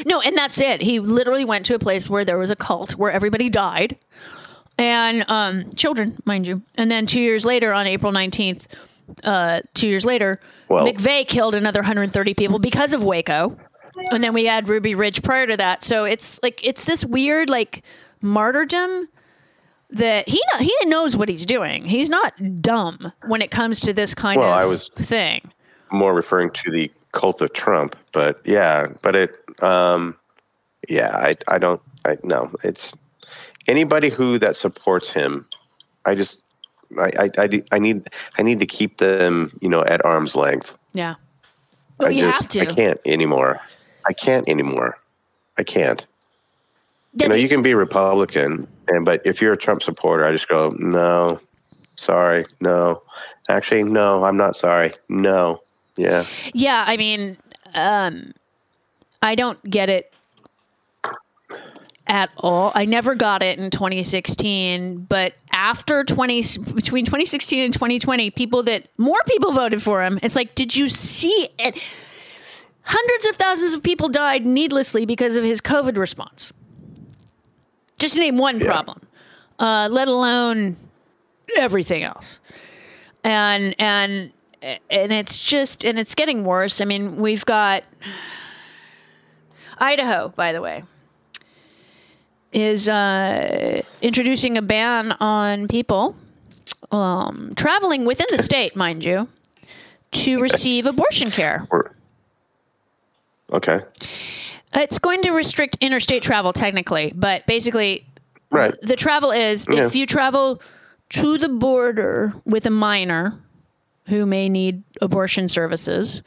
No, 0.05 0.21
and 0.21 0.35
that's 0.35 0.59
it. 0.59 0.81
He 0.81 0.99
literally 0.99 1.45
went 1.45 1.65
to 1.67 1.75
a 1.75 1.79
place 1.79 2.09
where 2.09 2.25
there 2.25 2.37
was 2.37 2.49
a 2.49 2.55
cult 2.55 2.93
where 2.95 3.11
everybody 3.11 3.49
died, 3.49 3.97
and 4.77 5.23
um, 5.29 5.69
children, 5.75 6.17
mind 6.25 6.47
you. 6.47 6.61
And 6.77 6.89
then 6.91 7.05
two 7.05 7.21
years 7.21 7.45
later, 7.45 7.73
on 7.73 7.85
April 7.87 8.11
nineteenth, 8.11 8.67
uh, 9.23 9.61
two 9.73 9.87
years 9.89 10.05
later, 10.05 10.39
Well- 10.69 10.85
McVeigh 10.87 11.27
killed 11.27 11.55
another 11.55 11.79
130 11.81 12.33
people 12.33 12.59
because 12.59 12.93
of 12.93 13.03
Waco. 13.03 13.57
And 14.11 14.23
then 14.23 14.33
we 14.33 14.45
had 14.45 14.69
Ruby 14.69 14.95
Ridge 14.95 15.21
prior 15.23 15.47
to 15.47 15.57
that. 15.57 15.83
So 15.83 16.05
it's 16.05 16.39
like 16.43 16.61
it's 16.63 16.85
this 16.85 17.03
weird 17.05 17.49
like 17.49 17.83
martyrdom 18.21 19.07
that 19.89 20.27
he 20.27 20.41
he 20.59 20.75
knows 20.85 21.15
what 21.15 21.29
he's 21.29 21.45
doing. 21.45 21.83
He's 21.85 22.09
not 22.09 22.33
dumb 22.61 23.11
when 23.27 23.41
it 23.41 23.51
comes 23.51 23.79
to 23.81 23.93
this 23.93 24.13
kind 24.13 24.39
Well, 24.39 24.51
of 24.51 24.57
I 24.59 24.65
was- 24.65 24.89
thing. 24.95 25.51
more 25.91 26.13
referring 26.13 26.49
to 26.51 26.71
the 26.71 26.91
cult 27.13 27.41
of 27.41 27.53
Trump, 27.53 27.95
but 28.11 28.41
yeah, 28.45 28.87
but 29.01 29.15
it, 29.15 29.35
um, 29.63 30.15
yeah, 30.89 31.15
I, 31.15 31.35
I 31.47 31.57
don't, 31.57 31.81
I 32.05 32.17
no, 32.23 32.51
it's 32.63 32.93
anybody 33.67 34.09
who 34.09 34.37
that 34.39 34.55
supports 34.57 35.09
him. 35.09 35.45
I 36.05 36.13
just, 36.15 36.41
I, 36.99 37.11
I, 37.19 37.29
I, 37.37 37.63
I 37.71 37.79
need, 37.79 38.09
I 38.37 38.41
need 38.43 38.59
to 38.59 38.65
keep 38.65 38.97
them, 38.97 39.57
you 39.61 39.69
know, 39.69 39.83
at 39.85 40.03
arm's 40.05 40.35
length. 40.35 40.77
Yeah. 40.93 41.15
Well, 41.97 42.09
I 42.09 42.11
you 42.11 42.21
just, 42.23 42.37
have 42.43 42.49
to. 42.49 42.61
I 42.61 42.65
can't 42.65 42.99
anymore. 43.05 43.59
I 44.07 44.13
can't 44.13 44.47
anymore. 44.47 44.97
I 45.57 45.63
can't. 45.63 46.05
You 47.19 47.29
know, 47.29 47.35
you 47.35 47.49
can 47.49 47.63
be 47.63 47.73
Republican, 47.73 48.67
and 48.87 49.03
but 49.03 49.21
if 49.25 49.41
you're 49.41 49.53
a 49.53 49.57
Trump 49.57 49.81
supporter, 49.81 50.23
I 50.23 50.31
just 50.31 50.47
go, 50.47 50.75
no, 50.77 51.39
sorry, 51.95 52.45
no, 52.61 53.01
actually, 53.49 53.83
no, 53.83 54.23
I'm 54.23 54.37
not 54.37 54.55
sorry, 54.55 54.93
no, 55.09 55.63
yeah. 55.95 56.25
Yeah, 56.53 56.83
I 56.85 56.95
mean, 56.95 57.37
um, 57.73 58.33
I 59.21 59.33
don't 59.33 59.61
get 59.67 59.89
it 59.89 60.13
at 62.05 62.29
all. 62.37 62.71
I 62.75 62.85
never 62.85 63.15
got 63.15 63.41
it 63.41 63.57
in 63.57 63.71
2016, 63.71 65.07
but 65.09 65.33
after 65.51 66.03
20 66.03 66.41
between 66.75 67.05
2016 67.05 67.59
and 67.59 67.73
2020, 67.73 68.29
people 68.31 68.63
that 68.63 68.87
more 68.97 69.19
people 69.27 69.51
voted 69.51 69.81
for 69.81 70.03
him. 70.03 70.19
It's 70.21 70.35
like, 70.35 70.55
did 70.55 70.75
you 70.75 70.87
see 70.87 71.49
it? 71.57 71.81
Hundreds 72.87 73.27
of 73.27 73.35
thousands 73.35 73.73
of 73.73 73.83
people 73.83 74.07
died 74.07 74.45
needlessly 74.45 75.05
because 75.05 75.35
of 75.35 75.43
his 75.43 75.59
COVID 75.59 75.97
response. 75.97 76.53
Just 77.99 78.13
to 78.13 78.19
name 78.21 78.37
one 78.37 78.59
Yeah. 78.59 78.65
problem, 78.71 79.01
uh, 79.59 79.89
let 79.91 80.07
alone 80.07 80.77
everything 81.57 82.03
else. 82.03 82.39
And 83.23 83.75
and 83.77 84.31
and 84.61 85.11
it's 85.11 85.37
just 85.39 85.83
and 85.83 85.99
it's 85.99 86.15
getting 86.15 86.45
worse. 86.45 86.79
I 86.79 86.85
mean, 86.85 87.17
we've 87.17 87.45
got 87.45 87.83
Idaho, 89.79 90.29
by 90.29 90.53
the 90.53 90.61
way, 90.61 90.83
is 92.53 92.87
uh, 92.87 93.81
introducing 94.01 94.57
a 94.57 94.61
ban 94.61 95.11
on 95.19 95.67
people 95.67 96.15
um, 96.91 97.51
traveling 97.55 98.05
within 98.05 98.27
the 98.31 98.41
state, 98.41 98.75
mind 98.75 99.03
you, 99.03 99.27
to 100.11 100.37
receive 100.39 100.85
abortion 100.85 101.31
care. 101.31 101.67
Or- 101.69 101.91
Okay. 103.51 103.79
It's 104.73 104.99
going 104.99 105.21
to 105.23 105.31
restrict 105.31 105.77
interstate 105.81 106.23
travel 106.23 106.53
technically, 106.53 107.13
but 107.15 107.45
basically, 107.47 108.05
Right. 108.51 108.73
the 108.81 108.95
travel 108.95 109.31
is 109.31 109.65
Yeah. 109.69 109.85
if 109.85 109.95
you 109.95 110.05
travel 110.05 110.61
to 111.11 111.37
the 111.37 111.49
border 111.49 112.33
with 112.45 112.65
a 112.65 112.69
minor 112.69 113.39
who 114.07 114.25
may 114.25 114.49
need 114.49 114.83
abortion 115.01 115.49
services, 115.49 116.21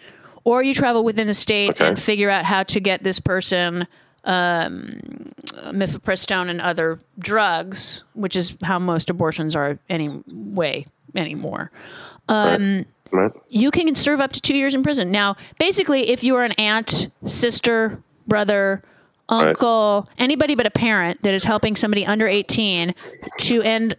or 0.45 0.63
you 0.63 0.73
travel 0.75 1.05
within 1.05 1.27
the 1.27 1.35
state 1.35 1.71
Okay. 1.73 1.87
and 1.87 1.99
figure 2.01 2.31
out 2.31 2.45
how 2.45 2.63
to 2.65 2.81
get 2.81 3.03
this 3.03 3.21
person 3.21 3.87
um, 4.25 5.01
mifepristone 5.73 6.51
and 6.51 6.61
other 6.61 6.99
drugs, 7.19 8.05
which 8.13 8.37
is 8.37 8.55
how 8.63 8.79
most 8.79 9.09
abortions 9.09 9.57
are 9.57 9.79
anyway 9.89 10.85
anymore. 11.15 11.71
right. 12.29 12.85
Right. 13.13 13.33
You 13.49 13.71
can 13.71 13.95
serve 13.95 14.21
up 14.21 14.33
to 14.33 14.41
two 14.41 14.57
years 14.57 14.75
in 14.75 14.83
prison. 14.83 15.11
Now, 15.11 15.37
basically, 15.59 16.11
if 16.11 16.23
you 16.23 16.37
are 16.37 16.45
an 16.45 16.53
aunt, 16.53 17.09
sister, 17.25 18.03
brother, 18.27 18.83
uncle, 19.29 20.09
anybody 20.19 20.55
but 20.55 20.67
a 20.67 20.71
parent 20.71 21.23
that 21.23 21.35
is 21.35 21.45
helping 21.45 21.77
somebody 21.77 22.07
under 22.07 22.27
18 22.29 22.95
to 23.39 23.63
end 23.63 23.97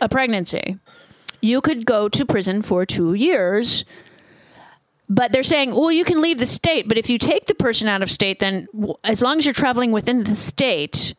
a 0.00 0.08
pregnancy, 0.08 0.78
you 1.40 1.60
could 1.60 1.84
go 1.84 2.08
to 2.08 2.24
prison 2.24 2.62
for 2.62 2.86
two 2.86 3.14
years. 3.14 3.84
But 5.08 5.32
they're 5.32 5.42
saying, 5.42 5.74
well, 5.74 5.92
you 5.92 6.04
can 6.04 6.22
leave 6.22 6.38
the 6.38 6.46
state, 6.46 6.88
but 6.88 6.96
if 6.96 7.10
you 7.10 7.18
take 7.18 7.46
the 7.46 7.54
person 7.54 7.86
out 7.86 8.02
of 8.02 8.10
state, 8.10 8.38
then 8.38 8.66
w- 8.72 8.94
as 9.04 9.20
long 9.20 9.38
as 9.38 9.44
you're 9.44 9.52
traveling 9.52 9.92
within 9.92 10.24
the 10.24 10.34
state 10.34 11.14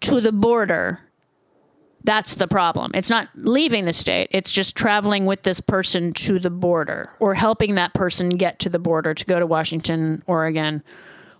to 0.00 0.20
the 0.20 0.30
border, 0.30 1.00
that's 2.04 2.34
the 2.34 2.48
problem. 2.48 2.90
It's 2.94 3.10
not 3.10 3.28
leaving 3.34 3.84
the 3.84 3.92
state, 3.92 4.28
it's 4.30 4.52
just 4.52 4.76
traveling 4.76 5.26
with 5.26 5.42
this 5.42 5.60
person 5.60 6.12
to 6.12 6.38
the 6.38 6.50
border 6.50 7.14
or 7.20 7.34
helping 7.34 7.74
that 7.76 7.94
person 7.94 8.28
get 8.30 8.58
to 8.60 8.68
the 8.68 8.78
border 8.78 9.14
to 9.14 9.24
go 9.24 9.38
to 9.38 9.46
Washington, 9.46 10.22
Oregon, 10.26 10.82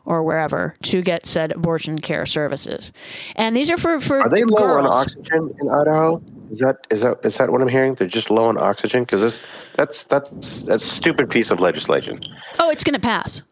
or 0.05 0.23
wherever 0.23 0.75
to 0.83 1.03
get 1.03 1.27
said 1.27 1.53
abortion 1.53 1.99
care 1.99 2.27
services. 2.27 2.93
And 3.37 3.57
these 3.57 3.71
are 3.71 3.77
for 3.77 4.01
for 4.01 4.21
Are 4.21 4.29
they 4.29 4.45
low 4.45 4.79
on 4.79 4.87
oxygen 4.87 5.55
in 5.61 5.69
Idaho? 5.69 6.23
Is 6.51 6.59
that 6.59 6.77
is 6.91 7.01
that 7.01 7.19
is 7.25 7.39
that 7.39 7.51
what 7.51 7.63
I'm 7.63 7.69
hearing? 7.69 7.95
They're 7.95 8.09
just 8.09 8.31
low 8.31 8.45
on 8.45 8.59
oxygen 8.59 9.05
because 9.05 9.21
this 9.21 9.43
that's 9.77 10.05
that's 10.05 10.29
that's 10.65 10.85
a 10.85 10.89
stupid 10.89 11.31
piece 11.31 11.51
of 11.51 11.61
legislation. 11.61 12.21
Oh, 12.59 12.71
it's 12.71 12.85
going 12.85 12.95
to 12.95 13.01
pass. 13.01 13.43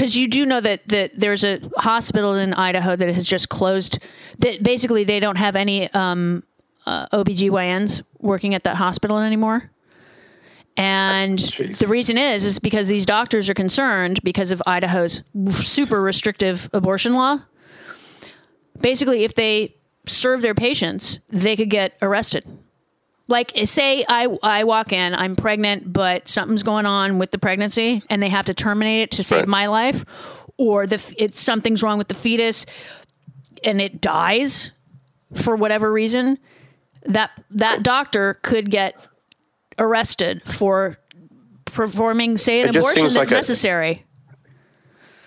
Because 0.00 0.16
you 0.16 0.28
do 0.28 0.46
know 0.46 0.62
that, 0.62 0.88
that 0.88 1.10
there's 1.14 1.44
a 1.44 1.60
hospital 1.76 2.34
in 2.34 2.54
Idaho 2.54 2.96
that 2.96 3.14
has 3.14 3.26
just 3.26 3.50
closed. 3.50 3.98
That 4.38 4.62
basically 4.62 5.04
they 5.04 5.20
don't 5.20 5.36
have 5.36 5.56
any 5.56 5.92
um, 5.92 6.42
uh, 6.86 7.06
OBGYNs 7.08 8.00
working 8.18 8.54
at 8.54 8.64
that 8.64 8.76
hospital 8.76 9.18
anymore. 9.18 9.70
And 10.74 11.38
the 11.38 11.84
reason 11.86 12.16
is 12.16 12.46
is 12.46 12.58
because 12.58 12.88
these 12.88 13.04
doctors 13.04 13.50
are 13.50 13.54
concerned 13.54 14.20
because 14.24 14.52
of 14.52 14.62
Idaho's 14.66 15.22
super 15.48 16.00
restrictive 16.00 16.70
abortion 16.72 17.12
law. 17.12 17.40
Basically, 18.80 19.24
if 19.24 19.34
they 19.34 19.76
serve 20.06 20.40
their 20.40 20.54
patients, 20.54 21.18
they 21.28 21.56
could 21.56 21.68
get 21.68 21.98
arrested 22.00 22.46
like 23.30 23.52
say 23.64 24.04
I 24.08 24.26
I 24.42 24.64
walk 24.64 24.92
in, 24.92 25.14
I'm 25.14 25.36
pregnant, 25.36 25.90
but 25.92 26.28
something's 26.28 26.62
going 26.62 26.84
on 26.84 27.18
with 27.18 27.30
the 27.30 27.38
pregnancy, 27.38 28.02
and 28.10 28.22
they 28.22 28.28
have 28.28 28.46
to 28.46 28.54
terminate 28.54 29.02
it 29.02 29.10
to 29.12 29.22
save 29.22 29.40
Right. 29.40 29.48
my 29.48 29.66
life, 29.68 30.04
or 30.58 30.86
the 30.86 31.14
it's 31.16 31.40
something's 31.40 31.82
wrong 31.82 31.96
with 31.96 32.08
the 32.08 32.14
fetus, 32.14 32.66
and 33.64 33.80
it 33.80 34.00
dies 34.00 34.72
for 35.34 35.56
whatever 35.56 35.90
reason. 35.92 36.38
That 37.06 37.30
that 37.52 37.82
doctor 37.82 38.34
could 38.42 38.70
get 38.70 38.94
arrested 39.78 40.42
for 40.44 40.98
performing, 41.64 42.36
say, 42.36 42.62
an 42.62 42.76
abortion 42.76 43.04
that's 43.04 43.14
like 43.14 43.30
a- 43.30 43.34
necessary. 43.34 44.04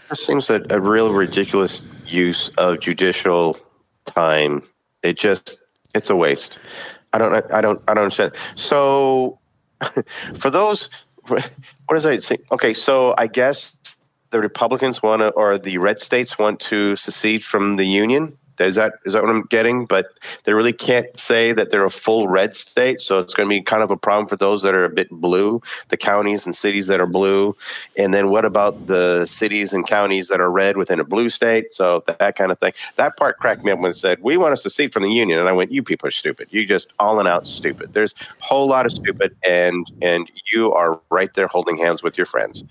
This 0.09 0.25
seems 0.25 0.49
a, 0.49 0.61
a 0.69 0.79
real 0.79 1.11
ridiculous 1.13 1.81
use 2.05 2.49
of 2.57 2.79
judicial 2.81 3.57
time. 4.05 4.61
It 5.01 5.17
just 5.17 5.59
it's 5.95 6.09
a 6.09 6.15
waste. 6.15 6.57
I 7.13 7.17
don't 7.17 7.33
I 7.53 7.61
don't 7.61 7.81
I 7.87 7.93
don't 7.93 8.03
understand. 8.03 8.33
So 8.55 9.39
for 10.33 10.49
those 10.49 10.89
what 11.27 11.51
does 11.91 12.05
I 12.05 12.17
say? 12.17 12.37
Okay, 12.51 12.73
so 12.73 13.15
I 13.17 13.27
guess 13.27 13.77
the 14.31 14.39
Republicans 14.39 15.01
want 15.01 15.21
to 15.21 15.29
or 15.29 15.57
the 15.57 15.77
red 15.77 15.99
states 16.01 16.37
want 16.37 16.59
to 16.61 16.95
secede 16.95 17.43
from 17.43 17.77
the 17.77 17.85
union. 17.85 18.37
Is 18.59 18.75
that 18.75 18.93
is 19.05 19.13
that 19.13 19.23
what 19.23 19.29
I'm 19.29 19.43
getting? 19.43 19.85
But 19.85 20.07
they 20.43 20.53
really 20.53 20.73
can't 20.73 21.15
say 21.17 21.53
that 21.53 21.71
they're 21.71 21.85
a 21.85 21.89
full 21.89 22.27
red 22.27 22.53
state, 22.53 23.01
so 23.01 23.19
it's 23.19 23.33
going 23.33 23.47
to 23.47 23.49
be 23.49 23.61
kind 23.61 23.83
of 23.83 23.91
a 23.91 23.97
problem 23.97 24.27
for 24.27 24.35
those 24.35 24.61
that 24.63 24.73
are 24.73 24.85
a 24.85 24.89
bit 24.89 25.09
blue, 25.09 25.61
the 25.89 25.97
counties 25.97 26.45
and 26.45 26.55
cities 26.55 26.87
that 26.87 27.01
are 27.01 27.07
blue. 27.07 27.55
And 27.97 28.13
then 28.13 28.29
what 28.29 28.45
about 28.45 28.87
the 28.87 29.25
cities 29.25 29.73
and 29.73 29.85
counties 29.85 30.27
that 30.27 30.39
are 30.39 30.51
red 30.51 30.77
within 30.77 30.99
a 30.99 31.03
blue 31.03 31.29
state? 31.29 31.73
So 31.73 32.03
that, 32.07 32.19
that 32.19 32.35
kind 32.35 32.51
of 32.51 32.59
thing. 32.59 32.73
That 32.95 33.17
part 33.17 33.37
cracked 33.39 33.63
me 33.63 33.71
up 33.71 33.79
when 33.79 33.91
it 33.91 33.97
said 33.97 34.19
we 34.21 34.37
want 34.37 34.53
us 34.53 34.63
to 34.63 34.69
secede 34.69 34.93
from 34.93 35.03
the 35.03 35.09
union, 35.09 35.39
and 35.39 35.49
I 35.49 35.51
went, 35.51 35.71
"You 35.71 35.83
people 35.83 36.07
are 36.07 36.11
stupid. 36.11 36.47
You 36.51 36.65
just 36.65 36.87
all 36.99 37.19
and 37.19 37.27
out 37.27 37.47
stupid. 37.47 37.93
There's 37.93 38.13
a 38.41 38.43
whole 38.43 38.67
lot 38.67 38.85
of 38.85 38.91
stupid, 38.91 39.35
and 39.43 39.91
and 40.01 40.29
you 40.51 40.73
are 40.73 40.99
right 41.09 41.33
there 41.33 41.47
holding 41.47 41.77
hands 41.77 42.03
with 42.03 42.17
your 42.17 42.25
friends." 42.25 42.63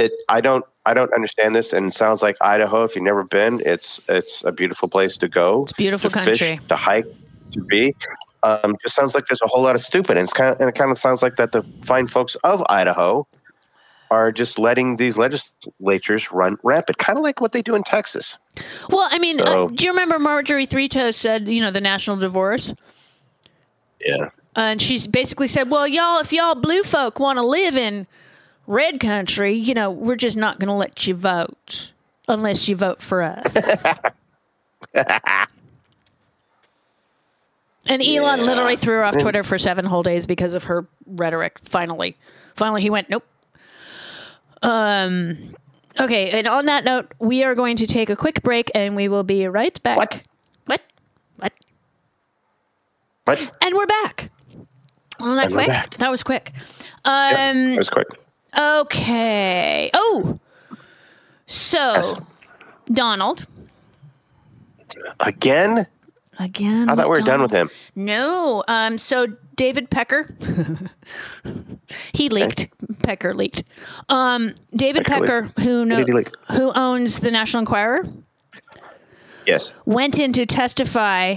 It, 0.00 0.12
I 0.28 0.40
don't 0.40 0.64
I 0.86 0.94
don't 0.94 1.12
understand 1.12 1.54
this 1.54 1.72
and 1.74 1.88
it 1.88 1.94
sounds 1.94 2.22
like 2.22 2.36
Idaho 2.40 2.84
if 2.84 2.96
you've 2.96 3.04
never 3.04 3.22
been 3.22 3.60
it's 3.66 4.00
it's 4.08 4.42
a 4.44 4.52
beautiful 4.52 4.88
place 4.88 5.16
to 5.18 5.28
go 5.28 5.64
it's 5.64 5.72
a 5.72 5.74
beautiful 5.74 6.10
to 6.10 6.18
fish, 6.20 6.38
to 6.68 6.76
hike 6.76 7.04
to 7.52 7.60
be. 7.64 7.94
Um, 8.42 8.76
just 8.82 8.94
sounds 8.94 9.14
like 9.14 9.26
there's 9.26 9.42
a 9.42 9.46
whole 9.46 9.62
lot 9.62 9.74
of 9.74 9.82
stupid 9.82 10.16
and 10.16 10.24
it's 10.24 10.32
kind 10.32 10.54
of 10.54 10.60
and 10.60 10.68
it 10.70 10.74
kind 10.74 10.90
of 10.90 10.96
sounds 10.96 11.22
like 11.22 11.36
that 11.36 11.52
the 11.52 11.62
fine 11.84 12.06
folks 12.06 12.34
of 12.36 12.64
Idaho 12.70 13.26
are 14.10 14.32
just 14.32 14.58
letting 14.58 14.96
these 14.96 15.18
legislatures 15.18 16.32
run 16.32 16.56
rampant 16.64 16.98
kind 16.98 17.18
of 17.18 17.22
like 17.22 17.40
what 17.40 17.52
they 17.52 17.62
do 17.62 17.74
in 17.74 17.82
Texas. 17.84 18.38
Well, 18.88 19.06
I 19.12 19.18
mean, 19.18 19.38
So- 19.38 19.66
uh, 19.66 19.68
do 19.68 19.84
you 19.84 19.90
remember 19.90 20.18
Marjorie 20.18 20.66
Three 20.66 20.88
Toes 20.88 21.16
said, 21.16 21.46
you 21.46 21.60
know, 21.60 21.70
the 21.70 21.80
national 21.80 22.16
divorce? 22.16 22.74
yeah. 24.04 24.30
And 24.56 24.82
she's 24.82 25.06
basically 25.06 25.46
said, 25.46 25.70
"Well, 25.70 25.86
y'all, 25.86 26.18
if 26.18 26.32
y'all 26.32 26.56
blue 26.56 26.82
folk 26.82 27.20
want 27.20 27.38
to 27.38 27.44
live 27.46 27.76
in 27.76 28.06
red 28.70 29.00
country, 29.00 29.54
you 29.54 29.74
know, 29.74 29.90
we're 29.90 30.16
just 30.16 30.36
not 30.36 30.58
going 30.60 30.68
to 30.68 30.74
let 30.74 31.06
you 31.06 31.14
vote 31.14 31.92
unless 32.28 32.68
you 32.68 32.76
vote 32.76 33.02
for 33.02 33.22
us." 33.22 33.56
and 37.88 38.02
Elon 38.02 38.40
Yeah. 38.40 38.44
literally 38.44 38.76
threw 38.76 38.96
her 38.96 39.04
off 39.04 39.16
Twitter 39.18 39.42
for 39.42 39.58
seven 39.58 39.84
whole 39.84 40.02
days 40.02 40.26
because 40.26 40.54
of 40.54 40.64
her 40.64 40.86
rhetoric. 41.06 41.58
Finally, 41.62 42.16
finally, 42.54 42.82
he 42.82 42.90
went, 42.90 43.10
"Nope." 43.10 43.24
Um. 44.62 45.54
Okay, 45.98 46.30
and 46.30 46.46
on 46.46 46.66
that 46.66 46.84
note, 46.84 47.12
we 47.18 47.42
are 47.44 47.54
going 47.54 47.76
to 47.76 47.86
take 47.86 48.10
a 48.10 48.16
quick 48.16 48.42
break, 48.42 48.70
and 48.74 48.94
we 48.96 49.08
will 49.08 49.24
be 49.24 49.46
right 49.48 49.80
back. 49.82 49.96
What? 49.98 50.22
What? 50.66 50.82
What? 51.36 51.52
but 53.24 53.38
And 53.60 53.74
we're 53.74 53.86
back. 53.86 54.30
Wasn't 55.18 55.36
that 55.36 55.46
And 55.46 55.54
quick? 55.54 55.96
That 55.98 56.10
was 56.10 56.22
quick. 56.22 56.52
Um. 57.04 57.56
it 57.56 57.78
was 57.78 57.90
quick 57.90 58.06
Okay. 58.58 59.90
Oh. 59.94 60.38
So, 61.46 61.78
Yes. 61.78 62.20
Donald 62.92 63.46
again 65.20 65.86
again. 66.38 66.88
I 66.88 66.96
thought 66.96 67.06
we 67.06 67.20
were 67.20 67.26
done 67.26 67.42
with 67.42 67.52
him 67.52 67.70
No. 67.94 68.64
Um. 68.66 68.98
So 68.98 69.26
David 69.56 69.90
Pecker. 69.90 70.34
he 72.12 72.28
leaked. 72.28 72.68
Pecker 73.02 73.34
leaked. 73.34 73.62
Um. 74.08 74.54
David 74.74 75.04
Pecker 75.06 75.42
Pecker, 75.48 75.60
who 75.62 75.84
know, 75.84 75.98
did 75.98 76.08
he 76.08 76.12
leak? 76.14 76.30
who 76.52 76.72
owns 76.72 77.20
the 77.20 77.30
National 77.30 77.60
Enquirer, 77.60 78.04
yes 79.46 79.72
went 79.84 80.18
in 80.18 80.32
to 80.32 80.46
testify 80.46 81.36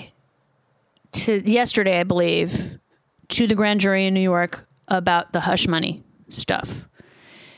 to 1.11 1.49
yesterday, 1.49 1.99
I 1.99 2.03
believe, 2.03 2.79
to 3.29 3.45
the 3.45 3.55
grand 3.55 3.79
jury 3.81 4.07
in 4.07 4.13
New 4.15 4.21
York 4.21 4.65
about 4.87 5.33
the 5.33 5.41
hush 5.41 5.67
money 5.67 6.03
stuff. 6.29 6.85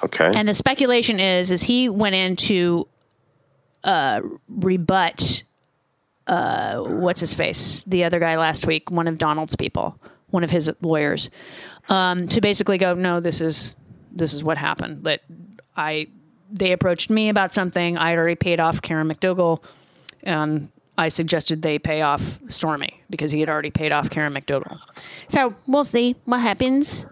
Okay 0.06 0.32
And 0.34 0.48
the 0.48 0.54
speculation 0.54 1.20
is 1.20 1.52
is 1.52 1.62
he 1.62 1.90
went 1.90 2.16
in 2.16 2.36
to 2.36 2.88
uh, 3.84 4.22
rebut 4.48 5.44
uh, 6.28 6.80
what's 6.80 7.20
his 7.20 7.36
face, 7.36 7.84
the 7.84 8.04
other 8.04 8.20
guy 8.20 8.38
last 8.38 8.66
week, 8.66 8.90
one 8.90 9.08
of 9.08 9.18
Donald's 9.18 9.56
people, 9.56 10.00
one 10.30 10.44
of 10.44 10.50
his 10.50 10.72
lawyers, 10.82 11.30
um, 11.90 12.28
to 12.28 12.42
basically 12.42 12.78
go, 12.78 12.94
no, 12.96 13.20
this 13.20 13.42
is 13.42 13.76
this 14.12 14.34
is 14.34 14.44
what 14.44 14.58
happened. 14.58 15.04
That 15.04 15.22
I 15.78 16.08
they 16.52 16.72
approached 16.72 17.10
me 17.10 17.30
about 17.30 17.54
something. 17.54 17.98
I 17.98 18.10
had 18.12 18.18
already 18.18 18.36
paid 18.36 18.60
off 18.60 18.82
Karen 18.82 19.08
McDougal, 19.08 19.64
and 20.24 20.70
I 20.98 21.10
suggested 21.10 21.62
they 21.62 21.78
pay 21.78 22.02
off 22.02 22.40
Stormy 22.48 23.02
because 23.10 23.32
he 23.32 23.40
had 23.40 23.50
already 23.50 23.72
paid 23.72 23.92
off 23.92 24.10
Karen 24.10 24.34
McDougal. 24.34 24.80
So 25.28 25.54
we'll 25.68 25.84
see 25.84 26.16
what 26.26 26.42
happens. 26.42 27.06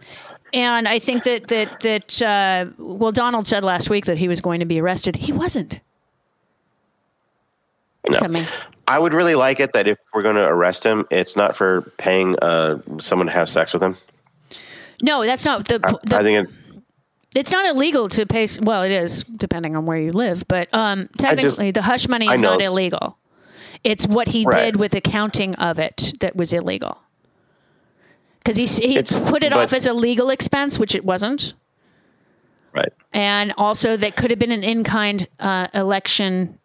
And 0.54 0.88
I 0.88 1.00
think 1.00 1.24
that 1.24 1.48
that 1.48 1.80
that 1.80 2.22
uh, 2.22 2.66
well, 2.78 3.12
Donald 3.12 3.48
said 3.48 3.64
last 3.64 3.90
week 3.90 4.06
that 4.06 4.18
he 4.18 4.28
was 4.28 4.40
going 4.40 4.60
to 4.60 4.66
be 4.66 4.80
arrested. 4.80 5.16
He 5.16 5.32
wasn't. 5.32 5.80
It's 8.04 8.18
No. 8.18 8.22
coming. 8.22 8.46
I 8.88 9.00
would 9.00 9.14
really 9.14 9.36
like 9.36 9.60
it 9.60 9.72
that 9.74 9.88
if 9.88 9.98
we're 10.14 10.24
going 10.24 10.36
to 10.36 10.44
arrest 10.46 10.84
him, 10.84 11.08
it's 11.10 11.36
not 11.36 11.56
for 11.56 11.82
paying 11.98 12.38
uh, 12.40 12.80
someone 13.00 13.28
to 13.28 13.34
have 13.34 13.48
sex 13.50 13.72
with 13.74 13.82
him. 13.82 13.98
No, 15.02 15.24
that's 15.26 15.46
not 15.46 15.68
the. 15.68 15.80
the 15.80 16.18
I 16.18 16.22
think 16.22 16.48
it, 16.50 16.54
it's 17.34 17.52
not 17.52 17.66
illegal 17.66 18.10
to 18.10 18.26
pay. 18.26 18.48
Well, 18.62 18.84
it 18.84 18.92
is 18.92 19.24
depending 19.24 19.76
on 19.76 19.86
where 19.86 19.98
you 19.98 20.12
live, 20.12 20.46
but 20.48 20.72
um, 20.74 21.10
technically, 21.18 21.72
the 21.72 21.82
hush 21.82 22.08
money 22.08 22.28
is 22.30 22.42
not 22.42 22.62
illegal. 22.62 23.18
It's 23.84 24.06
what 24.06 24.28
he 24.28 24.46
Right. 24.46 24.66
did 24.66 24.76
with 24.78 24.94
accounting 24.94 25.56
of 25.56 25.80
it 25.80 26.14
that 26.20 26.36
was 26.36 26.54
illegal. 26.54 27.00
Because 28.44 28.58
he 28.58 28.66
he 28.88 28.98
It's- 28.98 29.30
put 29.30 29.44
it 29.44 29.52
but- 29.52 29.60
off 29.64 29.74
as 29.74 29.86
a 29.86 29.94
legal 29.94 30.30
expense, 30.30 30.78
which 30.78 30.96
it 30.96 31.06
wasn't, 31.06 31.54
right. 32.74 32.92
and 33.14 33.54
also 33.58 33.96
that 33.96 34.16
could 34.18 34.32
have 34.32 34.40
been 34.40 34.52
an 34.52 34.64
in-kind 34.64 35.28
uh, 35.40 35.68
election 35.74 36.60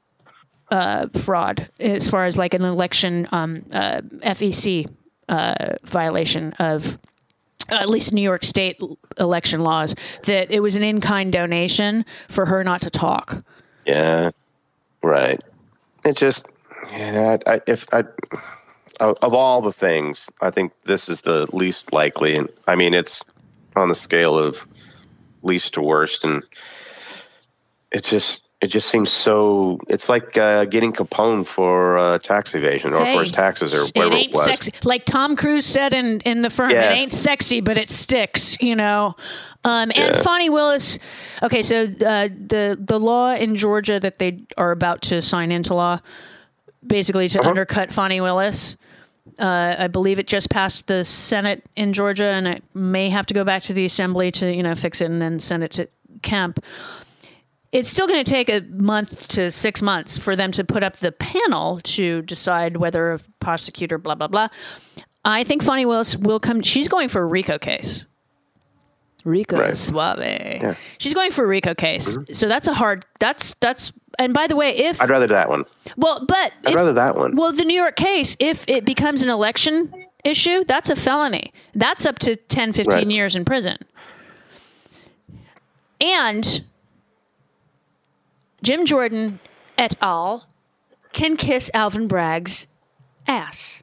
uh, 0.70 1.06
fraud, 1.14 1.68
as 1.80 2.08
far 2.08 2.26
as 2.26 2.36
like 2.36 2.52
an 2.54 2.64
election 2.64 3.28
um, 3.32 3.64
uh, 3.72 4.00
FEC 4.22 4.88
uh, 5.28 5.76
violation 5.84 6.52
of 6.58 6.98
at 7.70 7.88
least 7.88 8.12
New 8.12 8.22
York 8.22 8.42
State 8.44 8.80
election 9.18 9.60
laws. 9.60 9.94
That 10.24 10.50
it 10.50 10.60
was 10.60 10.74
an 10.76 10.82
in-kind 10.82 11.32
donation 11.32 12.04
for 12.28 12.44
her 12.46 12.64
not 12.64 12.82
to 12.82 12.90
talk. 12.90 13.44
Yeah. 13.86 14.30
Right. 15.02 15.40
It 16.04 16.16
just, 16.16 16.44
yeah, 16.90 17.36
I, 17.46 17.60
if 17.66 17.86
I, 17.92 18.02
of 19.00 19.16
of 19.22 19.34
all 19.34 19.60
the 19.62 19.72
things, 19.72 20.28
I 20.40 20.50
think 20.50 20.72
this 20.86 21.08
is 21.08 21.20
the 21.22 21.46
least 21.54 21.92
likely. 21.92 22.36
And 22.36 22.48
I 22.66 22.74
mean, 22.74 22.94
it's 22.94 23.22
on 23.76 23.88
the 23.88 23.94
scale 23.94 24.36
of 24.38 24.66
least 25.42 25.74
to 25.74 25.80
worst. 25.82 26.24
And 26.24 26.42
it 27.92 28.04
just, 28.04 28.42
it 28.60 28.66
just 28.66 28.88
seems 28.88 29.10
so, 29.10 29.78
it's 29.88 30.08
like 30.08 30.36
uh, 30.36 30.64
getting 30.64 30.92
Capone 30.92 31.46
for 31.46 31.96
uh, 31.96 32.18
tax 32.18 32.54
evasion 32.54 32.92
or 32.92 33.06
for 33.06 33.20
his 33.20 33.30
taxes 33.30 33.72
or 33.72 33.80
whatever 33.94 34.16
it 34.16 34.18
ain't 34.18 34.34
was. 34.34 34.44
sexy. 34.44 34.72
Like 34.84 35.04
Tom 35.04 35.36
Cruise 35.36 35.64
said 35.64 35.94
in, 35.94 36.20
in 36.20 36.40
the 36.40 36.50
firm, 36.50 36.70
Yeah. 36.70 36.90
it 36.92 36.96
ain't 36.96 37.12
sexy, 37.12 37.60
but 37.60 37.78
it 37.78 37.88
sticks, 37.88 38.60
you 38.60 38.74
know. 38.74 39.14
Um, 39.64 39.90
and 39.94 40.16
Yeah. 40.16 40.22
Fani 40.22 40.50
Willis. 40.50 40.98
Okay, 41.42 41.62
so 41.62 41.84
uh, 41.84 42.28
the 42.28 42.76
the 42.80 42.98
law 42.98 43.34
in 43.34 43.54
Georgia 43.56 43.98
that 44.00 44.18
they 44.18 44.42
are 44.56 44.70
about 44.70 45.02
to 45.02 45.20
sign 45.22 45.50
into 45.52 45.74
law, 45.74 45.98
basically 46.86 47.28
to 47.28 47.40
Uh-huh. 47.40 47.50
undercut 47.50 47.92
Fani 47.92 48.20
Willis. 48.20 48.76
Uh, 49.38 49.76
I 49.78 49.86
believe 49.88 50.18
it 50.18 50.26
just 50.26 50.50
passed 50.50 50.86
the 50.86 51.04
Senate 51.04 51.68
in 51.76 51.92
Georgia, 51.92 52.26
and 52.26 52.46
it 52.46 52.62
may 52.74 53.08
have 53.10 53.26
to 53.26 53.34
go 53.34 53.44
back 53.44 53.62
to 53.64 53.72
the 53.72 53.84
Assembly 53.84 54.30
to 54.32 54.52
you 54.52 54.62
know 54.62 54.74
fix 54.74 55.00
it 55.00 55.06
and 55.06 55.20
then 55.20 55.38
send 55.40 55.64
it 55.64 55.72
to 55.72 55.88
Kemp. 56.22 56.64
It's 57.70 57.88
still 57.88 58.06
going 58.06 58.24
to 58.24 58.30
take 58.30 58.48
a 58.48 58.62
month 58.70 59.28
to 59.28 59.50
six 59.50 59.82
months 59.82 60.16
for 60.16 60.34
them 60.34 60.52
to 60.52 60.64
put 60.64 60.82
up 60.82 60.96
the 60.96 61.12
panel 61.12 61.80
to 61.80 62.22
decide 62.22 62.78
whether 62.78 63.12
a 63.12 63.18
prosecutor, 63.40 63.98
blah 63.98 64.14
blah 64.14 64.28
blah. 64.28 64.48
I 65.24 65.44
think 65.44 65.62
Fani 65.62 65.84
Willis 65.84 66.16
will 66.16 66.40
come. 66.40 66.62
She's 66.62 66.88
going 66.88 67.08
for 67.08 67.22
a 67.22 67.26
RICO 67.26 67.58
case. 67.58 68.06
Rico 69.24 69.58
Right. 69.58 69.76
Suave. 69.76 70.76
She's 70.98 71.14
going 71.14 71.32
for 71.32 71.44
a 71.44 71.46
RICO 71.46 71.74
case. 71.74 72.16
So 72.32 72.48
that's 72.48 72.68
a 72.68 72.74
hard. 72.74 73.04
That's 73.20 73.54
that's. 73.60 73.92
And 74.18 74.34
by 74.34 74.46
the 74.48 74.56
way, 74.56 74.76
if. 74.76 75.00
I'd 75.00 75.10
rather 75.10 75.28
that 75.28 75.48
one. 75.48 75.64
well, 75.96 76.24
but 76.26 76.52
I'd 76.64 76.70
if, 76.70 76.74
rather 76.74 76.92
that 76.94 77.14
one. 77.16 77.36
well, 77.36 77.52
the 77.52 77.64
New 77.64 77.74
York 77.80 77.96
case, 77.96 78.36
if 78.40 78.64
it 78.68 78.84
becomes 78.84 79.22
an 79.22 79.28
election 79.30 79.92
issue, 80.24 80.64
that's 80.64 80.90
a 80.90 80.96
felony. 80.96 81.52
That's 81.74 82.04
up 82.04 82.18
to 82.20 82.34
10, 82.36 82.72
15 82.72 82.94
Right. 82.94 83.06
years 83.06 83.36
in 83.36 83.44
prison. 83.44 83.78
And 86.00 86.62
Jim 88.62 88.86
Jordan 88.86 89.40
et 89.76 89.94
al. 90.00 90.46
can 91.12 91.36
kiss 91.36 91.70
Alvin 91.74 92.08
Bragg's 92.08 92.66
ass. 93.26 93.82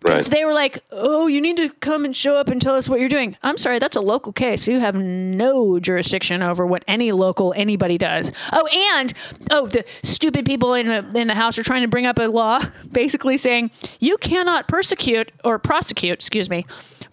Because 0.00 0.28
Right. 0.28 0.38
they 0.38 0.44
were 0.46 0.54
like, 0.54 0.78
oh, 0.90 1.26
you 1.26 1.42
need 1.42 1.58
to 1.58 1.68
come 1.68 2.06
and 2.06 2.16
show 2.16 2.34
up 2.36 2.48
and 2.48 2.60
tell 2.60 2.74
us 2.74 2.88
what 2.88 3.00
you're 3.00 3.08
doing. 3.10 3.36
I'm 3.42 3.58
sorry, 3.58 3.78
that's 3.78 3.96
a 3.96 4.00
local 4.00 4.32
case. 4.32 4.66
You 4.66 4.80
have 4.80 4.94
no 4.94 5.78
jurisdiction 5.78 6.42
over 6.42 6.66
what 6.66 6.84
any 6.88 7.12
local 7.12 7.52
anybody 7.54 7.98
does. 7.98 8.32
Oh, 8.52 8.66
and 8.96 9.12
oh, 9.50 9.66
the 9.66 9.84
stupid 10.02 10.46
people 10.46 10.72
in 10.72 10.86
the 10.86 11.20
in 11.20 11.28
the 11.28 11.34
house 11.34 11.58
are 11.58 11.62
trying 11.62 11.82
to 11.82 11.88
bring 11.88 12.06
up 12.06 12.18
a 12.18 12.22
law, 12.28 12.60
basically 12.92 13.36
saying 13.36 13.70
you 13.98 14.16
cannot 14.16 14.68
persecute 14.68 15.32
or 15.44 15.58
prosecute, 15.58 16.14
excuse 16.14 16.48
me, 16.48 16.64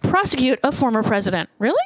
prosecute 0.02 0.58
a 0.64 0.72
former 0.72 1.02
president. 1.02 1.50
Really? 1.58 1.76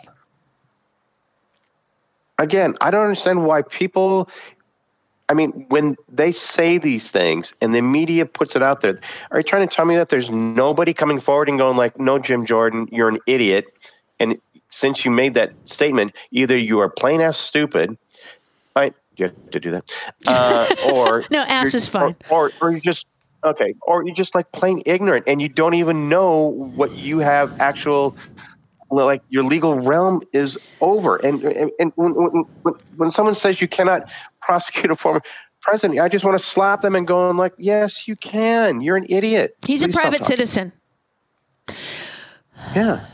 again, 2.39 2.75
I 2.81 2.91
don't 2.91 3.03
understand 3.03 3.45
why 3.45 3.63
people. 3.63 4.29
I 5.33 5.35
mean, 5.35 5.65
when 5.71 5.97
they 6.11 6.31
say 6.31 6.77
these 6.77 7.11
things 7.11 7.55
and 7.63 7.75
the 7.75 7.81
media 7.81 8.27
puts 8.27 8.55
it 8.55 8.63
out 8.63 8.83
there, 8.83 9.01
are 9.31 9.39
you 9.39 9.43
trying 9.43 9.67
to 9.67 9.75
tell 9.75 9.87
me 9.87 9.97
that 9.97 10.11
there's 10.11 10.29
nobody 10.29 10.93
coming 10.93 11.21
forward 11.21 11.49
and 11.49 11.57
going 11.57 11.79
like, 11.79 11.99
"No, 11.99 12.19
Jim 12.19 12.45
Jordan, 12.45 12.87
you're 12.93 13.09
an 13.09 13.19
idiot," 13.27 13.65
and 14.21 14.37
since 14.69 15.07
you 15.07 15.11
made 15.11 15.33
that 15.33 15.55
statement, 15.65 16.13
either 16.33 16.59
you 16.59 16.81
are 16.81 16.91
plain 16.91 17.23
ass 17.23 17.39
stupid, 17.39 17.97
right? 18.77 18.93
You 19.17 19.25
have 19.25 19.51
to 19.53 19.59
do 19.59 19.71
that, 19.71 19.91
uh, 20.29 20.67
or 20.93 21.25
No, 21.31 21.45
ass 21.45 21.75
is 21.75 21.89
fine. 21.89 22.15
or, 22.29 22.49
or, 22.49 22.53
or 22.61 22.73
you 22.73 22.81
just 22.83 23.07
okay, 23.43 23.75
or 23.87 24.05
you're 24.05 24.15
just 24.15 24.35
like 24.35 24.53
plain 24.53 24.83
ignorant 24.85 25.25
and 25.27 25.41
you 25.41 25.49
don't 25.49 25.73
even 25.73 26.11
know 26.11 26.73
what 26.77 26.95
you 26.95 27.21
have 27.21 27.59
actual 27.59 28.15
like 28.93 29.23
your 29.29 29.45
legal 29.45 29.79
realm 29.79 30.23
is 30.33 30.59
over. 30.81 31.17
And 31.17 31.43
and, 31.45 31.71
and 31.79 31.93
when, 31.97 32.13
when, 32.13 32.75
when, 32.97 33.11
someone 33.11 33.35
says 33.35 33.61
you 33.61 33.69
cannot 33.69 34.11
prosecute 34.41 34.91
a 34.91 34.97
former 34.97 35.23
president, 35.61 36.01
I 36.01 36.09
just 36.09 36.25
want 36.25 36.39
to 36.39 36.45
slap 36.45 36.83
them 36.83 36.95
and 36.95 37.07
go 37.07 37.29
on 37.29 37.37
like, 37.37 37.55
yes, 37.59 38.07
you 38.07 38.17
can. 38.17 38.81
You're 38.81 38.97
an 38.97 39.07
idiot. 39.09 39.57
He's 39.67 39.83
a 39.83 39.87
Please 39.87 39.95
stop 39.95 40.03
private 40.03 40.25
citizen. 40.25 40.73
Yeah. 42.75 43.05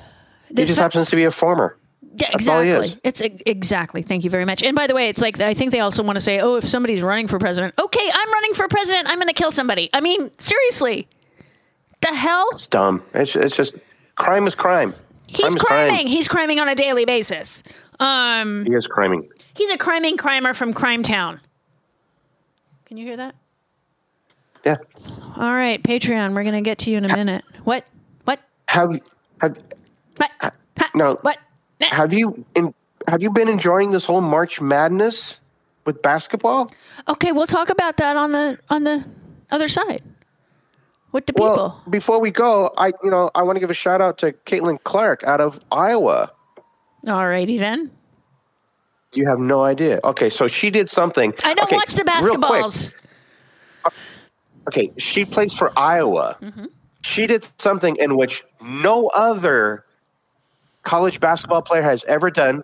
The 0.51 0.63
He 0.63 0.67
just 0.67 0.79
happens 0.79 1.11
to 1.11 1.17
be 1.17 1.25
a 1.25 1.31
former. 1.31 1.77
Yeah, 2.17 2.31
That's 2.33 2.49
all 2.49 2.63
he 2.63 2.71
exactly. 2.71 3.01
It's 3.05 3.21
exactly. 3.47 4.03
Thank 4.03 4.25
you 4.25 4.31
very 4.31 4.45
much. 4.45 4.65
And 4.65 4.75
by 4.75 4.89
the 4.89 4.95
way, 4.95 5.09
it's 5.09 5.21
like 5.21 5.39
I 5.41 5.55
think 5.55 5.71
they 5.71 5.81
also 5.81 6.03
want 6.03 6.17
to 6.17 6.21
say, 6.21 6.41
"Oh, 6.41 6.57
if 6.57 6.65
somebody's 6.65 7.01
running 7.01 7.29
for 7.29 7.39
president, 7.39 7.75
okay, 7.79 8.11
I'm 8.13 8.33
running 8.33 8.55
for 8.55 8.67
president. 8.67 9.09
I'm 9.09 9.19
going 9.19 9.29
to 9.29 9.35
kill 9.35 9.53
somebody." 9.53 9.89
I 9.93 10.01
mean, 10.01 10.31
seriously, 10.39 11.07
the 12.01 12.09
hell? 12.09 12.49
It's 12.53 12.67
dumb. 12.67 13.05
It's, 13.15 13.37
it's 13.37 13.55
just 13.55 13.77
crime 14.17 14.47
is 14.47 14.55
crime. 14.55 14.95
He's 15.29 15.55
crime. 15.55 15.89
criming. 15.89 16.07
He's 16.07 16.27
criming 16.29 16.59
on 16.61 16.69
a 16.69 16.75
daily 16.75 17.05
basis. 17.05 17.63
Um, 18.01 18.65
He 18.65 18.73
is 18.75 18.87
criming. 18.87 19.29
he's 19.57 19.71
a 19.71 19.79
criming 19.79 20.17
crimer 20.17 20.55
from 20.55 20.73
Crime 20.73 21.03
Town. 21.03 21.41
Can 22.87 22.97
you 22.97 23.05
hear 23.07 23.17
that? 23.17 23.35
Yeah. 24.65 24.77
All 25.37 25.55
right, 25.55 25.83
Patreon. 25.83 26.35
We're 26.35 26.43
going 26.43 26.55
to 26.55 26.63
get 26.63 26.79
to 26.79 26.91
you 26.91 26.97
in 26.99 27.05
a 27.05 27.15
minute. 27.15 27.45
What? 27.65 27.85
What? 28.25 28.41
Have 28.69 28.91
have 29.41 29.57
What? 30.17 30.31
Ha- 30.41 30.91
no. 30.95 31.17
What? 31.23 31.39
Have 31.81 32.13
you 32.13 32.45
in, 32.55 32.75
have 33.07 33.23
you 33.23 33.31
been 33.31 33.49
enjoying 33.49 33.91
this 33.93 34.05
whole 34.05 34.21
March 34.21 34.61
Madness 34.61 35.41
with 35.85 36.03
basketball? 36.03 36.71
Okay, 37.07 37.33
we'll 37.33 37.47
talk 37.47 37.69
about 37.71 37.97
that 37.99 38.17
on 38.17 38.33
the 38.33 38.59
on 38.69 38.85
the 38.85 39.05
other 39.51 39.69
side. 39.69 40.03
With 41.13 41.27
the 41.27 41.33
people. 41.33 41.55
Well, 41.55 41.83
before 41.89 42.21
we 42.21 42.31
go, 42.31 42.73
I 42.77 42.89
you 43.03 43.11
know 43.11 43.31
I 43.35 43.43
want 43.43 43.57
to 43.57 43.61
give 43.61 43.71
a 43.71 43.75
shout 43.75 44.01
out 44.01 44.19
to 44.19 44.33
Caitlin 44.33 44.83
Clark 44.85 45.25
out 45.25 45.41
of 45.41 45.59
Iowa. 45.73 46.31
Alrighty 47.07 47.59
then. 47.59 47.91
You 49.15 49.27
have 49.27 49.39
no 49.39 49.65
idea. 49.65 50.01
Okay, 50.05 50.29
so 50.29 50.47
she 50.47 50.71
did 50.71 50.91
something. 50.91 51.33
I 51.43 51.55
don't 51.55 51.65
okay, 51.65 51.77
watch 51.77 51.95
the 51.95 52.03
basketballs. 52.03 52.91
Okay, 54.69 54.93
she 54.99 55.25
plays 55.25 55.55
for 55.55 55.73
Iowa. 55.79 56.37
Mm-hmm. 56.43 56.67
She 57.01 57.27
did 57.27 57.49
something 57.57 57.97
in 57.97 58.17
which 58.17 58.45
no 58.61 59.09
other 59.09 59.87
college 60.83 61.21
basketball 61.21 61.63
player 61.63 61.81
has 61.81 62.05
ever 62.05 62.31
done, 62.31 62.63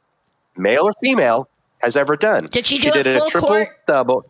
male 0.56 0.82
or 0.82 0.92
female, 1.02 1.48
has 1.78 1.96
ever 1.96 2.14
done. 2.16 2.48
Did 2.50 2.66
she 2.66 2.78
do 2.78 2.90
did 2.90 3.06
it 3.06 3.18
full 3.18 3.30
triple 3.30 3.48
court? 3.48 3.68
double. 3.86 4.26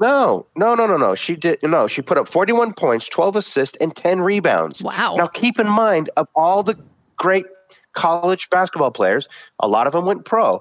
No, 0.00 0.46
no, 0.56 0.74
no, 0.74 0.86
no, 0.86 0.96
no. 0.96 1.14
She 1.14 1.36
did 1.36 1.58
no. 1.62 1.86
She 1.86 2.02
put 2.02 2.18
up 2.18 2.28
forty-one 2.28 2.74
points, 2.74 3.08
twelve 3.08 3.36
assists, 3.36 3.76
and 3.80 3.94
ten 3.96 4.20
rebounds. 4.20 4.82
Wow. 4.82 5.14
Now 5.16 5.26
keep 5.26 5.58
in 5.58 5.68
mind, 5.68 6.10
of 6.16 6.28
all 6.34 6.62
the 6.62 6.76
great 7.16 7.46
college 7.94 8.50
basketball 8.50 8.90
players, 8.90 9.28
a 9.60 9.68
lot 9.68 9.86
of 9.86 9.94
them 9.94 10.04
went 10.04 10.24
pro. 10.24 10.60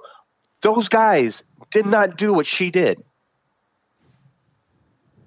Those 0.62 0.88
guys 0.88 1.44
did 1.72 1.86
not 1.86 2.18
do 2.18 2.34
what 2.34 2.46
she 2.46 2.72
did. 2.72 3.04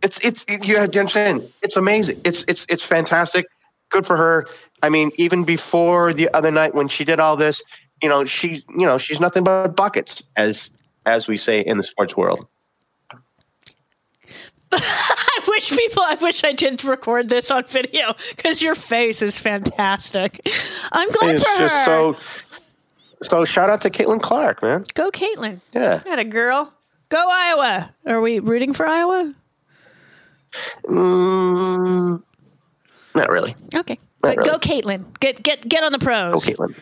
It's 0.02 0.18
it's 0.24 0.44
you 0.48 0.76
have 0.76 0.90
to 0.92 0.98
understand. 1.00 1.42
It's 1.62 1.76
amazing. 1.76 2.20
It's 2.24 2.44
it's 2.48 2.64
it's 2.68 2.84
fantastic. 2.84 3.46
Good 3.90 4.06
for 4.06 4.16
her. 4.16 4.46
I 4.82 4.88
mean, 4.88 5.10
even 5.16 5.44
before 5.44 6.14
the 6.14 6.32
other 6.32 6.50
night 6.50 6.74
when 6.74 6.88
she 6.88 7.04
did 7.04 7.20
all 7.20 7.36
this, 7.36 7.62
you 8.00 8.08
know, 8.08 8.24
she 8.24 8.64
you 8.70 8.86
know 8.86 8.96
she's 8.96 9.20
nothing 9.20 9.44
but 9.44 9.76
buckets, 9.76 10.22
as 10.36 10.70
as 11.04 11.28
we 11.28 11.36
say 11.36 11.60
in 11.60 11.76
the 11.76 11.82
sports 11.82 12.16
world. 12.16 12.46
I 14.72 15.40
wish 15.48 15.70
people, 15.70 16.02
I 16.02 16.16
wish 16.20 16.44
I 16.44 16.52
didn't 16.52 16.84
record 16.84 17.28
this 17.28 17.50
on 17.50 17.64
video 17.64 18.14
because 18.36 18.60
your 18.60 18.74
face 18.74 19.22
is 19.22 19.38
fantastic. 19.38 20.40
I'm 20.92 21.10
glad 21.10 21.34
It's 21.36 21.42
for 21.44 21.50
her. 21.68 21.84
so. 21.84 22.16
So 23.22 23.44
shout 23.44 23.68
out 23.68 23.80
to 23.80 23.90
Caitlin 23.90 24.22
Clark, 24.22 24.62
man. 24.62 24.84
Go, 24.94 25.10
Caitlin. 25.10 25.60
Yeah. 25.72 26.00
Got 26.04 26.20
a 26.20 26.24
girl. 26.24 26.72
Go, 27.08 27.28
Iowa. 27.28 27.92
Are 28.06 28.20
we 28.20 28.38
rooting 28.38 28.72
for 28.72 28.86
Iowa? 28.86 29.34
Mm, 30.84 32.22
not 33.14 33.28
really. 33.28 33.56
Okay. 33.74 33.98
But 34.20 34.36
really. 34.36 34.50
go 34.50 34.58
Caitlin. 34.58 35.18
Get 35.20 35.42
get 35.42 35.66
get 35.68 35.82
on 35.84 35.92
the 35.92 35.98
pros. 35.98 36.44
Go 36.44 36.52
Caitlin. 36.52 36.74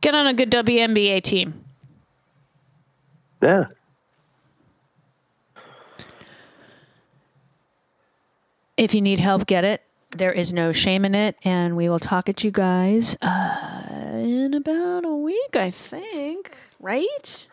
Get 0.00 0.14
on 0.14 0.26
a 0.26 0.34
good 0.34 0.50
WNBA 0.50 1.22
team. 1.22 1.64
Yeah. 3.42 3.66
If 8.80 8.94
you 8.94 9.02
need 9.02 9.18
help, 9.18 9.44
get 9.44 9.62
it. 9.62 9.82
There 10.16 10.32
is 10.32 10.54
no 10.54 10.72
shame 10.72 11.04
in 11.04 11.14
it, 11.14 11.36
and 11.44 11.76
we 11.76 11.90
will 11.90 11.98
talk 11.98 12.30
at 12.30 12.42
you 12.42 12.50
guys 12.50 13.14
uh, 13.20 14.12
in 14.14 14.54
about 14.54 15.04
a 15.04 15.14
week, 15.14 15.54
I 15.54 15.70
think. 15.70 16.56
Right? 16.80 17.46